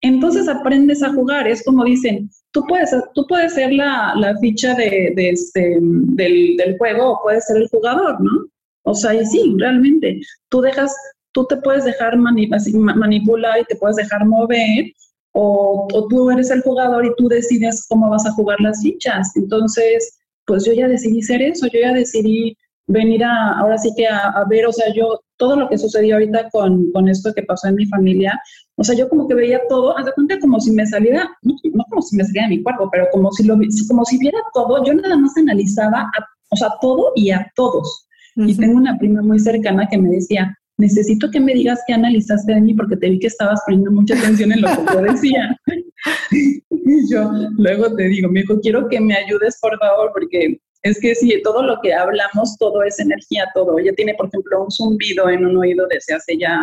entonces 0.00 0.48
aprendes 0.48 1.02
a 1.02 1.12
jugar. 1.12 1.48
Es 1.48 1.64
como 1.64 1.84
dicen, 1.84 2.30
tú 2.52 2.64
puedes, 2.68 2.94
tú 3.14 3.26
puedes 3.28 3.54
ser 3.54 3.72
la, 3.72 4.34
ficha 4.40 4.74
de, 4.74 5.12
este, 5.16 5.78
del, 5.80 6.76
juego 6.78 7.12
o 7.12 7.22
puedes 7.22 7.46
ser 7.46 7.58
el 7.58 7.68
jugador, 7.68 8.20
¿no? 8.20 8.46
O 8.84 8.94
sea, 8.94 9.14
y 9.14 9.26
sí, 9.26 9.56
realmente, 9.58 10.20
tú 10.48 10.60
dejas, 10.60 10.94
tú 11.32 11.44
te 11.46 11.56
puedes 11.56 11.84
dejar 11.84 12.16
manipular 12.16 13.60
y 13.60 13.64
te 13.64 13.76
puedes 13.76 13.96
dejar 13.96 14.24
mover, 14.24 14.92
o, 15.38 16.06
tú 16.08 16.30
eres 16.30 16.50
el 16.50 16.62
jugador 16.62 17.04
y 17.04 17.14
tú 17.16 17.28
decides 17.28 17.84
cómo 17.88 18.08
vas 18.08 18.24
a 18.26 18.32
jugar 18.32 18.58
las 18.60 18.82
fichas. 18.82 19.36
Entonces, 19.36 20.18
pues 20.46 20.64
yo 20.64 20.72
ya 20.72 20.88
decidí 20.88 21.20
ser 21.20 21.42
eso, 21.42 21.66
yo 21.66 21.80
ya 21.80 21.92
decidí 21.92 22.56
venir 22.86 23.22
a, 23.22 23.58
ahora 23.58 23.76
sí 23.76 23.90
que 23.96 24.06
a, 24.06 24.44
ver, 24.48 24.66
o 24.66 24.72
sea, 24.72 24.86
yo, 24.94 25.20
todo 25.36 25.56
lo 25.56 25.68
que 25.68 25.78
sucedió 25.78 26.16
ahorita 26.16 26.48
con, 26.50 26.90
con, 26.92 27.08
esto 27.08 27.32
que 27.34 27.42
pasó 27.42 27.68
en 27.68 27.76
mi 27.76 27.86
familia, 27.86 28.40
o 28.76 28.84
sea, 28.84 28.96
yo 28.96 29.08
como 29.08 29.28
que 29.28 29.34
veía 29.34 29.60
todo, 29.68 29.96
haz 29.96 30.06
de 30.06 30.12
cuenta 30.12 30.38
como 30.38 30.60
si 30.60 30.70
me 30.72 30.86
saliera, 30.86 31.28
no, 31.42 31.54
como 31.90 32.02
si 32.02 32.16
me 32.16 32.24
saliera 32.24 32.48
de 32.48 32.56
mi 32.56 32.62
cuerpo, 32.62 32.88
pero 32.90 33.06
como 33.12 33.30
si, 33.32 33.44
lo, 33.44 33.56
como 33.88 34.04
si 34.04 34.18
viera 34.18 34.38
todo, 34.52 34.84
yo 34.84 34.94
nada 34.94 35.16
más 35.16 35.36
analizaba, 35.36 36.10
o 36.50 36.56
sea, 36.56 36.68
todo 36.80 37.12
y 37.14 37.30
a 37.30 37.50
todos. 37.54 38.06
Y 38.36 38.54
tengo 38.54 38.76
una 38.76 38.98
prima 38.98 39.22
muy 39.22 39.38
cercana 39.38 39.88
que 39.88 39.96
me 39.96 40.10
decía, 40.10 40.54
necesito 40.76 41.30
que 41.30 41.40
me 41.40 41.54
digas 41.54 41.80
qué 41.86 41.94
analizaste 41.94 42.52
de 42.54 42.60
mí 42.60 42.74
porque 42.74 42.96
te 42.96 43.08
vi 43.08 43.18
que 43.18 43.28
estabas 43.28 43.62
poniendo 43.64 43.90
mucha 43.90 44.18
atención 44.18 44.52
en 44.52 44.60
lo 44.60 44.68
que 44.68 44.92
yo 44.92 45.02
decía. 45.02 45.60
y 46.30 47.10
yo 47.10 47.30
luego 47.56 47.94
te 47.94 48.04
digo, 48.08 48.28
me 48.28 48.40
dijo, 48.40 48.60
quiero 48.60 48.88
que 48.88 49.00
me 49.00 49.16
ayudes, 49.16 49.58
por 49.60 49.78
favor, 49.78 50.10
porque 50.12 50.60
es 50.86 51.00
que 51.00 51.14
sí, 51.14 51.40
todo 51.42 51.62
lo 51.62 51.80
que 51.80 51.94
hablamos, 51.94 52.56
todo 52.58 52.82
es 52.82 52.98
energía, 52.98 53.48
todo. 53.54 53.78
Ella 53.78 53.92
tiene, 53.96 54.14
por 54.14 54.28
ejemplo, 54.28 54.64
un 54.64 54.70
zumbido 54.70 55.28
en 55.28 55.44
un 55.44 55.56
oído 55.56 55.86
desde 55.88 56.14
hace 56.14 56.38
ya, 56.38 56.58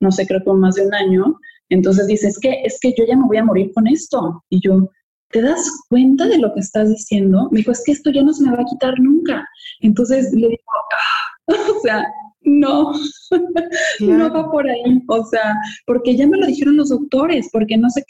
no 0.00 0.10
sé, 0.10 0.26
creo 0.26 0.42
que 0.42 0.52
más 0.52 0.76
de 0.76 0.86
un 0.86 0.94
año. 0.94 1.38
Entonces 1.68 2.06
dice, 2.06 2.28
es 2.28 2.38
que, 2.38 2.62
es 2.64 2.78
que 2.80 2.94
yo 2.96 3.04
ya 3.06 3.16
me 3.16 3.26
voy 3.26 3.36
a 3.36 3.44
morir 3.44 3.72
con 3.74 3.86
esto. 3.86 4.42
Y 4.50 4.60
yo, 4.60 4.90
¿te 5.30 5.42
das 5.42 5.70
cuenta 5.88 6.26
de 6.26 6.38
lo 6.38 6.52
que 6.54 6.60
estás 6.60 6.88
diciendo? 6.88 7.48
Me 7.50 7.58
dijo, 7.58 7.72
es 7.72 7.82
que 7.84 7.92
esto 7.92 8.10
ya 8.10 8.22
no 8.22 8.32
se 8.32 8.44
me 8.44 8.56
va 8.56 8.62
a 8.62 8.70
quitar 8.70 8.98
nunca. 8.98 9.46
Entonces 9.80 10.32
le 10.32 10.48
digo, 10.48 10.62
ah", 10.92 11.54
o 11.76 11.80
sea, 11.80 12.06
no, 12.42 12.92
no 14.00 14.32
va 14.32 14.50
por 14.50 14.68
ahí. 14.68 15.02
O 15.08 15.24
sea, 15.26 15.54
porque 15.86 16.16
ya 16.16 16.26
me 16.26 16.38
lo 16.38 16.46
dijeron 16.46 16.76
los 16.76 16.88
doctores, 16.88 17.48
porque 17.52 17.76
no 17.76 17.90
sé, 17.90 18.04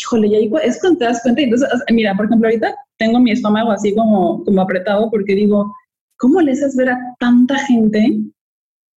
híjole, 0.00 0.30
ya 0.30 0.58
es 0.62 0.80
cuando 0.80 0.98
te 0.98 1.04
das 1.06 1.22
cuenta. 1.22 1.42
Entonces, 1.42 1.68
mira, 1.90 2.14
por 2.16 2.26
ejemplo, 2.26 2.48
ahorita 2.48 2.74
tengo 2.98 3.20
mi 3.20 3.30
estómago 3.32 3.70
así 3.70 3.94
como, 3.94 4.44
como 4.44 4.60
apretado 4.60 5.10
porque 5.10 5.34
digo, 5.34 5.72
¿cómo 6.18 6.40
le 6.40 6.52
haces 6.52 6.76
ver 6.76 6.90
a 6.90 6.98
tanta 7.18 7.58
gente 7.58 8.20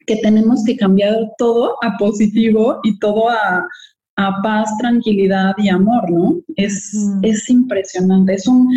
que 0.06 0.18
tenemos 0.18 0.64
que 0.64 0.76
cambiar 0.76 1.16
todo 1.38 1.76
a 1.84 1.97
positivo 1.97 2.80
y 2.84 2.97
todo 3.00 3.30
a, 3.30 3.66
a 4.16 4.41
paz, 4.41 4.70
tranquilidad 4.80 5.54
y 5.58 5.70
amor, 5.70 6.10
¿no? 6.10 6.41
Es, 6.56 6.93
es 7.22 7.50
impresionante, 7.50 8.34
es 8.34 8.47
un, 8.47 8.68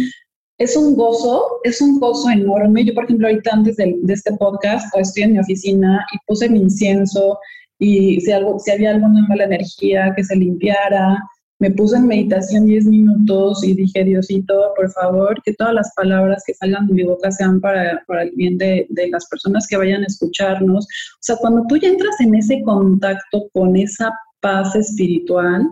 es 0.59 0.77
un 0.77 0.95
gozo, 0.95 1.61
es 1.65 1.81
un 1.81 1.99
gozo 1.99 2.31
enorme. 2.31 2.85
Yo, 2.85 2.95
por 2.95 3.05
ejemplo, 3.05 3.29
ahorita 3.29 3.51
antes 3.53 3.77
de, 3.77 3.97
de 4.03 4.13
este 4.13 4.33
podcast, 4.35 4.95
estoy 4.97 5.25
en 5.25 5.33
mi 5.33 5.39
oficina 5.39 6.05
y 6.13 6.19
puse 6.27 6.49
mi 6.49 6.61
incienso 6.61 7.39
y 7.79 8.21
si, 8.21 8.31
algo, 8.31 8.59
si 8.61 8.71
había 8.71 8.91
alguna 8.91 9.27
mala 9.27 9.45
energía, 9.45 10.13
que 10.15 10.23
se 10.23 10.37
limpiara, 10.37 11.19
me 11.63 11.71
puse 11.71 11.97
en 11.97 12.09
meditación 12.09 12.67
10 12.67 12.87
minutos 12.87 13.63
y 13.63 13.75
dije, 13.75 14.03
Diosito, 14.03 14.73
por 14.75 14.91
favor, 14.91 15.41
que 15.45 15.55
todas 15.55 15.73
las 15.73 15.93
palabras 15.95 16.43
que 16.45 16.55
salgan 16.55 16.89
de 16.89 16.95
mi 16.95 17.05
boca 17.05 17.31
sean 17.31 17.61
para, 17.61 18.03
para 18.09 18.25
el 18.25 18.33
bien 18.33 18.59
de, 18.59 18.85
de, 18.89 19.09
las 19.11 19.29
personas 19.29 19.69
que 19.69 19.77
vayan 19.77 20.03
a 20.03 20.07
escucharnos. 20.07 20.85
O 20.85 21.21
sea, 21.21 21.37
cuando 21.37 21.65
tú 21.69 21.77
ya 21.77 21.87
entras 21.87 22.21
en 22.21 22.35
ese 22.35 22.63
contacto 22.63 23.49
con 23.53 23.77
esa 23.77 24.11
paz 24.41 24.75
espiritual, 24.75 25.69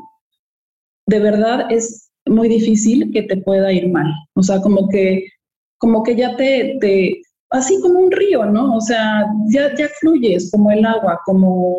de 1.09 1.19
verdad 1.19 1.67
es 1.73 2.09
muy 2.25 2.49
difícil 2.49 3.11
que 3.13 3.23
te 3.23 3.39
pueda 3.39 3.73
ir 3.73 3.89
mal. 3.91 4.13
O 4.37 4.45
sea, 4.45 4.61
como 4.61 4.89
que, 4.91 5.25
como 5.79 6.05
que 6.05 6.15
ya 6.15 6.37
te, 6.37 6.79
te 6.81 7.21
así 7.51 7.81
como 7.81 7.99
un 7.99 8.13
río, 8.13 8.45
¿no? 8.45 8.77
O 8.77 8.81
sea, 8.81 9.27
ya, 9.53 9.75
ya 9.75 9.89
fluyes 9.99 10.53
como 10.53 10.71
el 10.71 10.87
agua, 10.87 11.19
como 11.27 11.79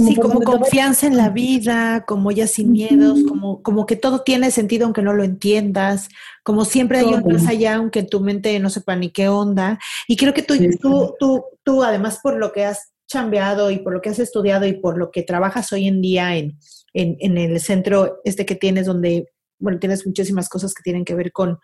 sí, 0.00 0.16
como 0.16 0.40
confianza 0.40 1.06
en 1.06 1.16
la 1.16 1.28
vida, 1.28 2.04
como 2.06 2.30
ya 2.32 2.46
sin 2.46 2.72
miedos, 2.72 3.20
como, 3.28 3.62
como 3.62 3.86
que 3.86 3.96
todo 3.96 4.22
tiene 4.22 4.50
sentido 4.50 4.84
aunque 4.84 5.02
no 5.02 5.12
lo 5.12 5.24
entiendas, 5.24 6.08
como 6.42 6.64
siempre 6.64 6.98
hay 6.98 7.06
un 7.06 7.24
más 7.32 7.46
allá 7.46 7.76
aunque 7.76 8.02
tu 8.02 8.20
mente 8.20 8.58
no 8.58 8.70
sepa 8.70 8.96
ni 8.96 9.10
qué 9.10 9.28
onda. 9.28 9.78
Y 10.08 10.16
creo 10.16 10.34
que 10.34 10.42
tú, 10.42 10.54
tú, 10.80 11.14
tú, 11.18 11.44
tú, 11.62 11.84
además 11.84 12.20
por 12.22 12.36
lo 12.36 12.52
que 12.52 12.64
has 12.64 12.92
chambeado 13.08 13.70
y 13.70 13.78
por 13.78 13.92
lo 13.92 14.00
que 14.00 14.10
has 14.10 14.18
estudiado 14.18 14.66
y 14.66 14.74
por 14.74 14.96
lo 14.96 15.10
que 15.10 15.22
trabajas 15.22 15.72
hoy 15.72 15.88
en 15.88 16.00
día 16.00 16.36
en, 16.36 16.58
en, 16.92 17.16
en 17.20 17.38
el 17.38 17.60
centro 17.60 18.20
este 18.24 18.46
que 18.46 18.54
tienes 18.54 18.86
donde, 18.86 19.28
bueno, 19.60 19.78
tienes 19.78 20.06
muchísimas 20.06 20.48
cosas 20.48 20.74
que 20.74 20.82
tienen 20.82 21.04
que 21.04 21.14
ver 21.14 21.30
con 21.30 21.58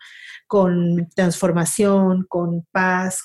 con 0.47 1.09
transformación, 1.13 2.25
con 2.27 2.65
paz, 2.71 3.21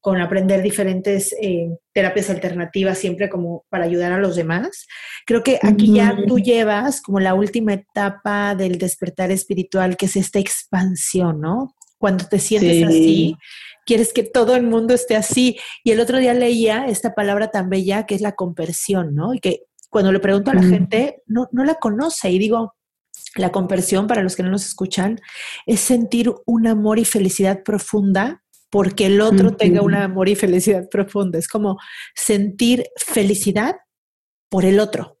con, 0.00 0.20
aprender 0.20 0.62
diferentes 0.62 1.34
eh, 1.40 1.68
terapias 1.92 2.30
alternativas, 2.30 2.98
siempre 2.98 3.28
como 3.28 3.64
para 3.68 3.84
ayudar 3.84 4.12
a 4.12 4.18
los 4.18 4.34
demás. 4.34 4.86
Creo 5.26 5.42
que 5.42 5.58
aquí 5.62 5.92
ya 5.92 6.16
tú 6.26 6.38
llevas 6.38 7.02
como 7.02 7.20
la 7.20 7.34
última 7.34 7.74
etapa 7.74 8.54
del 8.54 8.78
despertar 8.78 9.30
espiritual, 9.30 9.98
que 9.98 10.06
es 10.06 10.16
esta 10.16 10.38
expansión, 10.38 11.40
¿no? 11.40 11.74
Cuando 11.98 12.24
te 12.26 12.38
sientes 12.38 12.82
así, 12.84 13.36
quieres 13.84 14.12
que 14.12 14.22
todo 14.22 14.56
el 14.56 14.62
mundo 14.62 14.94
esté 14.94 15.16
así. 15.16 15.58
Y 15.84 15.90
el 15.90 16.00
otro 16.00 16.18
día 16.18 16.32
leía 16.32 16.86
esta 16.86 17.14
palabra 17.14 17.50
tan 17.50 17.68
bella 17.68 18.06
que 18.06 18.14
es 18.14 18.22
la 18.22 18.32
conversión, 18.32 19.14
¿no? 19.14 19.34
Y 19.34 19.38
que 19.38 19.60
cuando 19.90 20.12
le 20.12 20.18
pregunto 20.18 20.50
a 20.50 20.54
la 20.54 20.62
gente, 20.62 21.22
no, 21.26 21.48
no 21.52 21.62
la 21.64 21.74
conoce 21.76 22.30
y 22.30 22.38
digo, 22.38 22.74
la 23.36 23.52
conversión, 23.52 24.06
para 24.06 24.22
los 24.22 24.36
que 24.36 24.42
no 24.42 24.50
nos 24.50 24.66
escuchan, 24.66 25.20
es 25.66 25.80
sentir 25.80 26.32
un 26.46 26.66
amor 26.66 26.98
y 26.98 27.04
felicidad 27.04 27.62
profunda 27.62 28.42
porque 28.70 29.06
el 29.06 29.20
otro 29.20 29.54
tenga 29.56 29.82
un 29.82 29.94
amor 29.94 30.28
y 30.28 30.34
felicidad 30.34 30.88
profunda. 30.88 31.38
Es 31.38 31.46
como 31.46 31.78
sentir 32.14 32.86
felicidad 32.96 33.76
por 34.48 34.64
el 34.64 34.80
otro, 34.80 35.18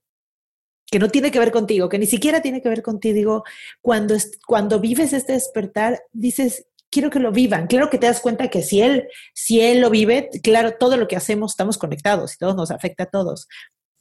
que 0.90 0.98
no 0.98 1.08
tiene 1.08 1.30
que 1.30 1.38
ver 1.38 1.52
contigo, 1.52 1.88
que 1.88 1.98
ni 1.98 2.06
siquiera 2.06 2.42
tiene 2.42 2.60
que 2.60 2.68
ver 2.68 2.82
contigo. 2.82 3.14
Digo, 3.14 3.44
cuando, 3.80 4.16
cuando 4.46 4.80
vives 4.80 5.12
este 5.12 5.34
despertar, 5.34 6.02
dices, 6.12 6.66
quiero 6.90 7.10
que 7.10 7.18
lo 7.18 7.32
vivan. 7.32 7.66
Claro 7.66 7.90
que 7.90 7.98
te 7.98 8.06
das 8.06 8.20
cuenta 8.20 8.48
que 8.48 8.62
si 8.62 8.80
él, 8.80 9.08
si 9.34 9.60
él 9.60 9.80
lo 9.80 9.90
vive, 9.90 10.30
claro, 10.42 10.76
todo 10.78 10.96
lo 10.96 11.08
que 11.08 11.16
hacemos 11.16 11.52
estamos 11.52 11.78
conectados 11.78 12.34
y 12.34 12.38
todo 12.38 12.54
nos 12.54 12.70
afecta 12.70 13.04
a 13.04 13.10
todos. 13.10 13.48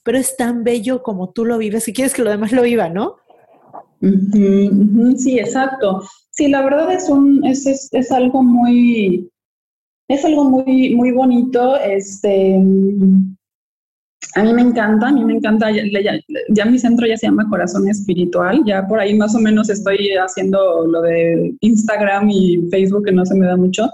Pero 0.04 0.18
es 0.18 0.38
tan 0.38 0.64
bello 0.64 1.02
como 1.02 1.32
tú 1.32 1.46
lo 1.46 1.58
vives 1.58 1.88
y 1.88 1.94
quieres 1.94 2.14
que 2.14 2.22
lo 2.22 2.30
demás 2.30 2.52
lo 2.52 2.62
viva, 2.62 2.90
¿no? 2.90 3.18
Sí, 5.18 5.40
exacto. 5.40 6.02
Sí, 6.32 6.48
la 6.48 6.64
verdad 6.64 6.92
es 6.92 7.10
un, 7.10 7.46
es, 7.46 7.66
es, 7.66 7.90
es 7.94 8.12
algo 8.12 8.44
muy, 8.44 9.30
es 10.10 10.26
algo 10.26 10.44
muy, 10.46 10.96
muy 10.96 11.12
bonito. 11.12 11.78
Este, 11.78 12.56
a 14.36 14.44
mí 14.44 14.54
me 14.54 14.62
encanta, 14.62 15.08
a 15.08 15.12
mí 15.12 15.24
me 15.24 15.34
encanta, 15.34 15.70
ya, 15.72 16.66
mi 16.66 16.80
centro 16.80 17.08
ya 17.08 17.18
se 17.18 17.28
llama 17.28 17.48
Corazón 17.50 17.88
Espiritual, 17.88 18.62
ya 18.66 18.86
por 18.88 19.00
ahí 19.00 19.14
más 19.14 19.36
o 19.36 19.40
menos 19.40 19.70
estoy 19.70 20.10
haciendo 20.16 20.86
lo 20.88 21.02
de 21.02 21.56
Instagram 21.62 22.30
y 22.30 22.68
Facebook, 22.72 23.06
que 23.06 23.12
no 23.12 23.26
se 23.26 23.36
me 23.36 23.46
da 23.46 23.56
mucho, 23.56 23.90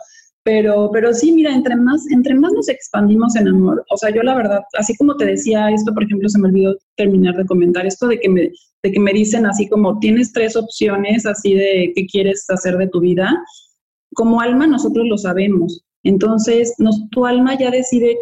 pero, 0.49 0.89
pero 0.91 1.13
sí, 1.13 1.31
mira, 1.31 1.53
entre 1.53 1.75
más, 1.75 2.09
entre 2.09 2.33
más 2.33 2.51
nos 2.53 2.69
expandimos 2.69 3.35
en 3.35 3.49
amor, 3.49 3.85
o 3.91 3.97
sea, 3.97 4.09
yo 4.09 4.23
la 4.23 4.33
verdad, 4.33 4.61
así 4.79 4.97
como 4.97 5.15
te 5.15 5.25
decía 5.25 5.69
esto, 5.69 5.93
por 5.93 6.03
ejemplo, 6.03 6.27
se 6.27 6.39
me 6.39 6.47
olvidó 6.47 6.75
terminar 6.97 7.35
de 7.35 7.45
comentar 7.45 7.85
esto 7.85 8.07
de 8.07 8.19
que 8.19 8.29
me, 8.29 8.51
de 8.81 8.91
que 8.91 8.99
me 8.99 9.13
dicen 9.13 9.45
así 9.45 9.69
como 9.69 9.99
tienes 9.99 10.33
tres 10.33 10.55
opciones 10.55 11.27
así 11.27 11.53
de 11.53 11.91
qué 11.95 12.07
quieres 12.07 12.49
hacer 12.49 12.77
de 12.77 12.87
tu 12.87 12.99
vida, 12.99 13.31
como 14.15 14.41
alma 14.41 14.65
nosotros 14.65 15.05
lo 15.07 15.19
sabemos. 15.19 15.83
Entonces, 16.03 16.73
nos, 16.79 16.99
tu 17.11 17.27
alma 17.27 17.55
ya 17.55 17.69
decide, 17.69 18.17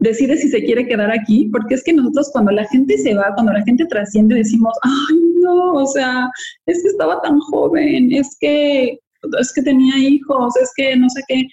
decide 0.00 0.38
si 0.38 0.48
se 0.48 0.64
quiere 0.64 0.88
quedar 0.88 1.12
aquí, 1.12 1.48
porque 1.52 1.76
es 1.76 1.84
que 1.84 1.92
nosotros 1.92 2.30
cuando 2.32 2.50
la 2.50 2.66
gente 2.66 2.98
se 2.98 3.14
va, 3.14 3.32
cuando 3.36 3.52
la 3.52 3.62
gente 3.62 3.86
trasciende, 3.86 4.34
decimos, 4.34 4.74
ay, 4.82 5.18
no, 5.40 5.74
o 5.74 5.86
sea, 5.86 6.28
es 6.66 6.82
que 6.82 6.88
estaba 6.88 7.22
tan 7.22 7.38
joven, 7.38 8.12
es 8.12 8.36
que, 8.40 8.98
es 9.40 9.52
que 9.52 9.62
tenía 9.62 9.96
hijos, 9.98 10.56
es 10.56 10.70
que 10.76 10.96
no 10.96 11.08
sé 11.10 11.22
qué, 11.28 11.46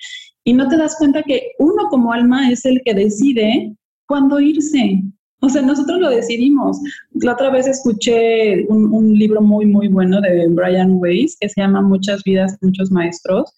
y 0.43 0.53
no 0.53 0.68
te 0.68 0.78
das 0.78 0.95
cuenta 0.97 1.24
que 1.24 1.51
uno 1.59 1.88
como 1.89 2.13
alma 2.13 2.51
es 2.51 2.66
el 2.66 2.82
que 2.86 2.93
decide 2.93 3.76
cuándo 4.07 4.39
irse. 4.39 5.01
O 5.41 5.49
sea, 5.49 5.61
nosotros 5.61 5.99
lo 5.99 6.09
decidimos. 6.09 6.80
La 7.13 7.34
otra 7.34 7.51
vez 7.51 7.68
escuché 7.68 8.66
un, 8.68 9.13
libro 9.13 9.41
muy, 9.41 9.66
muy 9.66 9.88
bueno 9.88 10.22
de 10.22 10.47
Brian 10.49 10.93
Weiss 10.95 11.38
que 11.39 11.49
se 11.49 11.61
llama 11.61 11.82
Muchas 11.82 12.24
vidas, 12.24 12.57
muchos 12.61 12.91
maestros. 12.91 13.51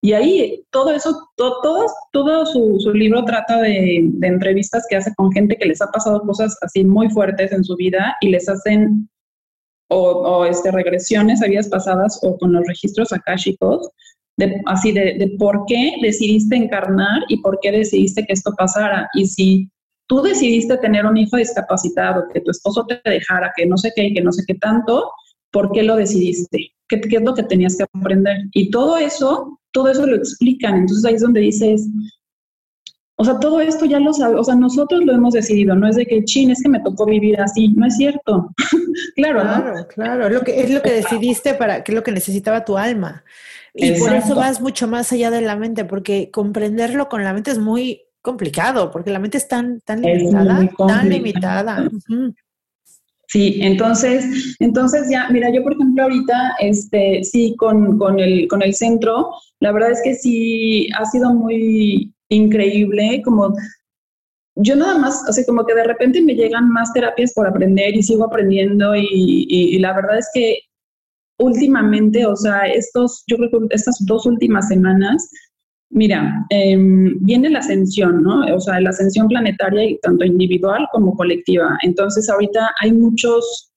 Y 0.00 0.12
ahí 0.12 0.62
todo 0.70 0.90
eso, 0.90 1.16
todo, 1.36 1.86
todo 2.12 2.46
su, 2.46 2.92
libro 2.92 3.24
trata 3.24 3.62
de, 3.62 4.10
entrevistas 4.22 4.84
que 4.88 4.96
hace 4.96 5.14
con 5.16 5.32
gente 5.32 5.56
que 5.56 5.66
les 5.66 5.80
ha 5.80 5.90
pasado 5.90 6.20
cosas 6.20 6.56
así 6.60 6.84
muy 6.84 7.08
fuertes 7.10 7.52
en 7.52 7.64
su 7.64 7.74
vida 7.76 8.14
y 8.20 8.28
les 8.28 8.48
hacen 8.48 9.08
o, 9.88 9.98
o 9.98 10.44
este, 10.44 10.70
regresiones 10.70 11.42
a 11.42 11.46
vidas 11.46 11.68
pasadas 11.68 12.18
o 12.22 12.36
con 12.38 12.52
los 12.52 12.66
registros 12.66 13.12
akáshicos, 13.12 13.88
de, 14.36 14.60
así 14.66 14.92
de, 14.92 15.34
por 15.38 15.64
qué 15.66 15.92
decidiste 16.02 16.56
encarnar 16.56 17.22
y 17.28 17.40
por 17.40 17.58
qué 17.60 17.70
decidiste 17.72 18.24
que 18.24 18.32
esto 18.32 18.52
pasara. 18.56 19.08
Y 19.14 19.26
si 19.26 19.70
tú 20.08 20.22
decidiste 20.22 20.76
tener 20.78 21.06
un 21.06 21.16
hijo 21.16 21.36
discapacitado, 21.36 22.24
que 22.32 22.40
tu 22.40 22.50
esposo 22.50 22.84
te 22.86 23.00
dejara, 23.08 23.52
que 23.56 23.66
no 23.66 23.76
sé 23.76 23.92
qué 23.94 24.06
y 24.06 24.14
que 24.14 24.22
no 24.22 24.32
sé 24.32 24.42
qué 24.46 24.54
tanto, 24.54 25.10
¿por 25.52 25.70
qué 25.72 25.82
lo 25.82 25.96
decidiste? 25.96 26.72
¿Qué, 26.88 27.00
¿Qué, 27.00 27.16
es 27.16 27.22
lo 27.22 27.34
que 27.34 27.44
tenías 27.44 27.76
que 27.76 27.84
aprender? 27.84 28.38
Y 28.52 28.70
todo 28.70 28.96
eso 28.96 29.58
todo 29.74 29.88
eso 29.88 30.06
lo 30.06 30.16
explican. 30.16 30.76
Entonces 30.76 31.04
ahí 31.04 31.14
es 31.14 31.20
donde 31.20 31.40
dices, 31.40 31.86
o 33.16 33.24
sea, 33.24 33.38
todo 33.38 33.60
esto 33.60 33.84
ya 33.84 34.00
lo 34.00 34.12
sabe, 34.12 34.34
o 34.36 34.44
sea, 34.44 34.56
nosotros 34.56 35.04
lo 35.04 35.12
hemos 35.12 35.34
decidido, 35.34 35.76
no 35.76 35.88
es 35.88 35.96
de 35.96 36.04
que, 36.04 36.24
chin, 36.24 36.50
es 36.50 36.62
que 36.62 36.68
me 36.68 36.80
tocó 36.80 37.06
vivir 37.06 37.40
así, 37.40 37.68
no 37.68 37.86
es 37.86 37.96
cierto. 37.96 38.50
claro, 39.16 39.40
claro, 39.40 39.88
claro, 39.88 40.26
es 40.26 40.32
lo 40.32 40.40
que, 40.40 40.60
es 40.60 40.70
lo 40.70 40.82
que 40.82 40.92
decidiste 40.92 41.54
para, 41.54 41.84
que 41.84 41.92
es 41.92 41.96
lo 41.96 42.02
que 42.02 42.12
necesitaba 42.12 42.64
tu 42.64 42.76
alma. 42.76 43.24
Y 43.72 43.92
por 43.98 44.12
eso 44.12 44.34
vas 44.36 44.60
mucho 44.60 44.86
más 44.86 45.12
allá 45.12 45.30
de 45.30 45.40
la 45.40 45.56
mente, 45.56 45.84
porque 45.84 46.30
comprenderlo 46.30 47.08
con 47.08 47.24
la 47.24 47.32
mente 47.32 47.50
es 47.50 47.58
muy 47.58 48.02
complicado, 48.22 48.90
porque 48.90 49.10
la 49.10 49.18
mente 49.18 49.38
es 49.38 49.46
tan, 49.46 49.80
tan 49.80 50.00
limitada, 50.00 50.70
tan 50.76 51.08
limitada. 51.08 51.90
Sí, 53.28 53.58
entonces, 53.62 54.56
entonces 54.60 55.08
ya, 55.10 55.28
mira, 55.28 55.50
yo 55.52 55.62
por 55.62 55.72
ejemplo 55.72 56.04
ahorita, 56.04 56.54
este, 56.60 57.24
sí, 57.24 57.54
con, 57.58 57.98
con, 57.98 58.20
el, 58.20 58.46
con 58.48 58.62
el 58.62 58.74
centro, 58.74 59.30
la 59.60 59.72
verdad 59.72 59.90
es 59.90 60.00
que 60.04 60.14
sí 60.14 60.88
ha 60.96 61.04
sido 61.06 61.34
muy 61.34 62.13
increíble, 62.34 63.22
como 63.24 63.54
yo 64.56 64.76
nada 64.76 64.98
más, 64.98 65.24
o 65.28 65.32
sea, 65.32 65.44
como 65.44 65.64
que 65.66 65.74
de 65.74 65.84
repente 65.84 66.22
me 66.22 66.34
llegan 66.34 66.68
más 66.68 66.92
terapias 66.92 67.32
por 67.34 67.46
aprender 67.46 67.96
y 67.96 68.02
sigo 68.02 68.24
aprendiendo 68.24 68.94
y, 68.96 69.78
la 69.78 69.92
verdad 69.92 70.18
es 70.18 70.28
que 70.32 70.58
últimamente, 71.38 72.24
o 72.26 72.36
sea, 72.36 72.66
estos, 72.66 73.24
yo 73.26 73.36
creo 73.36 73.50
que 73.50 73.74
estas 73.74 73.96
dos 74.06 74.26
últimas 74.26 74.68
semanas 74.68 75.28
Mira, 75.94 76.44
eh, 76.50 76.76
viene 77.20 77.50
la 77.50 77.60
ascensión, 77.60 78.20
¿no? 78.20 78.40
O 78.52 78.58
sea, 78.58 78.80
la 78.80 78.90
ascensión 78.90 79.28
planetaria 79.28 79.84
y 79.84 79.98
tanto 80.00 80.24
individual 80.24 80.88
como 80.90 81.14
colectiva. 81.14 81.78
Entonces, 81.82 82.28
ahorita 82.28 82.74
hay 82.80 82.92
muchos, 82.92 83.72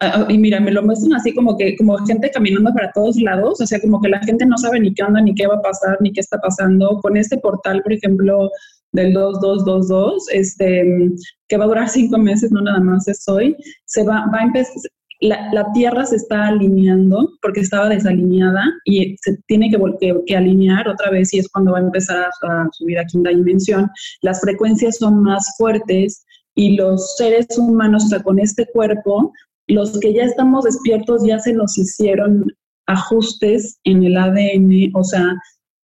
eh, 0.00 0.10
y 0.28 0.38
mira, 0.38 0.60
me 0.60 0.70
lo 0.70 0.82
muestran 0.82 1.14
así 1.14 1.34
como 1.34 1.56
que, 1.56 1.76
como 1.76 1.96
gente 2.06 2.30
caminando 2.30 2.72
para 2.72 2.92
todos 2.92 3.16
lados, 3.20 3.60
o 3.60 3.66
sea, 3.66 3.80
como 3.80 4.00
que 4.00 4.08
la 4.08 4.20
gente 4.20 4.46
no 4.46 4.56
sabe 4.58 4.80
ni 4.80 4.94
qué 4.94 5.02
onda, 5.02 5.20
ni 5.20 5.34
qué 5.34 5.46
va 5.46 5.56
a 5.56 5.62
pasar, 5.62 5.96
ni 6.00 6.12
qué 6.12 6.20
está 6.20 6.38
pasando. 6.38 6.98
Con 7.02 7.16
este 7.16 7.38
portal, 7.38 7.82
por 7.82 7.92
ejemplo, 7.92 8.50
del 8.92 9.12
2222, 9.12 10.28
este, 10.32 11.10
que 11.48 11.56
va 11.56 11.64
a 11.64 11.68
durar 11.68 11.88
cinco 11.88 12.18
meses, 12.18 12.50
no 12.52 12.60
nada 12.62 12.80
más 12.80 13.08
es 13.08 13.26
hoy, 13.28 13.56
se 13.84 14.04
va, 14.04 14.26
va 14.32 14.40
a 14.40 14.44
empezar, 14.44 14.74
la, 15.20 15.72
Tierra 15.74 16.06
se 16.06 16.16
está 16.16 16.46
alineando 16.46 17.28
porque 17.42 17.60
estaba 17.60 17.88
desalineada 17.88 18.62
y 18.84 19.16
se 19.20 19.36
tiene 19.46 19.70
que, 19.70 19.78
que, 20.26 20.36
alinear 20.36 20.88
otra 20.88 21.10
vez 21.10 21.34
y 21.34 21.38
es 21.38 21.48
cuando 21.48 21.72
va 21.72 21.78
a 21.78 21.82
empezar 21.82 22.28
a, 22.42 22.68
subir 22.72 22.98
a 22.98 23.04
quinta 23.04 23.30
dimensión. 23.30 23.90
Las 24.22 24.40
frecuencias 24.40 24.98
son 24.98 25.22
más 25.22 25.56
fuertes 25.58 26.24
y 26.54 26.76
los 26.76 27.16
seres 27.16 27.46
humanos, 27.56 28.04
o 28.06 28.08
sea, 28.08 28.22
con 28.22 28.38
este 28.38 28.66
cuerpo, 28.66 29.32
los 29.68 29.98
que 30.00 30.14
ya 30.14 30.24
estamos 30.24 30.64
despiertos 30.64 31.24
ya 31.24 31.38
se 31.38 31.52
nos 31.52 31.76
hicieron 31.78 32.46
ajustes 32.86 33.78
en 33.84 34.02
el 34.02 34.16
ADN, 34.16 34.90
o 34.94 35.04
sea, 35.04 35.36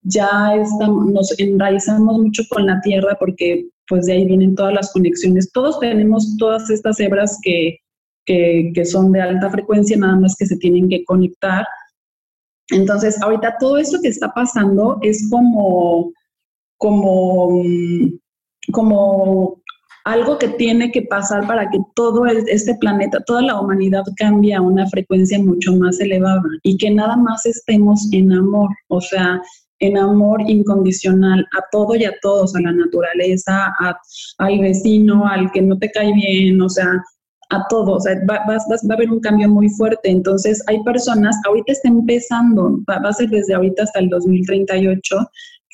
ya 0.03 0.55
nos 0.87 1.39
enraizamos 1.39 2.19
mucho 2.19 2.43
con 2.51 2.67
la 2.67 2.81
Tierra 2.81 3.17
porque 3.19 3.67
pues 3.89 4.07
de 4.07 4.15
ahí 4.15 4.27
vienen 4.27 4.55
todas 4.55 4.75
las 4.75 4.93
conexiones. 4.93 5.51
Todos 5.53 5.79
tenemos 5.81 6.37
todas 6.39 6.71
estas 6.71 6.99
hebras 7.01 7.39
que, 7.43 7.79
que, 8.27 8.85
son 8.85 9.13
de 9.13 9.21
alta 9.21 9.51
frecuencia, 9.51 9.97
nada 9.97 10.17
más 10.17 10.37
que 10.39 10.47
se 10.47 10.57
tienen 10.57 10.89
que 10.89 11.05
conectar. 11.05 11.67
Entonces, 12.71 13.21
ahorita 13.21 13.57
todo 13.61 13.77
esto 13.77 13.99
que 14.01 14.09
está 14.09 14.33
pasando 14.33 14.99
es 15.03 15.29
como, 15.31 16.13
como, 16.79 17.63
como 18.73 19.63
algo 20.05 20.39
que 20.39 20.49
tiene 20.49 20.93
que 20.93 21.03
pasar 21.03 21.47
para 21.47 21.69
que 21.71 21.79
todo 21.95 22.27
este 22.27 22.75
planeta, 22.77 23.21
toda 23.27 23.43
la 23.43 23.59
humanidad 23.59 24.05
cambie 24.17 24.55
a 24.55 24.61
una 24.61 24.87
frecuencia 24.89 25.39
mucho 25.39 25.75
más 25.77 25.99
elevada 25.99 26.43
y 26.63 26.77
que 26.77 26.91
nada 26.91 27.17
más 27.17 27.47
estemos 27.47 28.09
en 28.13 28.33
amor, 28.33 28.69
o 28.89 29.01
sea, 29.01 29.41
en 29.81 29.99
amor 29.99 30.43
incondicional 30.47 31.41
a 31.41 31.65
todo 31.73 31.97
y 31.97 32.05
a 32.05 32.13
todos, 32.21 32.55
a 32.55 32.61
la 32.61 32.73
naturaleza, 32.73 33.75
al 34.39 34.59
vecino, 34.59 35.27
al 35.27 35.51
que 35.53 35.63
no 35.63 35.79
te 35.79 35.91
cae 35.91 36.13
bien, 36.13 36.61
o 36.61 36.69
sea, 36.69 37.03
a 37.51 37.67
todo, 37.69 37.95
o 37.95 38.01
sea, 38.01 38.15
va, 38.29 38.41
va, 38.49 38.57
a 38.57 38.95
haber 38.95 39.11
un 39.11 39.21
cambio 39.21 39.49
muy 39.49 39.69
fuerte. 39.71 40.11
Entonces, 40.11 40.63
hay 40.67 40.83
personas, 40.83 41.37
ahorita 41.47 41.73
está 41.73 41.89
empezando, 41.89 42.79
va, 42.89 42.97
a 42.97 43.13
ser 43.13 43.29
desde 43.29 43.55
ahorita 43.55 43.83
hasta 43.83 44.01
el 44.01 44.09
2038, 44.09 45.17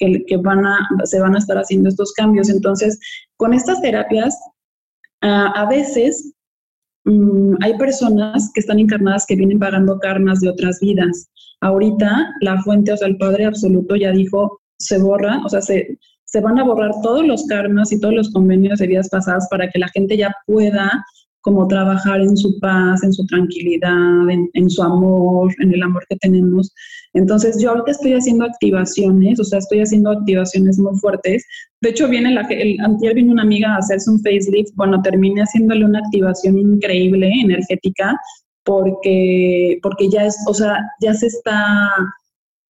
que, 0.00 0.36
van 0.38 0.64
a, 0.66 0.78
se 1.04 1.20
van 1.20 1.34
a 1.34 1.38
estar 1.38 1.58
haciendo 1.58 1.88
estos 1.88 2.12
cambios. 2.12 2.48
Entonces, 2.48 2.98
con 3.36 3.52
estas 3.52 3.80
terapias, 3.82 4.36
a 5.20 5.66
veces 5.68 6.32
mm, 7.04 7.56
hay 7.62 7.76
personas 7.76 8.50
que 8.54 8.60
están 8.60 8.78
encarnadas 8.78 9.26
que 9.26 9.36
vienen 9.36 9.58
pagando 9.58 9.98
karmas 9.98 10.40
de 10.40 10.48
otras 10.48 10.80
vidas. 10.80 11.30
Ahorita, 11.60 12.34
la 12.40 12.62
fuente, 12.62 12.92
o 12.92 12.96
sea, 12.96 13.08
el 13.08 13.18
Padre 13.18 13.44
Absoluto 13.44 13.96
ya 13.96 14.12
dijo, 14.12 14.60
se 14.78 14.98
borra, 14.98 15.42
o 15.44 15.48
sea, 15.48 15.60
se, 15.60 15.98
se 16.24 16.40
van 16.40 16.58
a 16.58 16.64
borrar 16.64 16.92
todos 17.02 17.26
los 17.26 17.44
karmas 17.46 17.92
y 17.92 18.00
todos 18.00 18.14
los 18.14 18.32
convenios 18.32 18.78
de 18.78 18.86
vidas 18.86 19.10
pasadas 19.10 19.46
para 19.50 19.68
que 19.68 19.78
la 19.78 19.88
gente 19.88 20.16
ya 20.16 20.34
pueda 20.46 21.04
como 21.42 21.66
trabajar 21.68 22.20
en 22.20 22.36
su 22.36 22.58
paz, 22.60 23.02
en 23.02 23.12
su 23.12 23.24
tranquilidad, 23.26 24.28
en, 24.30 24.70
su 24.70 24.82
amor, 24.82 25.54
en 25.60 25.72
el 25.72 25.82
amor 25.82 26.04
que 26.08 26.16
tenemos. 26.16 26.72
Entonces 27.14 27.60
yo 27.60 27.70
ahorita 27.70 27.92
estoy 27.92 28.12
haciendo 28.12 28.44
activaciones, 28.44 29.40
o 29.40 29.44
sea, 29.44 29.58
estoy 29.58 29.80
haciendo 29.80 30.10
activaciones 30.10 30.78
muy 30.78 30.96
fuertes. 30.98 31.44
De 31.80 31.90
hecho, 31.90 32.08
viene 32.08 32.30
el 32.50 32.80
antier 32.80 33.14
vino 33.14 33.32
una 33.32 33.42
amiga 33.42 33.74
a 33.74 33.78
hacerse 33.78 34.10
un 34.10 34.20
facelift, 34.20 34.74
bueno, 34.74 35.00
terminé 35.02 35.42
haciéndole 35.42 35.84
una 35.84 36.00
activación 36.00 36.58
increíble, 36.58 37.30
energética, 37.42 38.16
porque, 38.64 39.78
porque 39.82 40.08
ya 40.10 40.26
es, 40.26 40.36
o 40.46 40.54
sea, 40.54 40.78
ya 41.00 41.14
se 41.14 41.28
está, 41.28 41.90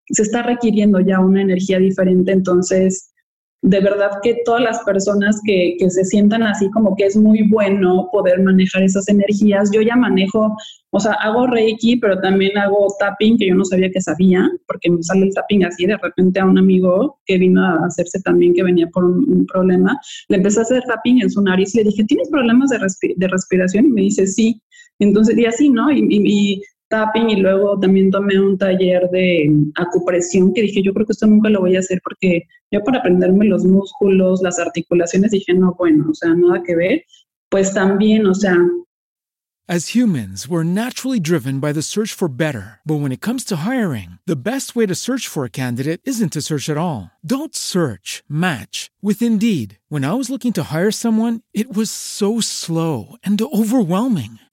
se 0.07 0.23
está 0.23 0.43
requiriendo 0.43 1.01
ya 1.01 1.19
una 1.21 1.43
energía 1.43 1.79
diferente, 1.79 2.31
entonces 2.33 3.11
de 3.63 3.81
verdad 3.81 4.11
que 4.23 4.39
todas 4.45 4.63
las 4.63 4.79
personas 4.85 5.39
que, 5.45 5.77
que, 5.79 5.91
se 5.91 6.05
sientan 6.05 6.43
así 6.43 6.71
como 6.71 6.97
que 6.97 7.05
es 7.05 7.17
muy 7.17 7.47
bueno 7.49 8.09
poder 8.11 8.41
manejar 8.43 8.83
esas 8.83 9.07
energías. 9.09 9.71
Yo 9.73 9.83
ya 9.83 9.97
manejo, 9.97 10.57
o 10.91 11.01
sea, 11.01 11.13
hago 11.13 11.47
Reiki, 11.47 11.97
pero 11.97 12.19
también 12.21 12.57
hago 12.57 12.87
tapping, 12.99 13.37
que 13.37 13.49
yo 13.49 13.55
no 13.55 13.65
sabía 13.65 13.91
que 13.91 14.01
sabía, 14.01 14.49
porque 14.67 14.91
me 14.91 15.03
sale 15.03 15.27
el 15.27 15.35
tapping 15.35 15.65
así 15.65 15.85
de 15.85 15.99
repente 15.99 16.41
a 16.41 16.47
un 16.47 16.59
amigo 16.59 17.19
que 17.27 17.37
vino 17.37 17.63
a 17.63 17.87
hacerse 17.87 18.21
también, 18.23 18.55
que 18.55 18.63
venía 18.63 18.89
por 18.89 19.05
un, 19.05 19.47
problema. 19.47 19.99
Le 20.29 20.39
empecé 20.39 20.61
a 20.61 20.63
hacer 20.63 20.83
tapping 20.85 21.21
en 21.21 21.31
su 21.31 21.43
nariz 21.43 21.75
y 21.75 21.79
le 21.79 21.85
dije, 21.85 22.05
¿tienes 22.05 22.31
problemas 22.31 22.71
de, 22.71 22.79
de 23.17 23.29
respiración? 23.29 23.87
Y 23.87 23.89
me 23.91 24.01
dice, 24.03 24.27
sí. 24.27 24.63
Entonces, 25.01 25.37
y 25.37 25.45
así, 25.45 25.69
¿no? 25.69 25.91
Y, 25.91 26.07
y, 26.09 26.63
tapping 26.91 27.31
y 27.31 27.37
luego 27.37 27.79
también 27.79 28.11
tomé 28.11 28.39
un 28.39 28.59
taller 28.59 29.09
de 29.11 29.51
acupresión 29.77 30.53
que 30.53 30.63
dije, 30.63 30.83
yo 30.83 30.93
creo 30.93 31.07
que 31.07 31.13
esto 31.13 31.27
nunca 31.27 31.49
lo 31.49 31.61
voy 31.61 31.77
a 31.77 31.79
hacer 31.79 32.01
porque 32.05 32.43
yo 32.71 32.83
para 32.85 32.99
aprenderme 32.99 33.47
los 33.47 33.65
músculos, 33.65 34.43
las 34.43 34.59
articulaciones, 34.59 35.31
dije, 35.31 35.55
no, 35.55 35.75
bueno, 35.79 36.07
o 36.11 36.15
sea, 36.15 36.35
nada 36.35 36.63
que 36.63 36.77
ver. 36.77 37.05
Pues 37.49 37.73
también, 37.73 38.27
o 38.27 38.35
sea, 38.35 38.57
As 39.73 39.95
humans, 39.95 40.49
we're 40.49 40.65
naturally 40.65 41.21
driven 41.21 41.61
by 41.61 41.73
the 41.73 41.81
search 41.81 42.13
for 42.13 42.27
better. 42.27 42.81
But 42.85 42.97
when 43.03 43.13
it 43.13 43.21
comes 43.21 43.45
to 43.45 43.59
hiring, 43.59 44.19
the 44.27 44.35
best 44.35 44.75
way 44.75 44.85
to 44.85 44.97
search 44.97 45.29
for 45.29 45.45
a 45.45 45.59
candidate 45.63 46.01
isn't 46.03 46.33
to 46.33 46.43
search 46.43 46.69
at 46.69 46.77
all. 46.77 47.13
Don't 47.25 47.55
search, 47.55 48.25
match 48.29 48.91
with 49.01 49.23
Indeed. 49.23 49.79
When 49.89 50.05
I 50.05 50.15
was 50.15 50.29
looking 50.29 50.53
to 50.55 50.75
hire 50.75 50.91
someone, 50.91 51.43
it 51.55 51.73
was 51.73 51.89
so 51.89 52.41
slow 52.41 53.15
and 53.23 53.41
overwhelming. 53.41 54.41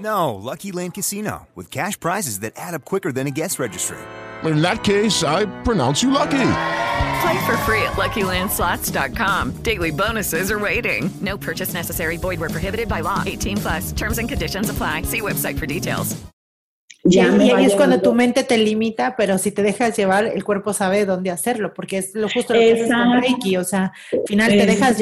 No, 0.00 0.34
Lucky 0.34 0.72
Land 0.72 0.94
Casino, 0.94 1.46
with 1.54 1.70
cash 1.70 2.00
prizes 2.00 2.40
that 2.40 2.54
add 2.56 2.74
up 2.74 2.84
quicker 2.84 3.12
than 3.12 3.26
a 3.26 3.30
guest 3.30 3.58
registry. 3.58 3.98
In 4.44 4.62
that 4.62 4.82
case, 4.82 5.22
I 5.22 5.44
pronounce 5.62 6.02
you 6.02 6.10
lucky. 6.10 6.52
Play 7.20 7.44
for 7.44 7.56
free 7.66 7.82
at 7.82 7.96
LuckyLandSlots.com. 7.98 9.62
Daily 9.62 9.90
bonuses 9.90 10.50
are 10.50 10.58
waiting. 10.58 11.10
No 11.20 11.36
purchase 11.36 11.74
necessary. 11.74 12.16
Void 12.16 12.40
were 12.40 12.48
prohibited 12.48 12.88
by 12.88 13.00
law. 13.00 13.22
18 13.26 13.58
plus. 13.58 13.92
Terms 13.92 14.18
and 14.18 14.28
conditions 14.28 14.70
apply. 14.70 15.02
See 15.02 15.20
website 15.20 15.58
for 15.58 15.66
details. 15.66 16.16
Y, 17.04 17.16
Ya 17.16 17.30
me 17.32 17.46
y 17.46 17.50
ahí 17.50 17.64
es 17.66 17.74
cuando 17.74 18.00
tu 18.00 18.14
mente 18.14 18.44
te 18.44 18.58
limita, 18.58 19.16
pero 19.16 19.38
si 19.38 19.50
te 19.50 19.62
dejas 19.62 19.96
llevar, 19.96 20.26
el 20.26 20.44
cuerpo 20.44 20.72
sabe 20.72 21.06
dónde 21.06 21.30
hacerlo, 21.30 21.72
porque 21.74 21.98
es 21.98 22.14
lo 22.14 22.28
justo 22.28 22.52
lo 22.54 22.60
que 22.60 22.72
haces 22.72 22.88
con 22.88 23.00
Exacto. 23.00 23.20
Reiki, 23.20 23.56
o 23.56 23.64
sea, 23.64 23.92
al 24.12 24.20
final 24.26 24.50
te 24.50 24.66
dejas 24.66 24.98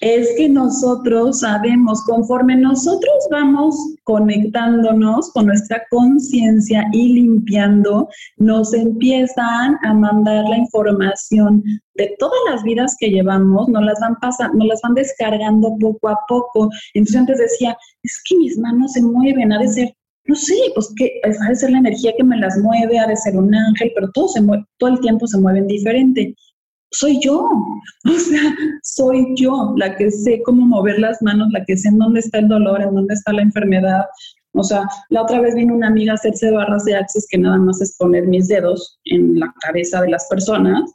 Es 0.00 0.28
que 0.36 0.48
nosotros 0.48 1.40
sabemos, 1.40 2.02
conforme 2.04 2.56
nosotros 2.56 3.14
vamos 3.30 3.74
conectándonos 4.04 5.30
con 5.32 5.46
nuestra 5.46 5.82
conciencia 5.90 6.84
y 6.92 7.14
limpiando, 7.14 8.08
nos 8.36 8.74
empiezan 8.74 9.78
a 9.82 9.94
mandar 9.94 10.44
la 10.48 10.58
información 10.58 11.62
de 11.94 12.14
todas 12.18 12.38
las 12.50 12.62
vidas 12.62 12.94
que 12.98 13.08
llevamos, 13.10 13.68
nos 13.68 13.82
las 13.84 13.98
van 14.00 14.16
pasando, 14.20 14.58
nos 14.58 14.68
las 14.68 14.80
van 14.82 14.94
descargando 14.94 15.76
poco 15.80 16.08
a 16.08 16.18
poco. 16.28 16.68
Entonces 16.94 17.20
antes 17.20 17.38
decía, 17.38 17.76
es 18.02 18.20
que 18.28 18.36
mis 18.36 18.58
manos 18.58 18.92
se 18.92 19.02
mueven, 19.02 19.52
ha 19.52 19.58
de 19.58 19.68
ser, 19.68 19.94
no 20.26 20.34
sé, 20.34 20.54
pues 20.74 20.92
que 20.96 21.20
ha 21.24 21.48
de 21.48 21.56
ser 21.56 21.70
la 21.70 21.78
energía 21.78 22.12
que 22.16 22.24
me 22.24 22.36
las 22.36 22.58
mueve, 22.58 22.98
ha 22.98 23.06
de 23.06 23.16
ser 23.16 23.36
un 23.36 23.54
ángel, 23.54 23.92
pero 23.94 24.10
todo 24.12 24.28
todo 24.76 24.90
el 24.90 25.00
tiempo 25.00 25.26
se 25.26 25.38
mueven 25.38 25.66
diferente 25.66 26.34
soy 26.90 27.20
yo, 27.22 27.40
o 28.06 28.18
sea, 28.18 28.42
soy 28.82 29.34
yo 29.36 29.74
la 29.76 29.96
que 29.96 30.10
sé 30.10 30.40
cómo 30.44 30.66
mover 30.66 30.98
las 30.98 31.20
manos, 31.22 31.48
la 31.52 31.64
que 31.64 31.76
sé 31.76 31.88
en 31.88 31.98
dónde 31.98 32.20
está 32.20 32.38
el 32.38 32.48
dolor, 32.48 32.82
en 32.82 32.94
dónde 32.94 33.14
está 33.14 33.32
la 33.32 33.42
enfermedad. 33.42 34.04
O 34.54 34.64
sea, 34.64 34.82
la 35.10 35.22
otra 35.22 35.40
vez 35.40 35.54
vino 35.54 35.74
una 35.74 35.88
amiga 35.88 36.12
a 36.12 36.14
hacerse 36.16 36.50
barras 36.50 36.84
de 36.84 36.96
axis 36.96 37.26
que 37.30 37.38
nada 37.38 37.58
más 37.58 37.80
es 37.80 37.96
poner 37.98 38.26
mis 38.26 38.48
dedos 38.48 38.98
en 39.04 39.38
la 39.38 39.52
cabeza 39.60 40.00
de 40.00 40.10
las 40.10 40.26
personas 40.28 40.90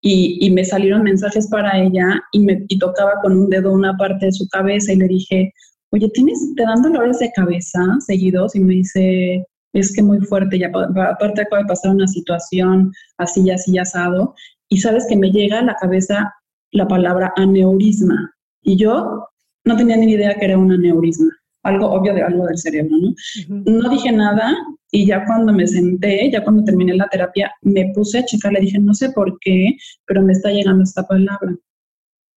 y, 0.00 0.38
y 0.44 0.50
me 0.50 0.64
salieron 0.64 1.02
mensajes 1.04 1.48
para 1.48 1.78
ella 1.80 2.20
y 2.32 2.40
me 2.40 2.64
y 2.68 2.78
tocaba 2.78 3.14
con 3.22 3.36
un 3.36 3.48
dedo 3.50 3.72
una 3.72 3.96
parte 3.96 4.26
de 4.26 4.32
su 4.32 4.46
cabeza 4.48 4.92
y 4.92 4.96
le 4.96 5.08
dije, 5.08 5.52
oye, 5.92 6.08
¿tienes, 6.12 6.38
te 6.56 6.62
dan 6.64 6.82
dolores 6.82 7.18
de 7.20 7.32
cabeza 7.34 7.80
seguidos? 8.04 8.54
Y 8.54 8.60
me 8.60 8.74
dice, 8.74 9.44
es 9.72 9.94
que 9.94 10.02
muy 10.02 10.20
fuerte, 10.20 10.60
pa- 10.70 11.10
aparte 11.12 11.42
acaba 11.42 11.62
de 11.62 11.68
pasar 11.68 11.94
una 11.94 12.06
situación 12.08 12.92
así, 13.16 13.42
y 13.42 13.50
así, 13.50 13.72
y 13.72 13.78
asado 13.78 14.34
y 14.68 14.78
sabes 14.78 15.06
que 15.08 15.16
me 15.16 15.30
llega 15.30 15.60
a 15.60 15.64
la 15.64 15.74
cabeza 15.74 16.34
la 16.72 16.86
palabra 16.86 17.32
aneurisma. 17.36 18.32
Y 18.62 18.76
yo 18.76 19.26
no 19.64 19.76
tenía 19.76 19.96
ni 19.96 20.12
idea 20.12 20.34
que 20.34 20.44
era 20.46 20.58
un 20.58 20.72
aneurisma, 20.72 21.30
algo 21.62 21.90
obvio 21.90 22.14
de 22.14 22.22
algo 22.22 22.46
del 22.46 22.58
cerebro, 22.58 22.96
¿no? 23.00 23.14
No 23.48 23.88
dije 23.90 24.12
nada 24.12 24.54
y 24.90 25.06
ya 25.06 25.24
cuando 25.26 25.52
me 25.52 25.66
senté, 25.66 26.30
ya 26.30 26.42
cuando 26.42 26.64
terminé 26.64 26.94
la 26.96 27.08
terapia, 27.08 27.50
me 27.62 27.92
puse 27.94 28.18
a 28.18 28.24
checar, 28.24 28.52
le 28.52 28.60
dije, 28.60 28.78
no 28.78 28.94
sé 28.94 29.10
por 29.10 29.38
qué, 29.40 29.76
pero 30.06 30.22
me 30.22 30.32
está 30.32 30.50
llegando 30.50 30.82
esta 30.82 31.06
palabra. 31.06 31.54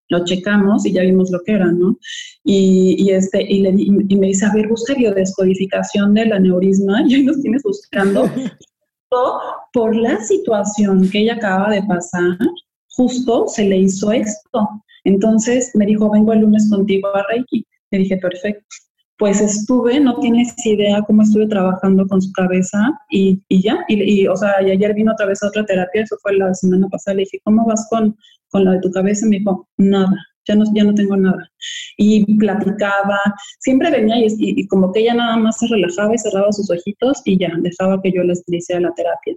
Lo 0.10 0.26
checamos 0.26 0.86
y 0.86 0.92
ya 0.92 1.04
vimos 1.04 1.32
lo 1.32 1.40
que 1.46 1.54
era, 1.54 1.72
¿no? 1.72 1.98
Y, 2.44 2.96
y 3.00 3.12
este, 3.12 3.42
y, 3.42 3.62
le, 3.62 3.72
di- 3.72 3.90
y 4.10 4.16
me 4.18 4.28
dice, 4.28 4.46
a 4.46 4.54
ver, 4.54 4.68
busca 4.68 4.94
biodescodificación 4.94 6.14
del 6.14 6.34
aneurisma 6.34 7.02
y 7.08 7.16
ahí 7.16 7.24
nos 7.24 7.42
tienes 7.42 7.64
buscando 7.64 8.30
por 9.74 9.96
la 9.96 10.22
situación 10.22 11.10
que 11.10 11.20
ella 11.20 11.36
acaba 11.36 11.70
de 11.70 11.84
pasar, 11.84 12.38
justo 12.90 13.48
se 13.48 13.66
le 13.66 13.78
hizo 13.78 14.12
esto. 14.12 14.70
Entonces 15.04 15.72
me 15.76 15.86
dijo, 15.86 16.10
vengo 16.10 16.34
el 16.34 16.42
lunes 16.42 16.70
contigo 16.70 17.08
a 17.14 17.24
Reiki. 17.30 17.66
Le 17.92 18.00
dije, 18.00 18.18
perfecto. 18.18 18.66
Pues 19.18 19.40
estuve, 19.40 20.00
no 20.00 20.20
tienes 20.20 20.54
idea 20.66 21.02
cómo 21.04 21.22
estuve 21.22 21.48
trabajando 21.48 22.08
con 22.08 22.22
su 22.22 22.32
cabeza 22.32 22.80
y, 23.12 23.40
y 23.50 23.62
ya, 23.62 23.78
y, 23.88 24.22
y, 24.22 24.28
o 24.28 24.36
sea, 24.36 24.62
y 24.64 24.72
ayer 24.72 24.96
vino 24.96 25.12
otra 25.12 25.28
vez 25.28 25.44
a 25.44 25.48
otra 25.48 25.64
terapia, 25.64 26.02
eso 26.02 26.18
fue 26.24 26.36
la 26.36 26.52
semana 26.56 26.88
pasada, 26.90 27.16
le 27.16 27.24
dije, 27.24 27.40
¿cómo 27.44 27.64
vas 27.68 27.88
con, 27.92 28.16
con 28.50 28.66
la 28.66 28.72
de 28.72 28.80
tu 28.80 28.90
cabeza? 28.90 29.28
Me 29.28 29.38
dijo, 29.38 29.68
nada, 29.78 30.16
ya 30.48 30.56
no, 30.56 30.66
ya 30.74 30.84
no 30.84 30.94
tengo 30.94 31.18
nada. 31.18 31.50
Y 31.98 32.26
platicaba, 32.38 33.20
siempre 33.60 33.92
venía 33.92 34.16
y, 34.20 34.68
como 34.68 34.92
que 34.92 35.02
ella 35.02 35.16
nada 35.16 35.38
más 35.38 35.58
se 35.60 35.68
relajaba 35.68 36.16
y 36.16 36.18
cerraba 36.18 36.52
sus 36.52 36.70
ojitos 36.70 37.22
y 37.26 37.38
ya, 37.38 37.52
dejaba 37.60 38.02
que 38.02 38.12
yo 38.12 38.24
les 38.24 38.44
hiciera 38.48 38.82
la 38.82 38.94
terapia. 38.94 39.36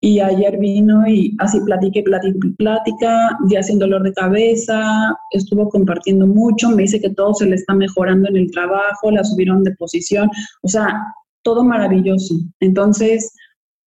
Y 0.00 0.20
ayer 0.20 0.58
vino 0.58 1.08
y 1.08 1.34
así 1.38 1.58
platiqué, 1.60 2.02
plática, 2.02 2.38
plática, 2.58 3.38
ya 3.48 3.62
sin 3.62 3.78
dolor 3.78 4.02
de 4.02 4.12
cabeza, 4.12 5.16
estuvo 5.32 5.68
compartiendo 5.70 6.26
mucho, 6.26 6.70
me 6.70 6.82
dice 6.82 7.00
que 7.00 7.10
todo 7.10 7.32
se 7.34 7.46
le 7.46 7.56
está 7.56 7.74
mejorando 7.74 8.28
en 8.28 8.36
el 8.36 8.50
trabajo, 8.50 9.10
la 9.10 9.24
subieron 9.24 9.64
de 9.64 9.74
posición, 9.74 10.28
o 10.62 10.68
sea, 10.68 10.94
todo 11.42 11.64
maravilloso. 11.64 12.34
Entonces, 12.60 13.32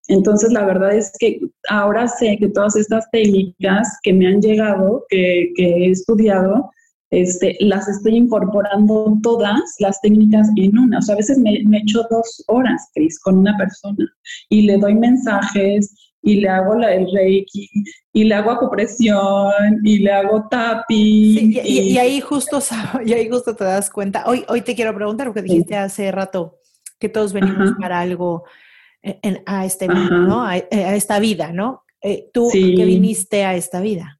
entonces 0.10 0.51
la 0.51 0.66
verdad 0.66 0.93
es 0.93 1.12
que 1.20 1.39
ahora 1.70 2.07
sé 2.07 2.38
que 2.39 2.49
todas 2.49 2.76
estas 2.76 3.10
técnicas 3.12 3.97
que 4.03 4.12
me 4.12 4.28
han 4.28 4.41
llegado, 4.41 5.05
que, 5.10 5.51
que 5.55 5.66
he 5.66 5.91
estudiado, 5.91 6.70
este, 7.12 7.55
las 7.60 7.88
estoy 7.88 8.18
incorporando 8.18 9.18
todas 9.24 9.62
las 9.80 10.01
técnicas 10.01 10.49
en 10.57 10.78
una. 10.78 10.97
O 10.99 11.01
sea, 11.01 11.14
a 11.14 11.18
veces 11.18 11.38
me, 11.38 11.62
me 11.66 11.80
echo 11.80 12.05
dos 12.10 12.43
horas, 12.47 12.89
Cris, 12.93 13.20
con 13.20 13.38
una 13.38 13.55
persona 13.57 14.05
y 14.49 14.64
le 14.64 14.78
doy 14.78 14.95
mensajes 14.95 15.93
y 16.22 16.41
le 16.41 16.49
hago 16.49 16.76
la, 16.76 16.93
el 16.93 17.07
reiki 17.14 17.70
y 18.14 18.24
le 18.24 18.36
hago 18.36 18.51
acupresión 18.51 19.80
y 19.84 19.99
le 19.99 20.12
hago 20.12 20.47
tapping. 20.49 21.53
Sí, 21.53 21.62
y, 21.64 21.70
y, 21.70 21.80
y, 21.93 21.97
ahí 21.97 22.20
justo, 22.20 22.60
y 23.05 23.14
ahí 23.14 23.30
justo 23.30 23.55
te 23.55 23.64
das 23.64 23.89
cuenta. 23.89 24.24
Hoy, 24.26 24.43
hoy 24.47 24.62
te 24.62 24.76
quiero 24.76 24.93
preguntar, 24.95 25.28
porque 25.28 25.43
dijiste 25.43 25.78
hace 25.78 26.12
rato 26.12 26.57
que 26.99 27.10
todos 27.10 27.32
venimos 27.32 27.70
Ajá. 27.70 27.78
para 27.80 27.99
algo 27.99 28.43
en, 29.02 29.41
a, 29.45 29.66
este, 29.66 29.88
¿no? 29.88 30.43
a, 30.43 30.52
a, 30.52 30.95
esta 30.95 31.20
vida, 31.20 31.52
¿no? 31.52 31.84
Eh, 32.02 32.30
¿Tú 32.34 32.50
sí. 32.52 32.76
qué 32.76 32.86
viniste 32.86 33.43
a 33.43 33.56
esta 33.56 33.82
vida? 33.82 34.20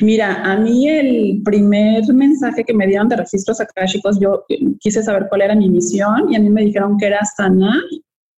Mira, 0.00 0.42
a 0.44 0.56
mí 0.56 0.88
el 0.88 1.42
primer 1.44 2.06
mensaje 2.12 2.64
que 2.64 2.74
me 2.74 2.86
dieron 2.86 3.08
de 3.08 3.16
registros 3.16 3.60
akáshicos, 3.60 4.20
yo 4.20 4.44
quise 4.78 5.02
saber 5.02 5.26
cuál 5.28 5.42
era 5.42 5.54
mi 5.54 5.68
misión 5.68 6.32
y 6.32 6.36
a 6.36 6.38
mí 6.38 6.48
me 6.48 6.62
dijeron 6.62 6.96
que 6.96 7.06
era 7.06 7.20
sanar, 7.36 7.80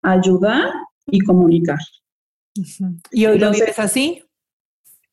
ayudar 0.02 0.70
y 1.06 1.20
comunicar. 1.20 1.78
Uh 2.58 2.62
-huh. 2.62 3.00
¿Y 3.12 3.26
hoy 3.26 3.34
entonces, 3.34 3.60
lo 3.60 3.66
vives 3.66 3.78
así? 3.78 4.22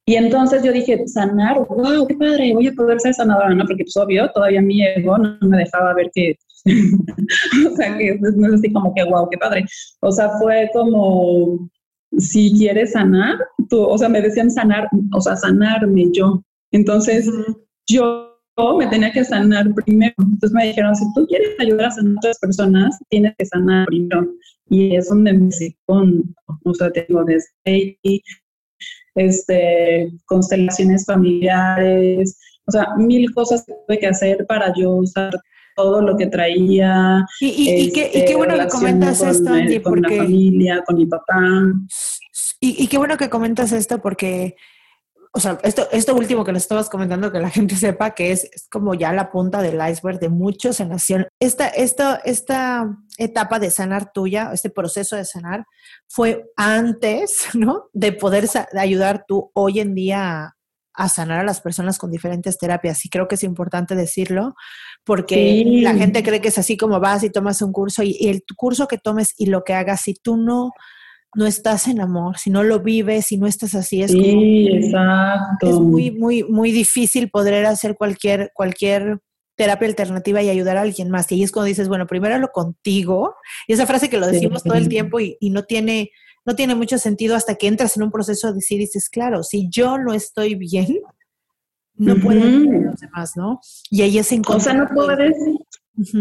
Y 0.05 0.15
entonces 0.15 0.63
yo 0.63 0.71
dije, 0.71 1.07
sanar, 1.07 1.59
wow, 1.67 2.07
qué 2.07 2.15
padre, 2.15 2.53
voy 2.53 2.67
a 2.67 2.73
poder 2.73 2.99
ser 2.99 3.13
sanadora, 3.13 3.53
¿no? 3.53 3.65
Porque 3.65 3.83
pues 3.83 3.97
obvio, 3.97 4.29
todavía 4.31 4.61
mi 4.61 4.85
ego 4.85 5.17
no 5.17 5.37
me 5.41 5.57
dejaba 5.57 5.93
ver 5.93 6.09
que 6.13 6.37
o 7.71 7.75
sea, 7.75 7.97
que 7.97 8.19
no 8.19 8.47
es 8.47 8.53
así 8.53 8.71
como 8.71 8.93
que, 8.93 9.03
wow, 9.03 9.29
qué 9.29 9.37
padre. 9.37 9.65
O 10.01 10.11
sea, 10.11 10.29
fue 10.39 10.69
como, 10.73 11.69
si 12.17 12.53
quieres 12.53 12.93
sanar, 12.93 13.37
tú, 13.69 13.81
o 13.81 13.97
sea, 13.97 14.09
me 14.09 14.21
decían 14.21 14.49
sanar, 14.49 14.87
o 15.13 15.21
sea, 15.21 15.35
sanarme 15.35 16.09
yo. 16.13 16.43
Entonces, 16.71 17.29
yo 17.87 18.33
me 18.77 18.87
tenía 18.87 19.11
que 19.11 19.23
sanar 19.23 19.73
primero. 19.73 20.13
Entonces 20.19 20.51
me 20.51 20.67
dijeron, 20.67 20.95
si 20.95 21.05
tú 21.13 21.25
quieres 21.27 21.59
ayudar 21.59 21.87
a 21.87 21.91
sanar 21.91 22.15
a 22.15 22.17
otras 22.19 22.39
personas, 22.39 22.97
tienes 23.09 23.33
que 23.37 23.45
sanar 23.45 23.87
primero. 23.87 24.27
Y 24.69 24.95
es 24.95 25.09
donde 25.09 25.33
me 25.33 25.49
con, 25.85 26.35
o 26.63 26.73
sea, 26.73 26.91
tengo 26.91 27.23
desde 27.25 28.21
este, 29.15 30.11
constelaciones 30.25 31.05
familiares, 31.05 32.37
o 32.65 32.71
sea, 32.71 32.87
mil 32.97 33.31
cosas 33.33 33.63
que 33.65 33.73
tuve 33.85 33.99
que 33.99 34.07
hacer 34.07 34.45
para 34.47 34.73
yo 34.75 34.91
usar 34.95 35.33
todo 35.75 36.01
lo 36.01 36.17
que 36.17 36.27
traía. 36.27 37.25
Y, 37.39 37.47
y, 37.47 37.91
qué, 37.91 38.11
y 38.13 38.25
qué, 38.25 38.35
bueno 38.35 38.57
que 38.57 38.67
comentas 38.67 39.21
esto, 39.21 39.49
Angie, 39.51 39.81
con 39.81 39.93
porque... 39.93 40.17
la 40.17 40.23
familia, 40.23 40.83
con 40.85 40.97
mi 40.97 41.05
papá. 41.05 41.41
Y, 42.59 42.87
qué 42.87 42.97
bueno 42.97 43.17
que 43.17 43.29
comentas 43.29 43.73
esto 43.73 44.01
porque 44.01 44.55
o 45.35 45.39
sea, 45.39 45.57
esto, 45.63 45.87
esto 45.91 46.13
último 46.13 46.45
que 46.45 46.51
nos 46.51 46.61
estabas 46.61 46.89
comentando, 46.89 47.31
que 47.31 47.39
la 47.39 47.49
gente 47.49 47.75
sepa 47.75 48.11
que 48.11 48.31
es, 48.31 48.43
es 48.45 48.67
como 48.69 48.93
ya 48.93 49.11
la 49.11 49.31
punta 49.31 49.63
del 49.63 49.81
iceberg 49.89 50.19
de 50.19 50.29
muchos 50.29 50.79
en 50.79 50.87
sanación. 50.87 51.27
Esta, 51.39 51.67
esta, 51.67 52.21
esta 52.23 52.97
etapa 53.17 53.57
de 53.57 53.71
sanar 53.71 54.13
tuya, 54.13 54.51
este 54.53 54.69
proceso 54.69 55.15
de 55.15 55.25
sanar, 55.25 55.65
fue 56.07 56.51
antes, 56.55 57.47
¿no? 57.55 57.89
De 57.93 58.13
poder 58.13 58.45
ayudar 58.77 59.25
tú 59.27 59.49
hoy 59.53 59.79
en 59.79 59.95
día 59.95 60.55
a, 60.93 61.09
sanar 61.09 61.39
a 61.39 61.43
las 61.43 61.61
personas 61.61 61.97
con 61.97 62.11
diferentes 62.11 62.57
terapias. 62.57 63.05
Y 63.05 63.09
creo 63.09 63.27
que 63.27 63.35
es 63.35 63.43
importante 63.43 63.95
decirlo, 63.95 64.55
porque 65.03 65.63
la 65.65 65.93
gente 65.93 66.23
cree 66.23 66.41
que 66.41 66.49
es 66.49 66.57
así 66.57 66.77
como 66.77 66.99
vas 66.99 67.23
y 67.23 67.29
tomas 67.29 67.61
un 67.61 67.71
curso 67.71 68.03
y, 68.03 68.15
y 68.19 68.29
el 68.29 68.43
curso 68.55 68.87
que 68.87 68.97
tomes 68.97 69.33
y 69.37 69.47
lo 69.47 69.63
que 69.63 69.73
hagas, 69.73 70.01
si 70.01 70.13
tú 70.13 70.37
no 70.37 70.71
no 71.35 71.45
estás 71.45 71.87
en 71.87 71.99
amor, 71.99 72.37
si 72.37 72.49
no 72.49 72.63
lo 72.63 72.79
vives, 72.79 73.27
si 73.27 73.37
no 73.37 73.47
estás 73.47 73.75
así, 73.75 74.03
es 74.03 74.11
sí, 74.11 74.67
exacto. 74.71 75.67
es 75.67 75.79
muy, 75.79 76.11
muy, 76.11 76.43
muy 76.43 76.71
difícil 76.71 77.29
poder 77.29 77.65
hacer 77.65 77.95
cualquier, 77.95 78.51
cualquier 78.53 79.19
terapia 79.55 79.87
alternativa 79.87 80.41
y 80.41 80.49
ayudar 80.49 80.77
a 80.77 80.81
alguien 80.81 81.09
más. 81.09 81.31
Y 81.31 81.35
ahí 81.35 81.43
es 81.43 81.51
cuando 81.51 81.67
dices, 81.67 81.87
bueno, 81.87 82.07
primero 82.07 82.37
lo 82.37 82.49
contigo. 82.49 83.35
Y 83.67 83.73
esa 83.73 83.87
frase 83.87 84.09
que 84.09 84.17
lo 84.17 84.27
decimos 84.27 84.63
todo 84.63 84.75
el 84.75 84.89
tiempo 84.89 85.19
y, 85.19 85.37
no 85.49 85.63
tiene, 85.63 86.11
no 86.45 86.55
tiene 86.55 86.75
mucho 86.75 86.97
sentido 86.97 87.35
hasta 87.35 87.55
que 87.55 87.67
entras 87.67 87.97
en 87.97 88.03
un 88.03 88.11
proceso 88.11 88.47
de 88.47 88.55
decir, 88.55 88.79
dices, 88.79 89.09
claro, 89.09 89.43
si 89.43 89.69
yo 89.69 89.97
no 89.97 90.13
estoy 90.13 90.55
bien, 90.55 90.99
no 91.95 92.15
puedo 92.15 92.39
los 92.39 92.99
demás, 92.99 93.33
¿no? 93.35 93.59
Y 93.89 94.01
ahí 94.01 94.17
es 94.17 94.31
O 94.47 94.59
sea, 94.59 94.73
no 94.73 94.87
puedes, 94.93 95.37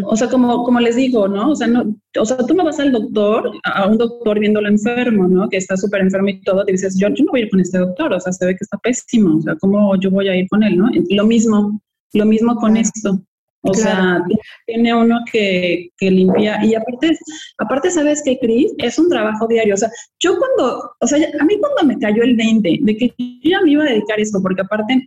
o 0.05 0.17
sea, 0.17 0.29
como, 0.29 0.65
como 0.65 0.81
les 0.81 0.97
digo, 0.97 1.27
¿no? 1.29 1.53
O 1.53 1.57
sea, 1.57 1.67
no, 1.67 1.97
o 2.19 2.25
sea, 2.25 2.37
tú 2.37 2.55
no 2.55 2.65
vas 2.65 2.79
al 2.79 2.93
doctor, 2.93 3.51
a 3.65 3.87
un 3.87 3.97
doctor 3.97 4.39
viéndolo 4.39 4.69
enfermo, 4.69 5.27
¿no? 5.29 5.49
Que 5.49 5.57
está 5.57 5.77
súper 5.77 6.03
enfermo 6.03 6.29
y 6.29 6.43
todo, 6.43 6.65
te 6.65 6.73
dices, 6.73 6.99
yo, 6.99 7.09
yo 7.09 7.25
no 7.25 7.33
voy 7.33 7.41
a 7.41 7.45
ir 7.45 7.51
con 7.51 7.61
este 7.61 7.79
doctor, 7.79 8.13
o 8.13 8.21
sea, 8.21 8.33
se 8.33 8.45
ve 8.45 8.53
que 8.53 8.65
está 8.65 8.77
pésimo, 8.79 9.39
o 9.39 9.41
sea, 9.41 9.57
¿cómo 9.57 9.97
yo 9.97 10.11
voy 10.11 10.29
a 10.29 10.37
ir 10.37 10.47
con 10.49 10.63
él, 10.63 10.77
no? 10.77 10.91
Lo 11.11 11.27
mismo, 11.27 11.81
lo 12.13 12.27
mismo 12.27 12.55
con 12.57 12.77
esto. 12.77 13.23
O 13.65 13.75
sea, 13.75 14.21
tiene 14.67 14.93
uno 14.93 15.21
que, 15.31 15.89
que 15.97 16.11
limpiar. 16.11 16.65
Y 16.65 16.75
aparte, 16.75 17.17
aparte, 17.59 17.91
¿sabes 17.91 18.23
qué, 18.25 18.39
Cris? 18.41 18.73
Es 18.79 18.99
un 18.99 19.09
trabajo 19.09 19.47
diario. 19.47 19.75
O 19.75 19.77
sea, 19.77 19.89
yo 20.19 20.37
cuando, 20.37 20.91
o 21.01 21.07
sea, 21.07 21.19
a 21.19 21.45
mí 21.45 21.59
cuando 21.61 21.85
me 21.85 21.99
cayó 21.99 22.25
el 22.25 22.37
20 22.37 22.79
de 22.83 22.97
que 22.97 23.09
yo 23.17 23.51
ya 23.51 23.61
me 23.61 23.71
iba 23.71 23.85
a 23.85 23.91
dedicar 23.91 24.19
a 24.19 24.23
esto, 24.23 24.43
porque 24.43 24.63
aparte 24.63 25.07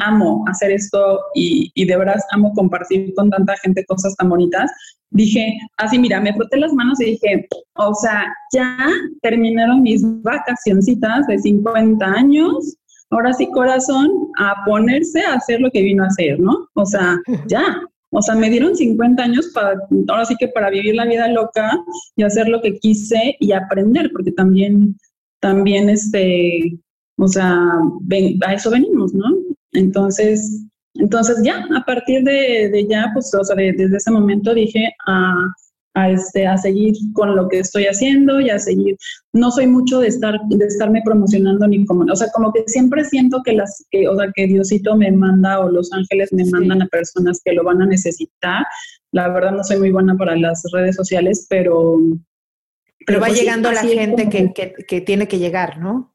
amo 0.00 0.44
hacer 0.48 0.70
esto 0.70 1.20
y, 1.34 1.70
y 1.74 1.84
de 1.84 1.96
verdad 1.96 2.16
amo 2.30 2.52
compartir 2.54 3.12
con 3.14 3.28
tanta 3.28 3.54
gente 3.58 3.84
cosas 3.84 4.16
tan 4.16 4.30
bonitas, 4.30 4.70
dije, 5.10 5.58
así, 5.76 5.98
mira, 5.98 6.20
me 6.20 6.34
froté 6.34 6.56
las 6.58 6.72
manos 6.72 7.00
y 7.00 7.12
dije, 7.12 7.46
o 7.76 7.94
sea, 7.94 8.26
ya 8.52 8.76
terminaron 9.22 9.82
mis 9.82 10.02
vacacioncitas 10.22 11.26
de 11.26 11.38
50 11.38 12.04
años 12.04 12.76
ahora 13.10 13.32
sí 13.32 13.48
corazón, 13.50 14.10
a 14.38 14.64
ponerse 14.64 15.20
a 15.22 15.34
hacer 15.34 15.60
lo 15.60 15.70
que 15.70 15.82
vino 15.82 16.04
a 16.04 16.08
hacer, 16.08 16.40
¿no? 16.40 16.68
O 16.74 16.86
sea, 16.86 17.18
ya. 17.48 17.80
O 18.16 18.22
sea, 18.22 18.36
me 18.36 18.48
dieron 18.48 18.76
50 18.76 19.20
años 19.20 19.50
para, 19.52 19.76
ahora 20.08 20.24
sí 20.24 20.36
que 20.38 20.46
para 20.46 20.70
vivir 20.70 20.94
la 20.94 21.04
vida 21.04 21.26
loca 21.28 21.76
y 22.14 22.22
hacer 22.22 22.48
lo 22.48 22.62
que 22.62 22.78
quise 22.78 23.36
y 23.40 23.50
aprender, 23.50 24.10
porque 24.12 24.30
también, 24.30 24.96
también, 25.40 25.88
este, 25.88 26.78
o 27.18 27.26
sea, 27.26 27.72
a 28.46 28.54
eso 28.54 28.70
venimos, 28.70 29.12
¿no? 29.14 29.26
Entonces, 29.72 30.64
entonces 30.94 31.38
ya, 31.42 31.66
a 31.76 31.84
partir 31.84 32.22
de, 32.22 32.86
ya, 32.88 33.10
pues, 33.12 33.34
o 33.34 33.42
sea, 33.42 33.56
desde 33.56 33.96
ese 33.96 34.10
momento 34.12 34.54
dije, 34.54 34.90
ah, 35.08 35.48
a, 35.94 36.10
este, 36.10 36.46
a 36.46 36.56
seguir 36.58 36.94
con 37.12 37.34
lo 37.34 37.48
que 37.48 37.60
estoy 37.60 37.84
haciendo 37.84 38.40
y 38.40 38.50
a 38.50 38.58
seguir. 38.58 38.96
No 39.32 39.50
soy 39.50 39.66
mucho 39.66 40.00
de, 40.00 40.08
estar, 40.08 40.34
de 40.48 40.64
estarme 40.66 41.02
promocionando 41.04 41.66
ni 41.66 41.84
como, 41.86 42.04
o 42.10 42.16
sea, 42.16 42.28
como 42.34 42.52
que 42.52 42.64
siempre 42.66 43.04
siento 43.04 43.42
que 43.44 43.52
las, 43.52 43.84
que, 43.90 44.08
o 44.08 44.16
sea, 44.16 44.30
que 44.34 44.46
Diosito 44.46 44.96
me 44.96 45.10
manda 45.12 45.60
o 45.60 45.70
los 45.70 45.92
ángeles 45.92 46.32
me 46.32 46.44
mandan 46.46 46.82
a 46.82 46.86
personas 46.86 47.40
que 47.44 47.52
lo 47.52 47.64
van 47.64 47.82
a 47.82 47.86
necesitar. 47.86 48.64
La 49.12 49.28
verdad 49.28 49.52
no 49.52 49.64
soy 49.64 49.78
muy 49.78 49.90
buena 49.90 50.16
para 50.16 50.36
las 50.36 50.62
redes 50.72 50.96
sociales, 50.96 51.46
pero... 51.48 51.98
Pero, 53.06 53.20
va 53.20 53.26
pues 53.26 53.38
llegando 53.38 53.70
la 53.70 53.82
gente 53.82 54.30
que, 54.30 54.54
que, 54.54 54.72
que 54.88 55.00
tiene 55.02 55.28
que 55.28 55.38
llegar, 55.38 55.78
¿no? 55.78 56.13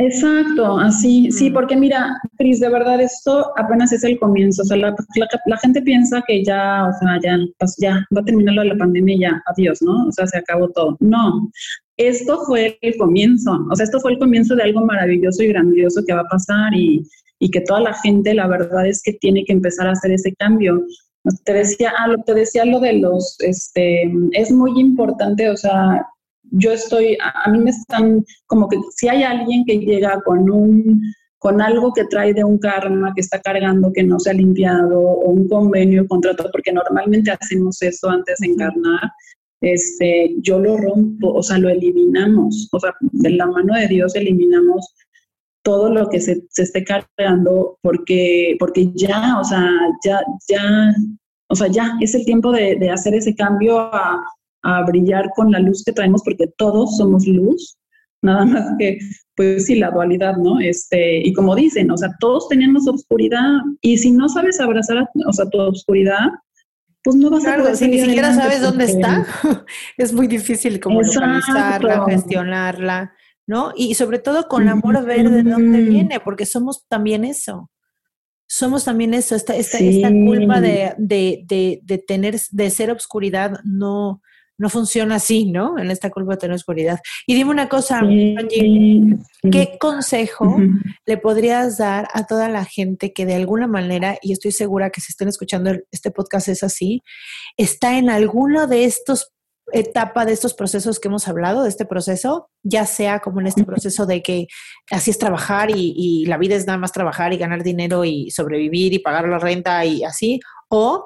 Exacto, 0.00 0.78
así, 0.78 1.28
sí, 1.32 1.50
porque 1.50 1.74
mira, 1.74 2.20
Cris, 2.36 2.60
de 2.60 2.68
verdad 2.68 3.00
esto 3.00 3.52
apenas 3.56 3.92
es 3.92 4.04
el 4.04 4.16
comienzo, 4.20 4.62
o 4.62 4.64
sea, 4.64 4.76
la, 4.76 5.58
gente 5.58 5.82
piensa 5.82 6.22
que 6.24 6.44
ya, 6.44 6.86
o 6.86 6.92
sea, 7.00 7.18
ya, 7.20 7.36
pues 7.58 7.74
ya 7.80 8.06
va 8.16 8.20
a 8.20 8.24
terminar 8.24 8.54
lo 8.54 8.62
de 8.62 8.68
la 8.68 8.76
pandemia 8.76 9.16
y 9.16 9.20
ya, 9.20 9.42
adiós, 9.46 9.82
¿no? 9.82 10.06
O 10.06 10.12
sea, 10.12 10.28
se 10.28 10.38
acabó 10.38 10.68
todo. 10.68 10.96
No, 11.00 11.50
esto 11.96 12.38
fue 12.46 12.78
el 12.80 12.96
comienzo, 12.96 13.58
o 13.68 13.74
sea, 13.74 13.82
esto 13.82 13.98
fue 13.98 14.12
el 14.12 14.20
comienzo 14.20 14.54
de 14.54 14.62
algo 14.62 14.86
maravilloso 14.86 15.42
y 15.42 15.48
grandioso 15.48 16.04
que 16.06 16.14
va 16.14 16.20
a 16.20 16.28
pasar 16.28 16.72
y, 16.74 17.02
y 17.40 17.50
que 17.50 17.62
toda 17.62 17.80
la 17.80 17.94
gente, 17.94 18.34
la 18.34 18.46
verdad 18.46 18.86
es 18.86 19.02
que 19.02 19.14
tiene 19.14 19.44
que 19.44 19.52
empezar 19.52 19.88
a 19.88 19.92
hacer 19.92 20.12
ese 20.12 20.32
cambio. 20.36 20.80
Te 21.44 21.52
decía, 21.52 21.92
ah, 21.98 22.06
lo, 22.06 22.22
te 22.22 22.34
decía 22.34 22.64
lo 22.64 22.78
de 22.78 22.92
los, 22.92 23.36
este, 23.40 24.12
es 24.30 24.52
muy 24.52 24.78
importante, 24.78 25.50
o 25.50 25.56
sea, 25.56 26.06
yo 26.50 26.72
estoy, 26.72 27.16
a, 27.20 27.50
mí 27.50 27.58
me 27.58 27.70
están 27.70 28.24
como 28.46 28.68
que 28.68 28.78
si 28.96 29.08
hay 29.08 29.22
alguien 29.22 29.64
que 29.64 29.78
llega 29.78 30.20
con 30.22 30.50
un 30.50 31.00
con 31.38 31.62
algo 31.62 31.92
que 31.92 32.04
trae 32.04 32.34
de 32.34 32.42
un 32.42 32.58
karma 32.58 33.12
que 33.14 33.20
está 33.20 33.40
cargando 33.40 33.92
que 33.92 34.02
no 34.02 34.18
se 34.18 34.30
ha 34.30 34.34
limpiado 34.34 34.98
o 35.00 35.30
un 35.30 35.48
convenio, 35.48 36.06
contrato, 36.08 36.48
porque 36.50 36.72
normalmente 36.72 37.30
hacemos 37.30 37.80
eso 37.80 38.10
antes 38.10 38.40
de 38.40 38.48
encarnar, 38.48 39.12
este, 39.60 40.34
yo 40.38 40.58
lo 40.58 40.76
rompo, 40.76 41.32
o 41.32 41.42
sea, 41.42 41.58
lo 41.58 41.68
eliminamos, 41.68 42.68
o 42.72 42.80
sea, 42.80 42.92
de 43.00 43.30
la 43.30 43.46
mano 43.46 43.74
de 43.74 43.86
Dios 43.86 44.16
eliminamos 44.16 44.94
todo 45.62 45.92
lo 45.92 46.08
que 46.08 46.20
se, 46.20 46.42
se 46.50 46.62
esté 46.62 46.82
cargando 46.84 47.78
porque, 47.82 48.56
porque 48.58 48.90
ya, 48.94 49.38
o 49.38 49.44
sea, 49.44 49.70
ya, 50.04 50.20
ya, 50.48 50.92
o 51.48 51.54
sea, 51.54 51.68
ya 51.68 51.96
es 52.00 52.14
el 52.14 52.24
tiempo 52.24 52.50
de, 52.50 52.76
de 52.76 52.90
hacer 52.90 53.14
ese 53.14 53.34
cambio 53.34 53.78
a, 53.78 54.24
a 54.62 54.84
brillar 54.84 55.30
con 55.34 55.50
la 55.50 55.60
luz 55.60 55.84
que 55.84 55.92
traemos, 55.92 56.22
porque 56.22 56.48
todos 56.56 56.96
somos 56.96 57.26
luz, 57.26 57.78
nada 58.22 58.44
más 58.44 58.64
que, 58.78 58.98
pues 59.36 59.66
sí, 59.66 59.76
la 59.76 59.90
dualidad, 59.90 60.36
¿no? 60.36 60.60
Este, 60.60 61.26
y 61.26 61.32
como 61.32 61.54
dicen, 61.54 61.90
o 61.90 61.96
sea, 61.96 62.10
todos 62.20 62.48
tenemos 62.48 62.88
oscuridad, 62.88 63.60
y 63.80 63.98
si 63.98 64.10
no 64.10 64.28
sabes 64.28 64.60
abrazar, 64.60 65.08
o 65.26 65.32
sea, 65.32 65.48
tu 65.48 65.58
oscuridad, 65.58 66.28
pues 67.02 67.16
no 67.16 67.30
vas 67.30 67.46
a 67.46 67.56
poder 67.56 67.76
si 67.76 67.88
ni 67.88 68.00
siquiera 68.00 68.34
sabes 68.34 68.60
dónde 68.60 68.84
está, 68.84 69.26
es 69.96 70.12
muy 70.12 70.26
difícil 70.26 70.80
como 70.80 71.00
localizarla, 71.00 72.04
gestionarla, 72.06 73.12
¿no? 73.46 73.72
Y 73.76 73.94
sobre 73.94 74.18
todo 74.18 74.48
con 74.48 74.68
amor 74.68 75.04
ver 75.04 75.30
de 75.30 75.42
dónde 75.42 75.80
viene, 75.82 76.20
porque 76.20 76.44
somos 76.44 76.84
también 76.88 77.24
eso 77.24 77.70
somos 78.48 78.84
también 78.84 79.12
eso, 79.14 79.36
esta, 79.36 79.54
esta, 79.54 79.78
esta 79.78 80.08
culpa 80.08 80.60
de, 80.60 80.94
de, 80.96 81.44
de, 81.46 81.80
de, 81.82 81.98
tener, 81.98 82.40
de 82.50 82.70
ser 82.70 82.90
obscuridad 82.90 83.60
no, 83.62 84.22
no 84.58 84.68
funciona 84.68 85.16
así, 85.16 85.46
¿no? 85.46 85.78
En 85.78 85.90
esta 85.90 86.10
curva 86.10 86.36
de 86.36 86.52
oscuridad. 86.52 86.98
Y 87.26 87.34
dime 87.34 87.50
una 87.50 87.68
cosa, 87.68 88.00
¿qué 88.00 89.76
consejo 89.80 90.56
le 91.06 91.16
podrías 91.16 91.78
dar 91.78 92.08
a 92.12 92.26
toda 92.26 92.48
la 92.48 92.64
gente 92.64 93.12
que 93.12 93.24
de 93.24 93.34
alguna 93.34 93.66
manera, 93.66 94.18
y 94.20 94.32
estoy 94.32 94.52
segura 94.52 94.90
que 94.90 95.00
si 95.00 95.12
estén 95.12 95.28
escuchando 95.28 95.72
este 95.92 96.10
podcast 96.10 96.48
es 96.48 96.62
así, 96.62 97.02
está 97.56 97.98
en 97.98 98.10
alguno 98.10 98.66
de 98.66 98.84
estos 98.84 99.32
etapa 99.70 100.24
de 100.24 100.32
estos 100.32 100.54
procesos 100.54 100.98
que 100.98 101.08
hemos 101.08 101.28
hablado, 101.28 101.62
de 101.62 101.68
este 101.68 101.84
proceso, 101.84 102.48
ya 102.62 102.86
sea 102.86 103.20
como 103.20 103.40
en 103.40 103.48
este 103.48 103.64
proceso 103.64 104.06
de 104.06 104.22
que 104.22 104.46
así 104.90 105.10
es 105.10 105.18
trabajar 105.18 105.70
y, 105.70 105.92
y 105.94 106.24
la 106.24 106.38
vida 106.38 106.54
es 106.54 106.66
nada 106.66 106.78
más 106.78 106.90
trabajar 106.90 107.34
y 107.34 107.36
ganar 107.36 107.62
dinero 107.62 108.02
y 108.04 108.30
sobrevivir 108.30 108.94
y 108.94 108.98
pagar 108.98 109.28
la 109.28 109.38
renta 109.38 109.84
y 109.84 110.04
así, 110.04 110.40
o 110.70 111.04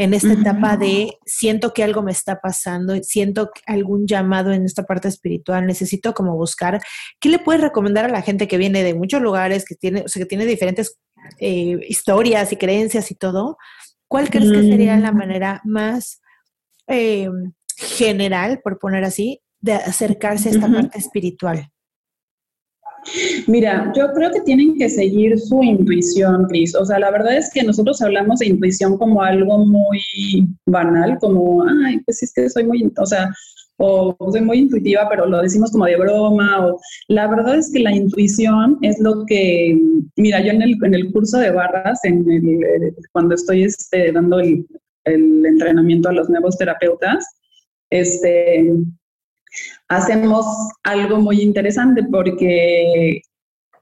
en 0.00 0.14
esta 0.14 0.32
etapa 0.32 0.78
de 0.78 1.18
siento 1.26 1.74
que 1.74 1.84
algo 1.84 2.02
me 2.02 2.10
está 2.10 2.40
pasando, 2.40 2.94
siento 3.02 3.50
algún 3.66 4.06
llamado 4.06 4.50
en 4.50 4.64
esta 4.64 4.84
parte 4.84 5.08
espiritual, 5.08 5.66
necesito 5.66 6.14
como 6.14 6.38
buscar. 6.38 6.80
¿Qué 7.20 7.28
le 7.28 7.38
puedes 7.38 7.60
recomendar 7.60 8.06
a 8.06 8.08
la 8.08 8.22
gente 8.22 8.48
que 8.48 8.56
viene 8.56 8.82
de 8.82 8.94
muchos 8.94 9.20
lugares, 9.20 9.66
que 9.66 9.74
tiene, 9.74 10.00
o 10.00 10.08
sea, 10.08 10.22
que 10.22 10.26
tiene 10.26 10.46
diferentes 10.46 10.98
eh, 11.38 11.78
historias 11.86 12.50
y 12.50 12.56
creencias 12.56 13.10
y 13.10 13.14
todo? 13.14 13.58
¿Cuál 14.08 14.30
crees 14.30 14.50
que 14.50 14.62
sería 14.62 14.96
la 14.96 15.12
manera 15.12 15.60
más 15.64 16.22
eh, 16.86 17.28
general, 17.76 18.60
por 18.64 18.78
poner 18.78 19.04
así, 19.04 19.42
de 19.60 19.74
acercarse 19.74 20.48
a 20.48 20.52
esta 20.52 20.72
parte 20.72 20.98
espiritual? 20.98 21.70
Mira, 23.46 23.92
yo 23.96 24.12
creo 24.12 24.30
que 24.30 24.40
tienen 24.40 24.76
que 24.76 24.88
seguir 24.88 25.38
su 25.38 25.62
intuición, 25.62 26.46
Cris. 26.46 26.74
O 26.74 26.84
sea, 26.84 26.98
la 26.98 27.10
verdad 27.10 27.36
es 27.36 27.50
que 27.52 27.62
nosotros 27.62 28.00
hablamos 28.02 28.40
de 28.40 28.48
intuición 28.48 28.98
como 28.98 29.22
algo 29.22 29.64
muy 29.64 30.00
banal, 30.66 31.18
como, 31.20 31.64
ay, 31.64 32.00
pues 32.00 32.22
es 32.22 32.32
que 32.32 32.48
soy 32.48 32.64
muy, 32.64 32.92
o 32.96 33.06
sea, 33.06 33.30
o 33.78 34.14
soy 34.30 34.42
muy 34.42 34.58
intuitiva, 34.58 35.08
pero 35.08 35.26
lo 35.26 35.40
decimos 35.40 35.72
como 35.72 35.86
de 35.86 35.96
broma. 35.96 36.66
O, 36.66 36.80
la 37.08 37.26
verdad 37.28 37.56
es 37.56 37.72
que 37.72 37.80
la 37.80 37.94
intuición 37.94 38.78
es 38.82 38.98
lo 39.00 39.24
que, 39.26 39.78
mira, 40.16 40.40
yo 40.40 40.50
en 40.50 40.62
el, 40.62 40.76
en 40.84 40.94
el 40.94 41.10
curso 41.12 41.38
de 41.38 41.50
barras, 41.50 42.04
en 42.04 42.30
el, 42.30 42.94
cuando 43.12 43.34
estoy 43.34 43.64
este, 43.64 44.12
dando 44.12 44.40
el, 44.40 44.66
el 45.04 45.46
entrenamiento 45.46 46.10
a 46.10 46.12
los 46.12 46.28
nuevos 46.28 46.58
terapeutas, 46.58 47.26
este, 47.88 48.72
hacemos 49.90 50.46
algo 50.84 51.18
muy 51.18 51.42
interesante 51.42 52.02
porque 52.10 53.20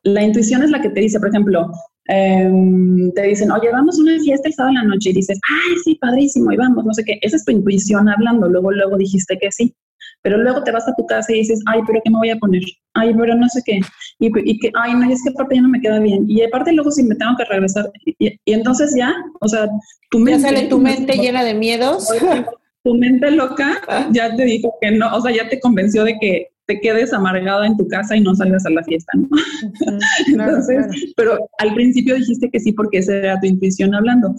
la 0.03 0.23
intuición 0.23 0.63
es 0.63 0.71
la 0.71 0.81
que 0.81 0.89
te 0.89 1.01
dice, 1.01 1.21
por 1.21 1.29
ejemplo, 1.29 1.71
em, 2.07 3.13
te 3.13 3.23
dicen, 3.23 3.51
oye, 3.51 3.71
vamos 3.71 3.99
a 3.99 4.03
una 4.03 4.19
fiesta 4.19 4.49
el 4.49 4.55
sábado 4.55 4.71
en 4.71 4.89
la 4.89 4.95
noche 4.95 5.11
y 5.11 5.15
dices, 5.15 5.39
ay, 5.49 5.77
sí, 5.85 5.95
padrísimo, 5.97 6.51
y 6.51 6.57
vamos, 6.57 6.85
no 6.85 6.95
sé 6.95 7.05
qué. 7.05 7.19
Esa 7.21 7.37
es 7.37 7.45
tu 7.45 7.53
intuición 7.53 8.09
hablando, 8.09 8.49
luego, 8.49 8.73
luego 8.73 8.97
dijiste 8.97 9.39
que 9.39 9.53
sí. 9.53 9.75
Pero 10.23 10.39
luego 10.39 10.65
te 10.65 10.73
vas 10.73 10.89
a 10.89 10.95
tu 10.97 11.07
casa 11.07 11.33
y 11.33 11.41
dices, 11.41 11.61
ay, 11.67 11.81
pero 11.87 12.01
¿qué 12.03 12.11
me 12.11 12.19
voy 12.19 12.31
a 12.31 12.37
poner? 12.37 12.63
Ay, 12.95 13.15
pero 13.15 13.35
no 13.35 13.49
sé 13.49 13.63
qué. 13.65 13.81
Y, 14.19 14.59
que, 14.59 14.73
ay, 14.75 14.95
no, 14.95 15.09
es 15.11 15.23
que 15.23 15.31
aparte 15.31 15.57
ya 15.57 15.63
no 15.63 15.69
me 15.69 15.81
queda 15.81 16.01
bien. 16.01 16.25
Y 16.27 16.43
aparte 16.43 16.73
luego 16.73 16.91
si 16.91 17.05
me 17.05 17.15
tengo 17.15 17.37
que 17.37 17.45
regresar. 17.45 17.93
Y, 18.05 18.41
entonces 18.47 18.95
ya, 18.97 19.15
o 19.41 19.47
sea, 19.47 19.69
tu 20.11 20.19
mente... 20.19 20.41
Ya 20.41 20.49
sale 20.49 20.67
tu 20.69 20.79
mente 20.79 21.19
llena 21.19 21.45
de 21.45 21.55
miedos. 21.55 22.09
Tu 22.89 22.95
mente 22.95 23.30
loca 23.30 23.82
ya 24.12 24.34
te 24.34 24.45
dijo 24.45 24.74
que 24.80 24.91
no, 24.93 25.14
o 25.14 25.20
sea, 25.20 25.34
ya 25.34 25.49
te 25.49 25.61
convenció 25.61 26.05
de 26.05 26.18
que 26.18 26.47
te 26.66 26.80
quedes 26.80 27.12
amargada 27.12 27.66
en 27.66 27.76
tu 27.76 27.86
casa 27.89 28.16
y 28.16 28.20
no 28.20 28.34
salgas 28.34 28.64
a 28.66 28.70
la 28.70 28.82
fiesta, 28.84 29.12
¿no? 29.16 29.28
Entonces, 30.26 31.12
pero 31.16 31.39
al 31.59 31.74
principio 31.74 32.14
dijiste 32.14 32.51
que 32.51 32.61
sí 32.61 32.72
porque 32.72 32.99
esa 32.99 33.14
era 33.14 33.41
tu 33.41 33.47
intuición 33.47 33.95
hablando 33.95 34.34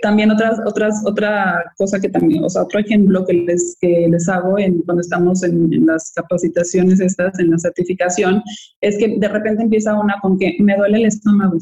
también 0.00 0.30
otras, 0.30 0.60
otras, 0.64 1.02
otra 1.04 1.72
cosa 1.76 1.98
que 1.98 2.08
también, 2.08 2.44
o 2.44 2.48
sea, 2.48 2.62
otro 2.62 2.78
ejemplo 2.78 3.24
que 3.26 3.32
les, 3.32 3.76
que 3.80 4.06
les 4.08 4.28
hago 4.28 4.58
en, 4.58 4.82
cuando 4.82 5.00
estamos 5.00 5.42
en, 5.42 5.86
las 5.86 6.12
capacitaciones 6.14 7.00
estas, 7.00 7.38
en 7.40 7.50
la 7.50 7.58
certificación, 7.58 8.42
es 8.80 8.96
que 8.98 9.16
de 9.18 9.28
repente 9.28 9.64
empieza 9.64 9.98
una 9.98 10.16
con 10.22 10.38
que 10.38 10.56
me 10.60 10.76
duele 10.76 10.98
el 10.98 11.06
estómago. 11.06 11.58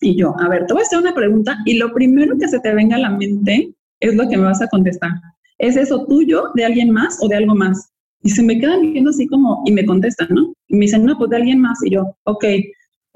Y 0.00 0.16
yo, 0.16 0.34
a 0.38 0.48
ver, 0.48 0.66
te 0.66 0.72
voy 0.72 0.82
a 0.82 0.86
hacer 0.86 0.98
una 0.98 1.14
pregunta 1.14 1.58
y 1.66 1.76
lo 1.76 1.92
primero 1.92 2.38
que 2.38 2.48
se 2.48 2.60
te 2.60 2.72
venga 2.72 2.96
a 2.96 3.00
la 3.00 3.10
mente 3.10 3.74
es 4.00 4.14
lo 4.14 4.28
que 4.28 4.36
me 4.36 4.44
vas 4.44 4.62
a 4.62 4.68
contestar. 4.68 5.10
¿Es 5.58 5.76
eso 5.76 6.06
tuyo, 6.06 6.50
de 6.54 6.64
alguien 6.64 6.90
más 6.90 7.18
o 7.20 7.28
de 7.28 7.36
algo 7.36 7.54
más? 7.54 7.90
Y 8.22 8.30
se 8.30 8.42
me 8.42 8.58
quedan 8.58 8.92
viendo 8.92 9.10
así 9.10 9.26
como, 9.26 9.62
y 9.64 9.72
me 9.72 9.84
contestan, 9.84 10.28
¿no? 10.30 10.52
Y 10.68 10.76
me 10.76 10.86
dicen, 10.86 11.04
no, 11.04 11.16
pues 11.18 11.30
de 11.30 11.36
alguien 11.36 11.60
más. 11.60 11.78
Y 11.84 11.90
yo, 11.90 12.16
ok, 12.24 12.44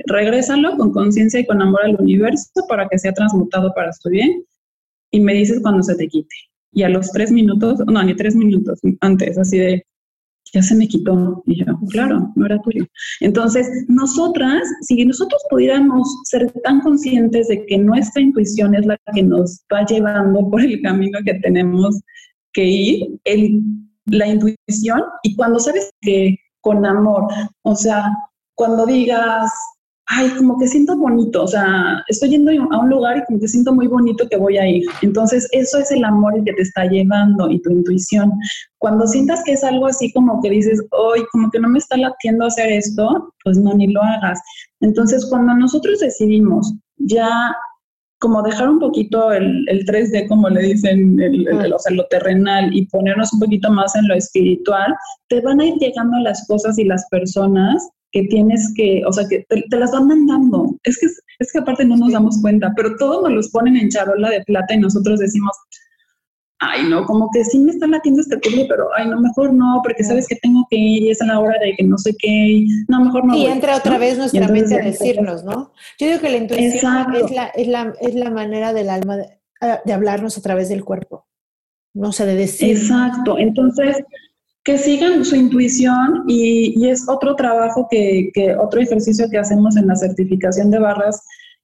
regrésalo 0.07 0.77
con 0.77 0.93
conciencia 0.93 1.41
y 1.41 1.47
con 1.47 1.61
amor 1.61 1.85
al 1.85 1.97
universo 2.01 2.51
para 2.69 2.89
que 2.89 2.99
sea 2.99 3.13
transmutado 3.13 3.73
para 3.75 3.91
tu 4.03 4.11
bien 4.11 4.45
y 5.11 5.21
me 5.21 5.35
dices 5.35 5.61
cuando 5.61 5.83
se 5.83 5.95
te 5.95 6.09
quite. 6.09 6.35
Y 6.73 6.83
a 6.83 6.89
los 6.89 7.11
tres 7.13 7.31
minutos, 7.31 7.81
no, 7.87 8.03
ni 8.03 8.15
tres 8.15 8.35
minutos 8.35 8.81
antes, 9.01 9.39
así 9.39 9.59
de, 9.59 9.85
ya 10.53 10.63
se 10.63 10.75
me 10.75 10.87
quitó. 10.87 11.43
Y 11.47 11.65
yo, 11.65 11.79
claro, 11.91 12.31
no 12.35 12.47
era 12.47 12.61
tuyo. 12.61 12.87
Entonces, 13.21 13.69
nosotras, 13.89 14.63
si 14.83 15.05
nosotros 15.05 15.41
pudiéramos 15.51 16.09
ser 16.25 16.51
tan 16.63 16.81
conscientes 16.81 17.49
de 17.49 17.65
que 17.67 17.79
nuestra 17.79 18.23
intuición 18.23 18.75
es 18.75 18.87
la 18.87 18.99
que 19.15 19.23
nos 19.23 19.65
va 19.73 19.85
llevando 19.87 20.49
por 20.51 20.61
el 20.61 20.81
camino 20.83 21.19
que 21.25 21.35
tenemos 21.35 22.01
que 22.53 22.65
ir, 22.65 23.21
el, 23.25 23.63
la 24.07 24.27
intuición, 24.29 25.03
y 25.23 25.35
cuando 25.37 25.59
sabes 25.59 25.91
que 26.01 26.37
con 26.61 26.85
amor, 26.85 27.27
o 27.63 27.75
sea, 27.75 28.05
cuando 28.55 28.87
digas, 28.87 29.51
ay, 30.15 30.29
como 30.37 30.59
que 30.59 30.69
siento 30.69 30.97
bonito, 30.97 31.45
o 31.45 31.47
sea, 31.47 32.05
estoy 32.09 32.31
yendo 32.31 32.51
a 32.71 32.79
un 32.79 32.91
lugar 32.91 33.17
y 33.17 33.25
como 33.25 33.41
que 33.41 33.49
siento 33.49 33.73
muy 33.73 33.87
bonito 33.87 34.29
que 34.29 34.37
voy 34.37 34.59
a 34.59 34.69
ir. 34.69 34.85
Entonces, 35.01 35.49
eso 35.53 35.79
es 35.79 35.91
el 35.91 36.05
amor 36.05 36.37
el 36.37 36.45
que 36.45 36.53
te 36.53 36.63
está 36.63 36.85
llevando 36.85 37.51
y 37.51 37.61
tu 37.63 37.71
intuición. 37.71 38.31
Cuando 38.79 39.07
sientas 39.07 39.43
que 39.45 39.53
es 39.53 39.65
algo 39.65 39.87
así 39.87 40.13
como 40.13 40.43
que 40.43 40.51
dices, 40.51 40.85
hoy 40.91 41.25
como 41.33 41.51
que 41.51 41.59
no 41.61 41.69
me 41.69 41.79
está 41.79 41.97
latiendo 41.97 42.45
hacer 42.45 42.71
esto, 42.71 43.33
pues 43.43 43.57
no, 43.59 43.73
ni 43.75 43.87
lo 43.87 44.03
hagas. 44.03 44.39
Entonces, 44.81 45.27
cuando 45.31 45.55
nosotros 45.55 46.01
decidimos 46.01 46.75
ya 46.99 47.29
como 48.19 48.43
dejar 48.43 48.69
un 48.69 48.79
poquito 48.79 49.33
el, 49.33 49.67
3D, 49.67 50.29
como 50.29 50.49
le 50.49 50.63
dicen, 50.63 51.21
el, 51.21 51.73
o 51.73 51.79
sea, 51.79 51.93
lo 51.93 52.07
terrenal 52.07 52.75
y 52.77 52.87
ponernos 52.87 53.33
un 53.33 53.41
poquito 53.41 53.71
más 53.71 53.97
en 53.97 54.07
lo 54.07 54.15
espiritual, 54.15 54.95
te 55.29 55.41
van 55.41 55.61
a 55.61 55.67
ir 55.67 55.75
llegando 55.77 56.19
las 56.19 56.47
cosas 56.47 56.79
y 56.79 56.85
las 56.85 57.05
personas 57.11 57.89
que 58.13 58.25
tienes 58.25 58.73
que, 58.77 59.03
o 59.07 59.13
sea, 59.13 59.27
que 59.29 59.45
te, 59.49 59.77
las 59.77 59.91
van 59.91 60.07
mandando. 60.07 60.77
Es 60.85 60.99
que, 60.99 61.07
es 61.07 61.53
que 61.53 61.59
aparte 61.59 61.85
no 61.85 61.97
nos 61.97 62.13
damos 62.13 62.41
cuenta, 62.41 62.73
pero 62.77 62.95
todos 62.97 63.23
nos 63.23 63.33
los 63.33 63.51
ponen 63.51 63.77
en 63.77 63.89
charola 63.89 64.31
de 64.31 64.45
plata 64.45 64.75
y 64.75 64.79
nosotros 64.79 65.19
decimos, 65.19 65.57
ay, 66.61 66.89
no, 66.89 67.05
como 67.07 67.29
que 67.33 67.45
sí 67.45 67.59
me 67.59 67.73
está 67.73 67.87
latiendo 67.87 68.21
este 68.21 68.37
turno, 68.37 68.65
pero 68.69 68.89
ay, 68.97 69.09
no, 69.09 69.21
mejor 69.21 69.53
no, 69.53 69.81
porque 69.83 70.05
sabes 70.05 70.29
que 70.29 70.37
tengo 70.37 70.67
que 70.71 70.77
ir 70.77 71.03
y 71.05 71.11
es 71.11 71.23
a 71.23 71.27
la 71.27 71.41
hora 71.41 71.59
de 71.59 71.75
que 71.75 71.85
no 71.85 71.97
sé 71.97 72.15
qué, 72.19 72.67
no, 72.89 73.05
mejor 73.05 73.25
no. 73.25 73.35
Y 73.35 73.47
entra 73.47 73.77
otra 73.77 73.99
vez 73.99 74.19
nuestra 74.19 74.47
mente 74.47 74.75
a 74.75 74.85
decirnos, 74.85 75.43
¿no? 75.43 75.73
Yo 75.99 76.07
digo 76.07 76.21
que 76.21 76.31
la 76.31 76.37
intuición 76.37 77.15
es 77.15 77.31
la, 77.33 77.47
es, 77.47 77.67
la, 77.67 77.95
es 78.01 78.15
la 78.15 78.31
manera 78.31 78.75
del 78.75 78.91
alma 78.91 79.17
de, 79.17 79.29
de 79.85 79.93
hablarnos 79.93 80.37
a 80.37 80.43
través 80.43 80.69
del 80.69 80.85
cuerpo, 80.85 81.27
no 81.95 82.13
sé, 82.13 82.27
de 82.27 82.37
decir. 82.37 82.77
Exacto, 82.77 83.39
entonces 83.39 84.05
que 84.65 84.79
sigan 84.79 85.25
su 85.25 85.35
intuición 85.35 86.25
y, 86.29 86.89
es 86.89 87.09
otro 87.09 87.35
trabajo 87.35 87.89
que, 87.91 88.31
otro 88.59 88.81
ejercicio 88.81 89.29
que 89.31 89.39
hacemos 89.39 89.77
en 89.77 89.89
la 89.89 89.97
certificación 89.97 90.71
de 90.71 90.79
barras 90.79 91.21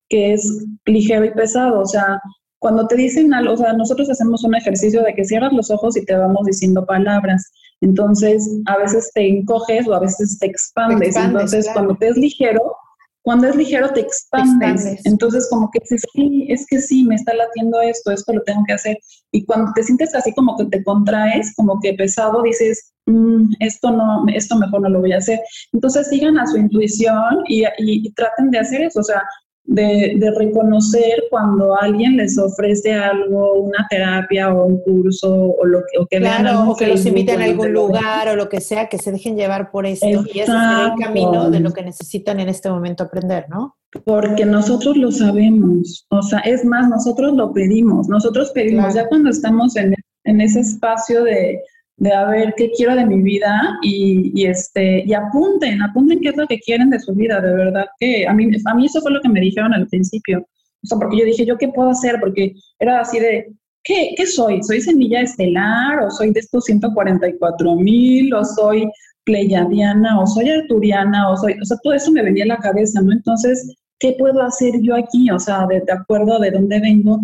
que 0.09 0.33
es 0.33 0.65
ligero 0.87 1.25
y 1.25 1.31
pesado. 1.31 1.81
O 1.81 1.87
sea, 1.87 2.21
cuando 2.59 2.87
te 2.87 2.97
dicen 2.97 3.33
algo, 3.35 3.55
o 3.55 3.57
sea, 3.57 3.73
nosotros 3.73 4.11
hacemos 4.11 4.43
un 4.43 4.57
ejercicio 4.57 5.03
de 5.03 5.15
que 5.15 5.25
cierras 5.25 5.53
los 5.53 5.71
ojos 5.71 5.97
y 5.97 6.05
te 6.05 6.17
vamos 6.17 6.45
diciendo 6.47 6.85
palabras. 6.87 7.53
Entonces, 7.81 8.51
a 8.67 8.79
veces 8.79 9.11
te 9.15 9.29
encoges 9.29 9.87
o 9.87 9.95
a 9.95 10.01
veces 10.01 10.39
te 10.41 10.47
expandes. 10.47 11.15
Entonces, 11.15 11.69
cuando 11.73 11.95
te 11.95 12.09
es 12.09 12.17
ligero, 12.17 12.75
cuando 13.23 13.49
es 13.49 13.57
ligero 13.57 13.91
te 13.93 14.01
expandes. 14.01 15.05
Entonces, 15.05 15.49
como 15.51 15.71
que 15.71 15.81
dices, 15.81 16.03
sí, 16.13 16.47
es 16.49 16.67
que 16.67 16.81
sí, 16.81 17.05
me 17.05 17.15
está 17.15 17.35
latiendo 17.35 17.81
esto, 17.81 18.11
esto 18.11 18.33
lo 18.33 18.43
tengo 18.43 18.63
que 18.67 18.73
hacer. 18.73 18.99
Y 19.33 19.45
cuando 19.45 19.73
te 19.75 19.83
sientes 19.83 20.15
así 20.15 20.33
como 20.35 20.57
que 20.57 20.67
te 20.67 20.83
contraes, 20.85 21.55
como 21.57 21.79
que 21.81 21.95
pesado, 21.95 22.43
dices, 22.43 22.93
mm, 23.07 23.53
esto 23.61 23.91
no, 23.91 24.25
esto 24.33 24.57
mejor 24.57 24.83
no 24.83 24.89
lo 24.89 25.01
voy 25.01 25.13
a 25.13 25.19
hacer. 25.19 25.41
Entonces, 25.73 26.09
sigan 26.09 26.39
a 26.39 26.47
su 26.47 26.57
intuición 26.57 27.45
y, 27.49 27.65
y 27.79 28.13
traten 28.13 28.51
de 28.51 28.59
hacer 28.61 28.83
eso. 28.83 29.01
O 29.01 29.05
sea, 29.05 29.23
de, 29.69 30.33
reconocer 30.37 31.25
cuando 31.31 31.77
alguien 31.79 32.17
les 32.17 32.39
ofrece 32.39 32.95
algo, 32.95 33.61
una 33.61 33.87
terapia 33.91 34.53
o 34.53 34.65
un 34.65 34.81
curso 34.81 35.31
o 35.31 35.67
lo 35.67 35.81
que, 35.81 35.99
o 35.99 36.07
que 36.07 36.19
o 36.67 36.77
que 36.77 36.87
los 36.87 37.05
inviten 37.05 37.43
a 37.43 37.45
algún 37.45 37.73
lugar 37.73 38.29
o 38.29 38.37
lo 38.37 38.49
que 38.49 38.61
sea, 38.61 38.89
que 38.89 38.99
se 38.99 39.13
dejen 39.13 39.37
llevar 39.37 39.71
por 39.71 39.85
esto 39.85 40.07
y 40.33 40.41
ese 40.41 40.47
será 40.47 40.95
el 40.95 41.03
camino 41.03 41.51
de 41.51 41.61
lo 41.61 41.73
que 41.73 41.83
necesitan 41.83 42.41
en 42.41 42.49
este 42.49 42.71
momento 42.71 43.05
aprender, 43.05 43.47
¿no? 43.51 43.77
Porque 44.05 44.45
nosotros 44.45 44.97
lo 44.97 45.11
sabemos, 45.13 46.07
o 46.11 46.23
sea, 46.23 46.41
es 46.41 46.65
más, 46.65 46.89
nosotros 46.89 47.35
lo 47.35 47.53
pedimos, 47.53 48.09
nosotros 48.09 48.51
pedimos, 48.53 48.95
ya 48.95 49.07
cuando 49.09 49.31
estamos 49.31 49.77
en, 49.77 49.95
en 50.25 50.41
ese 50.41 50.61
espacio 50.61 51.25
de, 51.25 51.61
de 51.99 52.13
a 52.13 52.25
ver 52.27 52.55
qué 52.57 52.71
quiero 52.71 52.95
de 52.95 53.05
mi 53.05 53.21
vida 53.23 53.79
y, 53.83 54.47
este 54.47 55.05
y 55.05 55.13
apunten, 55.15 55.83
apunten 55.83 56.21
qué 56.21 56.29
es 56.29 56.37
lo 56.37 56.47
que 56.47 56.61
quieren 56.61 56.91
de 56.91 57.01
su 57.01 57.13
vida, 57.13 57.41
de 57.41 57.55
verdad 57.55 57.87
que 57.99 58.27
a 58.27 58.33
mí 58.33 58.49
a 58.65 58.75
mí 58.75 58.87
eso 58.87 59.01
fue 59.01 59.13
lo 59.13 59.21
que 59.21 59.29
me 59.29 59.41
dijeron 59.41 59.75
al 59.75 59.89
principio. 59.89 60.47
O 60.83 60.87
sea, 60.87 60.99
porque 60.99 61.19
yo 61.19 61.25
dije, 61.25 61.45
¿yo 61.45 61.59
qué 61.59 61.69
puedo 61.69 61.91
hacer? 61.91 62.21
Porque 62.21 62.55
era 62.79 63.01
así 63.01 63.19
de, 63.19 63.53
¿qué, 63.83 64.15
qué 64.17 64.27
soy? 64.27 64.63
¿Soy 64.63 64.81
semilla 64.81 65.21
estelar 65.23 66.01
o 66.05 66.11
soy 66.11 66.33
de 66.33 66.41
estos 66.41 66.65
144 66.67 67.75
mil 67.75 68.33
o 68.33 68.45
soy 68.45 68.89
pleiadiana 69.25 70.21
o 70.21 70.27
soy 70.27 70.51
arturiana 70.51 71.31
o 71.31 71.37
soy, 71.37 71.55
o 71.61 71.65
sea, 71.65 71.77
todo 71.83 71.93
eso 71.95 72.13
me 72.13 72.23
venía 72.23 72.45
a 72.45 72.49
la 72.49 72.57
cabeza, 72.59 73.03
¿no? 73.03 73.13
Entonces, 73.13 73.77
¿qué 73.99 74.15
puedo 74.19 74.41
hacer 74.43 74.75
yo 74.83 74.95
aquí? 74.95 75.31
O 75.31 75.39
sea, 75.39 75.67
de 75.67 75.83
acuerdo 75.93 76.39
de 76.39 76.53
dónde 76.53 76.81
vengo, 76.81 77.21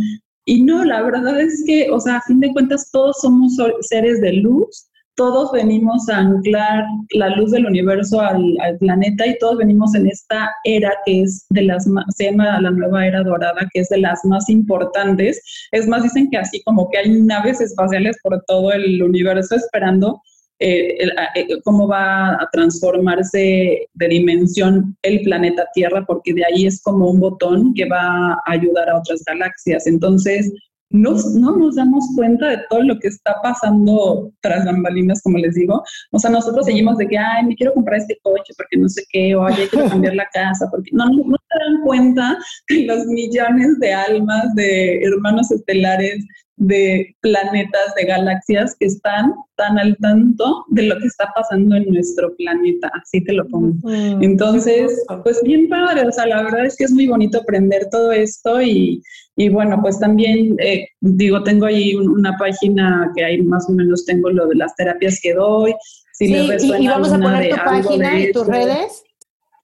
y 0.47 0.62
no, 0.62 0.85
la 0.85 1.03
verdad 1.03 1.41
es 1.41 1.65
que, 1.66 1.91
o 1.91 2.01
sea, 2.01 2.16
a 2.16 2.23
fin 2.23 2.41
de 2.41 2.53
cuentas 2.53 2.91
todos 2.91 3.16
somos 3.21 3.57
seres 3.81 4.21
de 4.21 4.35
luz, 4.35 4.91
todos 5.16 5.53
venimos 5.53 6.09
a 6.09 6.19
anclar 6.19 6.85
la 7.11 7.29
luz 7.31 7.53
del 7.53 7.66
universo 7.66 8.21
al, 8.21 8.57
planeta 8.81 9.27
y 9.27 9.39
todos 9.39 9.59
venimos 9.59 9.95
en 9.95 10.09
esta 10.09 10.51
era 10.65 10.93
que 11.07 11.23
es 11.23 11.47
de 11.51 11.62
las 11.62 11.87
más, 11.87 12.05
se 12.16 12.25
llama 12.25 12.61
la 12.61 12.71
nueva 12.71 13.07
era 13.07 13.23
dorada, 13.23 13.69
que 13.73 13.81
es 13.81 13.89
de 13.91 13.99
las 13.99 14.25
más 14.25 14.49
importantes. 14.49 15.41
Es 15.71 15.87
más, 15.87 16.03
dicen 16.03 16.29
que 16.31 16.39
así 16.39 16.62
como 16.65 16.91
que 16.91 16.99
hay 16.99 17.23
naves 17.23 17.61
espaciales 17.61 18.16
por 18.23 18.43
todo 18.47 18.73
el 18.73 19.03
universo 19.03 19.55
esperando 19.55 20.21
eh, 20.60 21.09
eh, 21.35 21.60
cómo 21.64 21.89
va 21.89 22.35
a 22.35 22.48
transformarse 22.52 23.89
de 23.93 24.09
dimensión 24.09 24.97
el 25.02 25.20
planeta 25.22 25.66
Tierra, 25.74 26.05
porque 26.06 26.32
de 26.32 26.44
ahí 26.44 26.66
es 26.66 26.81
como 26.82 27.10
un 27.10 27.20
botón 27.20 27.74
que 27.74 27.89
va 27.89 28.32
a 28.32 28.43
ayudar 28.47 28.89
a 28.89 28.98
otras 28.98 29.22
galaxias. 29.26 29.86
Entonces, 29.86 30.52
no, 30.90 31.16
no 31.35 31.56
nos 31.56 31.74
damos 31.74 32.05
cuenta 32.14 32.51
de 32.51 32.60
todo 32.70 32.82
lo 32.82 32.98
que 33.01 33.09
está 33.09 33.35
pasando 33.43 34.31
tras 34.40 34.64
bambalinas, 34.64 35.20
como 35.22 35.39
les 35.39 35.55
digo. 35.55 35.82
O 36.12 36.18
sea, 36.18 36.31
nosotros 36.31 36.66
seguimos 36.66 36.98
de 36.98 37.09
que, 37.09 37.18
ay, 37.18 37.44
me 37.47 37.56
quiero 37.56 37.74
comprar 37.74 37.98
este 37.98 38.16
coche 38.22 38.55
porque 38.56 38.76
no 38.76 38.89
sé 38.89 39.02
qué, 39.10 39.35
o 39.35 39.44
ay, 39.44 39.55
quiero 39.70 39.89
cambiar 39.89 40.14
la 40.14 40.28
casa, 40.32 40.68
porque 40.70 40.90
no, 40.93 41.06
no, 41.06 41.24
no 41.24 41.36
se 41.36 41.59
dan 41.59 41.82
cuenta 41.85 42.39
de 42.68 42.85
los 42.85 43.06
millones 43.06 43.78
de 43.81 43.93
almas 43.93 44.55
de 44.55 45.02
hermanos 45.02 45.51
estelares 45.51 46.24
de 46.56 47.16
planetas, 47.20 47.94
de 47.97 48.05
galaxias 48.05 48.76
que 48.78 48.86
están 48.86 49.35
tan 49.56 49.78
al 49.78 49.97
tanto 49.97 50.64
de 50.68 50.85
lo 50.85 50.98
que 50.98 51.06
está 51.06 51.31
pasando 51.35 51.76
en 51.76 51.86
nuestro 51.86 52.35
planeta, 52.36 52.90
así 53.02 53.22
te 53.24 53.32
lo 53.32 53.47
pongo. 53.48 53.74
Entonces, 54.20 55.05
pues 55.22 55.43
bien 55.43 55.68
padre, 55.68 56.06
o 56.06 56.12
sea, 56.12 56.26
la 56.26 56.43
verdad 56.43 56.66
es 56.66 56.76
que 56.76 56.85
es 56.85 56.93
muy 56.93 57.09
bonito 57.09 57.39
aprender 57.39 57.89
todo 57.90 58.12
esto 58.12 58.62
y, 58.62 59.02
y 59.36 59.48
bueno, 59.48 59.78
pues 59.82 59.98
también 59.98 60.56
eh, 60.60 60.86
digo, 61.01 61.43
tengo 61.43 61.66
ahí 61.66 61.94
una 61.97 62.36
página 62.39 63.10
que 63.16 63.24
ahí 63.24 63.43
más 63.43 63.68
o 63.68 63.72
menos 63.72 64.05
tengo 64.05 64.31
lo 64.31 64.47
de 64.47 64.55
las 64.55 64.74
terapias 64.76 65.20
que 65.20 65.35
doy. 65.35 65.74
Si 66.12 66.28
sí, 66.28 66.68
y, 66.78 66.86
vamos 66.86 67.12
a 67.12 67.18
poner 67.18 67.51
tu 67.51 67.56
página 67.56 68.20
y 68.20 68.32
tus 68.32 68.47
redes 68.47 69.02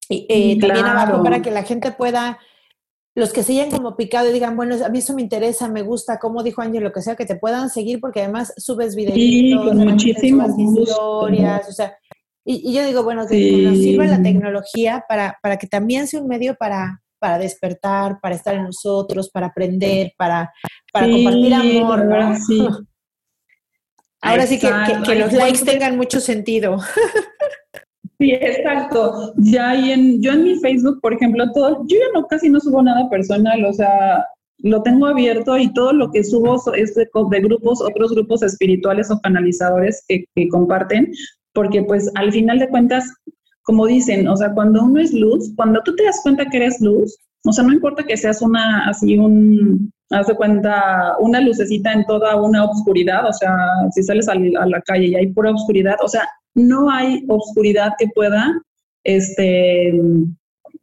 y, 0.08 0.26
eh, 0.28 0.58
también 0.60 0.84
abajo 0.84 1.22
para 1.22 1.40
que 1.40 1.52
la 1.52 1.62
gente 1.62 1.92
pueda 1.92 2.38
los 3.15 3.32
que 3.32 3.43
se 3.43 3.69
como 3.70 3.97
picado 3.97 4.31
y 4.31 4.32
digan, 4.32 4.57
bueno, 4.57 4.77
a 4.85 4.89
mí 4.89 4.99
eso 4.99 5.15
me 5.15 5.23
interesa, 5.23 5.69
me 5.69 5.82
gusta, 5.82 6.19
como 6.19 6.43
dijo 6.43 6.62
Ángel, 6.62 6.85
lo 6.85 6.93
que 6.93 7.03
sea, 7.03 7.16
que 7.16 7.27
te 7.27 7.37
puedan 7.37 7.69
seguir 7.69 8.01
porque 8.01 8.23
además 8.23 8.53
subes 8.57 8.95
videitos, 8.95 9.73
sí, 9.73 9.77
muchísimas 9.77 10.59
historias, 10.59 11.69
o 11.69 11.73
sea, 11.73 11.97
y, 12.45 12.73
yo 12.73 12.85
digo, 12.87 13.03
bueno, 13.03 13.27
que 13.27 13.62
nos 13.62 13.78
sirva 13.78 14.07
la 14.07 14.23
tecnología 14.23 15.05
para, 15.09 15.39
para 15.43 15.59
que 15.59 15.66
también 15.66 16.07
sea 16.07 16.20
un 16.20 16.28
medio 16.28 16.55
para, 16.55 17.03
para 17.19 17.39
despertar, 17.39 18.19
para 18.20 18.35
estar 18.35 18.55
en 18.55 18.65
nosotros, 18.65 19.31
para 19.31 19.49
aprender, 19.49 20.12
para, 20.16 20.53
para 20.93 21.09
compartir 21.09 21.55
amor. 21.55 22.09
Ahora 24.23 24.47
sí 24.47 24.59
que, 24.59 24.70
que 25.05 25.15
los 25.16 25.32
likes 25.32 25.65
tengan 25.65 25.97
mucho 25.97 26.20
sentido. 26.20 26.78
Sí, 28.20 28.32
exacto. 28.32 29.32
Ya 29.38 29.70
hay 29.70 29.92
en, 29.92 30.20
yo 30.20 30.32
en 30.32 30.44
mi 30.44 30.56
Facebook, 30.56 31.01
por 31.01 31.14
ejemplo, 31.14 31.51
todo, 31.52 31.86
yo 31.86 31.97
ya 31.97 32.20
no 32.20 32.26
casi 32.26 32.51
no 32.51 32.60
subo 32.60 32.82
nada 32.82 33.09
personal, 33.09 33.64
o 33.64 33.72
sea, 33.72 34.26
lo 34.59 34.82
tengo 34.82 35.06
abierto 35.06 35.56
y 35.56 35.72
todo 35.72 35.94
lo 35.94 36.10
que 36.10 36.22
subo 36.22 36.60
es 36.74 36.94
de, 36.94 37.09
grupos, 37.40 37.80
otros 37.80 38.12
grupos 38.12 38.42
espirituales 38.42 39.10
o 39.10 39.18
canalizadores 39.20 40.05
que, 40.06 40.26
comparten, 40.51 41.10
porque 41.55 41.82
pues 41.82 42.10
al 42.14 42.30
final 42.30 42.59
de 42.59 42.68
cuentas, 42.68 43.10
como 43.62 43.86
dicen, 43.86 44.28
o 44.28 44.36
sea, 44.36 44.52
cuando 44.52 44.84
uno 44.84 45.01
es 45.01 45.14
luz, 45.14 45.55
cuando 45.56 45.80
tú 45.82 45.97
te 45.97 46.05
das 46.05 46.20
cuenta 46.22 46.44
que 46.44 46.59
eres 46.59 46.78
luz, 46.82 47.16
o 47.47 47.52
sea, 47.52 47.64
no 47.64 47.72
importa 47.72 48.05
que 48.05 48.18
seas 48.18 48.42
una, 48.42 48.86
así 48.86 49.16
un, 49.16 49.90
haz 50.11 50.27
de 50.27 50.35
cuenta, 50.35 51.16
una 51.20 51.41
lucecita 51.41 51.93
en 51.93 52.05
toda 52.05 52.37
una 52.37 52.65
oscuridad, 52.65 53.27
o 53.28 53.32
sea, 53.32 53.57
si 53.93 54.03
sales 54.03 54.28
a, 54.28 54.32
a 54.32 54.66
la 54.66 54.81
calle 54.82 55.07
y 55.07 55.15
hay 55.15 55.28
pura 55.28 55.53
oscuridad, 55.53 55.97
o 56.03 56.09
sea, 56.09 56.28
no 56.55 56.91
hay 56.91 57.24
oscuridad 57.28 57.93
que 57.99 58.09
pueda, 58.15 58.61
este, 59.05 60.01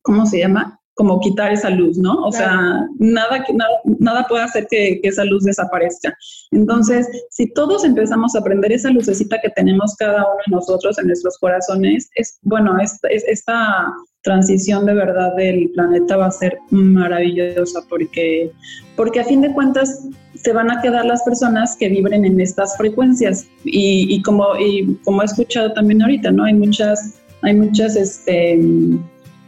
¿cómo 0.02 0.26
se 0.26 0.40
llama? 0.40 0.77
Como 0.98 1.20
quitar 1.20 1.54
esa 1.54 1.70
luz, 1.70 1.98
¿no? 1.98 2.26
O 2.26 2.32
sea, 2.32 2.88
nada, 2.98 3.46
nada, 3.54 3.70
nada 4.00 4.26
puede 4.28 4.44
hacer 4.44 4.68
que, 4.70 5.00
esa 5.04 5.24
luz 5.26 5.44
desaparezca. 5.44 6.18
Entonces, 6.52 7.08
si 7.30 7.54
todos 7.54 7.86
empezamos 7.86 8.36
a 8.36 8.40
aprender 8.40 8.72
esa 8.72 8.90
lucecita 8.90 9.40
que 9.42 9.50
tenemos 9.52 9.96
cada 9.96 10.24
uno 10.24 10.38
de 10.46 10.56
nosotros 10.56 10.98
en 10.98 11.08
nuestros 11.08 11.38
corazones, 11.38 12.10
es, 12.16 12.40
bueno, 12.42 12.78
es, 12.80 13.00
esta 13.28 13.94
transición 14.24 14.86
de 14.86 14.94
verdad 14.96 15.36
del 15.36 15.70
planeta 15.70 16.18
va 16.18 16.26
a 16.26 16.32
ser 16.32 16.58
maravillosa 16.72 17.82
porque, 17.88 18.52
porque 18.96 19.22
a 19.22 19.24
fin 19.24 19.42
de 19.42 19.54
cuentas 19.54 20.04
se 20.36 20.52
van 20.52 20.70
a 20.70 20.82
quedar 20.82 21.06
las 21.06 21.24
personas 21.24 21.78
que 21.78 21.90
vibren 21.90 22.26
en 22.26 22.42
estas 22.42 22.76
frecuencias 22.78 23.48
y, 23.64 24.14
y 24.14 24.22
como, 24.24 24.56
y 24.60 24.96
como 25.04 25.22
he 25.22 25.26
escuchado 25.26 25.72
también 25.74 26.02
ahorita, 26.02 26.32
¿no? 26.32 26.44
Hay 26.44 26.54
muchas, 26.54 27.14
hay 27.42 27.54
muchas, 27.54 27.96
este, 27.96 28.60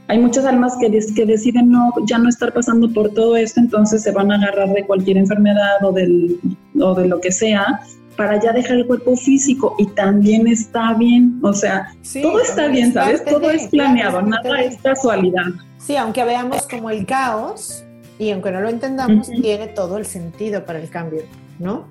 hay 0.10 0.18
muchas 0.18 0.44
almas 0.46 0.76
que, 0.82 0.90
que 1.16 1.26
deciden 1.26 1.70
no, 1.70 1.94
ya 2.08 2.18
no 2.18 2.30
estar 2.30 2.52
pasando 2.52 2.92
por 2.92 3.12
todo 3.14 3.38
esto, 3.38 3.60
entonces 3.60 4.02
se 4.02 4.12
van 4.12 4.32
a 4.32 4.36
agarrar 4.36 4.74
de 4.74 4.84
cualquier 4.84 5.18
enfermedad 5.18 5.84
o, 5.84 5.92
del, 5.92 6.40
o 6.82 6.96
de 6.96 7.08
lo 7.08 7.22
que 7.22 7.32
sea 7.32 7.80
para 8.18 8.42
ya 8.42 8.52
dejar 8.52 8.78
el 8.78 8.88
cuerpo 8.88 9.16
físico 9.16 9.76
y 9.78 9.86
también 9.86 10.48
está 10.48 10.96
bien, 10.96 11.40
o 11.44 11.54
sea, 11.54 11.94
todo 12.22 12.42
está 12.42 12.68
bien, 12.68 12.92
¿sabes? 12.92 13.24
Todo 13.24 13.52
es 13.52 13.68
planeado, 13.68 14.22
nada 14.24 14.62
es 14.62 14.78
casualidad. 14.82 15.46
Sí, 15.78 15.96
aunque 15.96 16.24
veamos 16.24 16.68
como 16.68 16.90
el 16.90 17.06
caos 17.06 17.84
y 18.18 18.32
aunque 18.32 18.52
no 18.52 18.62
lo 18.62 18.70
entendamos, 18.70 19.30
tiene 19.42 19.68
todo 19.68 19.98
el 19.98 20.06
sentido 20.08 20.66
para 20.66 20.80
el 20.80 20.90
cambio, 20.90 21.22
¿no? 21.60 21.86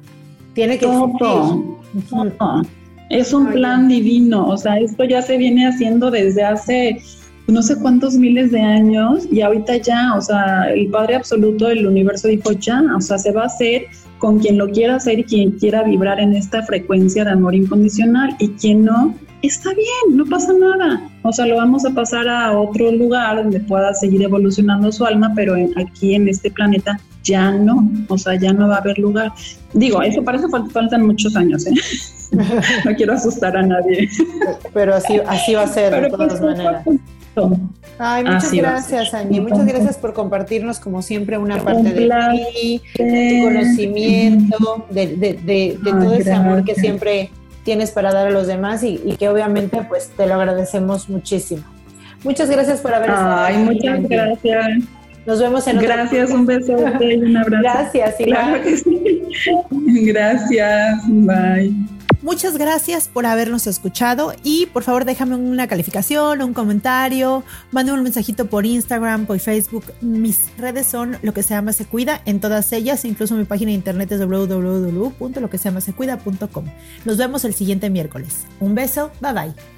Tiene 0.55 0.77
que 0.77 0.87
todo, 0.87 1.79
Es 3.11 3.33
un 3.33 3.53
plan 3.53 3.87
divino, 3.87 4.49
o 4.49 4.57
sea, 4.57 4.77
esto 4.81 5.05
ya 5.05 5.23
se 5.23 5.39
viene 5.39 5.69
haciendo 5.69 6.11
desde 6.11 6.43
hace 6.43 7.01
no 7.49 7.63
sé 7.63 7.77
cuántos 7.77 8.15
miles 8.15 8.53
de 8.53 8.61
años 8.61 9.27
y 9.33 9.41
ahorita 9.41 9.79
ya, 9.79 10.15
o 10.15 10.21
sea, 10.21 10.71
el 10.71 10.89
Padre 10.89 11.17
Absoluto 11.17 11.67
del 11.67 11.87
universo 11.87 12.29
dijo 12.29 12.53
ya, 12.53 12.83
o 12.95 13.01
sea, 13.01 13.17
se 13.17 13.33
va 13.33 13.43
a 13.43 13.47
hacer 13.47 13.87
con 14.19 14.39
quien 14.39 14.59
lo 14.59 14.69
quiera 14.69 14.97
hacer 14.97 15.21
y 15.21 15.25
quien 15.25 15.53
quiera 15.53 15.83
vibrar 15.83 16.21
en 16.21 16.35
esta 16.35 16.63
frecuencia 16.63 17.25
de 17.25 17.31
amor 17.31 17.55
incondicional 17.55 18.37
y 18.39 18.51
quien 18.51 18.85
no, 18.85 19.15
está 19.41 19.71
bien, 19.73 20.17
no 20.17 20.27
pasa 20.27 20.53
nada. 20.53 21.09
O 21.23 21.33
sea, 21.33 21.47
lo 21.47 21.57
vamos 21.57 21.87
a 21.87 21.91
pasar 21.91 22.29
a 22.29 22.53
otro 22.59 22.93
lugar 22.93 23.37
donde 23.37 23.61
pueda 23.61 23.95
seguir 23.95 24.23
evolucionando 24.23 24.93
su 24.93 25.07
alma, 25.07 25.33
pero 25.35 25.55
aquí 25.77 26.15
en 26.15 26.29
este 26.29 26.51
planeta 26.51 27.01
ya 27.23 27.51
no, 27.53 27.91
o 28.09 28.19
sea, 28.19 28.39
ya 28.39 28.53
no 28.53 28.69
va 28.69 28.77
a 28.77 28.79
haber 28.81 28.99
lugar. 28.99 29.33
Digo, 29.73 30.03
eso 30.03 30.23
parece 30.23 30.47
que 30.47 30.71
faltan 30.71 31.07
muchos 31.07 31.35
años, 31.35 31.67
¿eh? 31.67 31.73
no 32.85 32.95
quiero 32.95 33.15
asustar 33.15 33.57
a 33.57 33.63
nadie. 33.63 34.09
Pero 34.75 34.95
así, 34.95 35.19
así 35.27 35.55
va 35.55 35.63
a 35.63 35.67
ser 35.67 36.03
de 36.03 36.11
todas 36.11 36.29
pues, 36.29 36.41
maneras. 36.43 36.85
Ay, 37.99 38.25
muchas 38.25 38.53
gracias, 38.53 39.15
Angie. 39.15 39.41
Muchas 39.41 39.67
gracias 39.67 39.97
por 39.97 40.13
compartirnos, 40.13 40.79
como 40.79 41.03
siempre, 41.03 41.39
una 41.39 41.59
parte 41.63 41.93
de 41.93 42.09
ti, 42.53 42.83
de 42.97 43.39
tu 43.39 43.45
conocimiento, 43.45 44.87
de, 44.91 45.79
todo 45.83 46.15
ese 46.15 46.33
amor 46.33 46.65
que 46.65 46.75
siempre 46.75 47.31
tienes 47.65 47.91
para 47.91 48.13
dar 48.13 48.29
a 48.29 48.31
los 48.31 48.47
demás 48.47 48.83
y, 48.83 48.99
que 49.19 49.29
obviamente 49.29 49.85
pues 49.89 50.11
te 50.17 50.27
lo 50.27 50.35
agradecemos 50.35 51.09
muchísimo. 51.09 51.63
Muchas 52.25 52.51
gracias 52.51 52.81
por 52.81 52.95
haber 52.95 53.11
estado 53.11 53.45
Ay, 53.45 53.59
muchas 53.59 54.09
gracias. 54.09 54.85
Nos 55.27 55.41
vemos 55.41 55.67
en 55.67 55.77
otro 55.77 55.89
Gracias, 55.89 56.31
un 56.31 56.47
beso 56.47 56.73
y 57.01 57.15
un 57.17 57.37
abrazo. 57.37 57.63
Gracias, 57.63 58.15
claro 58.17 58.63
que 58.63 58.77
sí. 58.79 59.23
Gracias, 60.07 61.03
bye. 61.07 61.98
Muchas 62.21 62.59
gracias 62.59 63.07
por 63.07 63.27
habernos 63.27 63.69
escuchado 63.69 64.35
y 64.43 64.67
por 64.67 64.83
favor 64.83 65.05
déjame 65.05 65.37
una 65.37 65.69
calificación, 65.69 66.43
un 66.43 66.53
comentario, 66.53 67.45
mande 67.71 67.93
un 67.93 68.03
mensajito 68.03 68.47
por 68.47 68.67
Instagram, 68.67 69.27
por 69.27 69.39
Facebook. 69.39 69.85
Mis 70.01 70.51
redes 70.59 70.89
son 70.89 71.17
lo 71.23 71.33
que 71.33 71.45
se 71.45 71.55
llama 71.55 71.73
Se 71.73 71.85
Cuida 71.85 72.21
en 72.25 72.41
todas 72.41 72.73
ellas, 72.73 73.05
incluso 73.05 73.37
mi 73.37 73.45
página 73.45 73.69
de 73.69 73.77
internet 73.77 74.11
es 74.11 74.19
www.loqueseamasecuida.com. 74.21 76.65
Nos 77.05 77.17
vemos 77.17 77.45
el 77.45 77.55
siguiente 77.55 77.89
miércoles. 77.89 78.47
Un 78.59 78.75
beso, 78.75 79.13
bye 79.21 79.33
bye. 79.33 79.78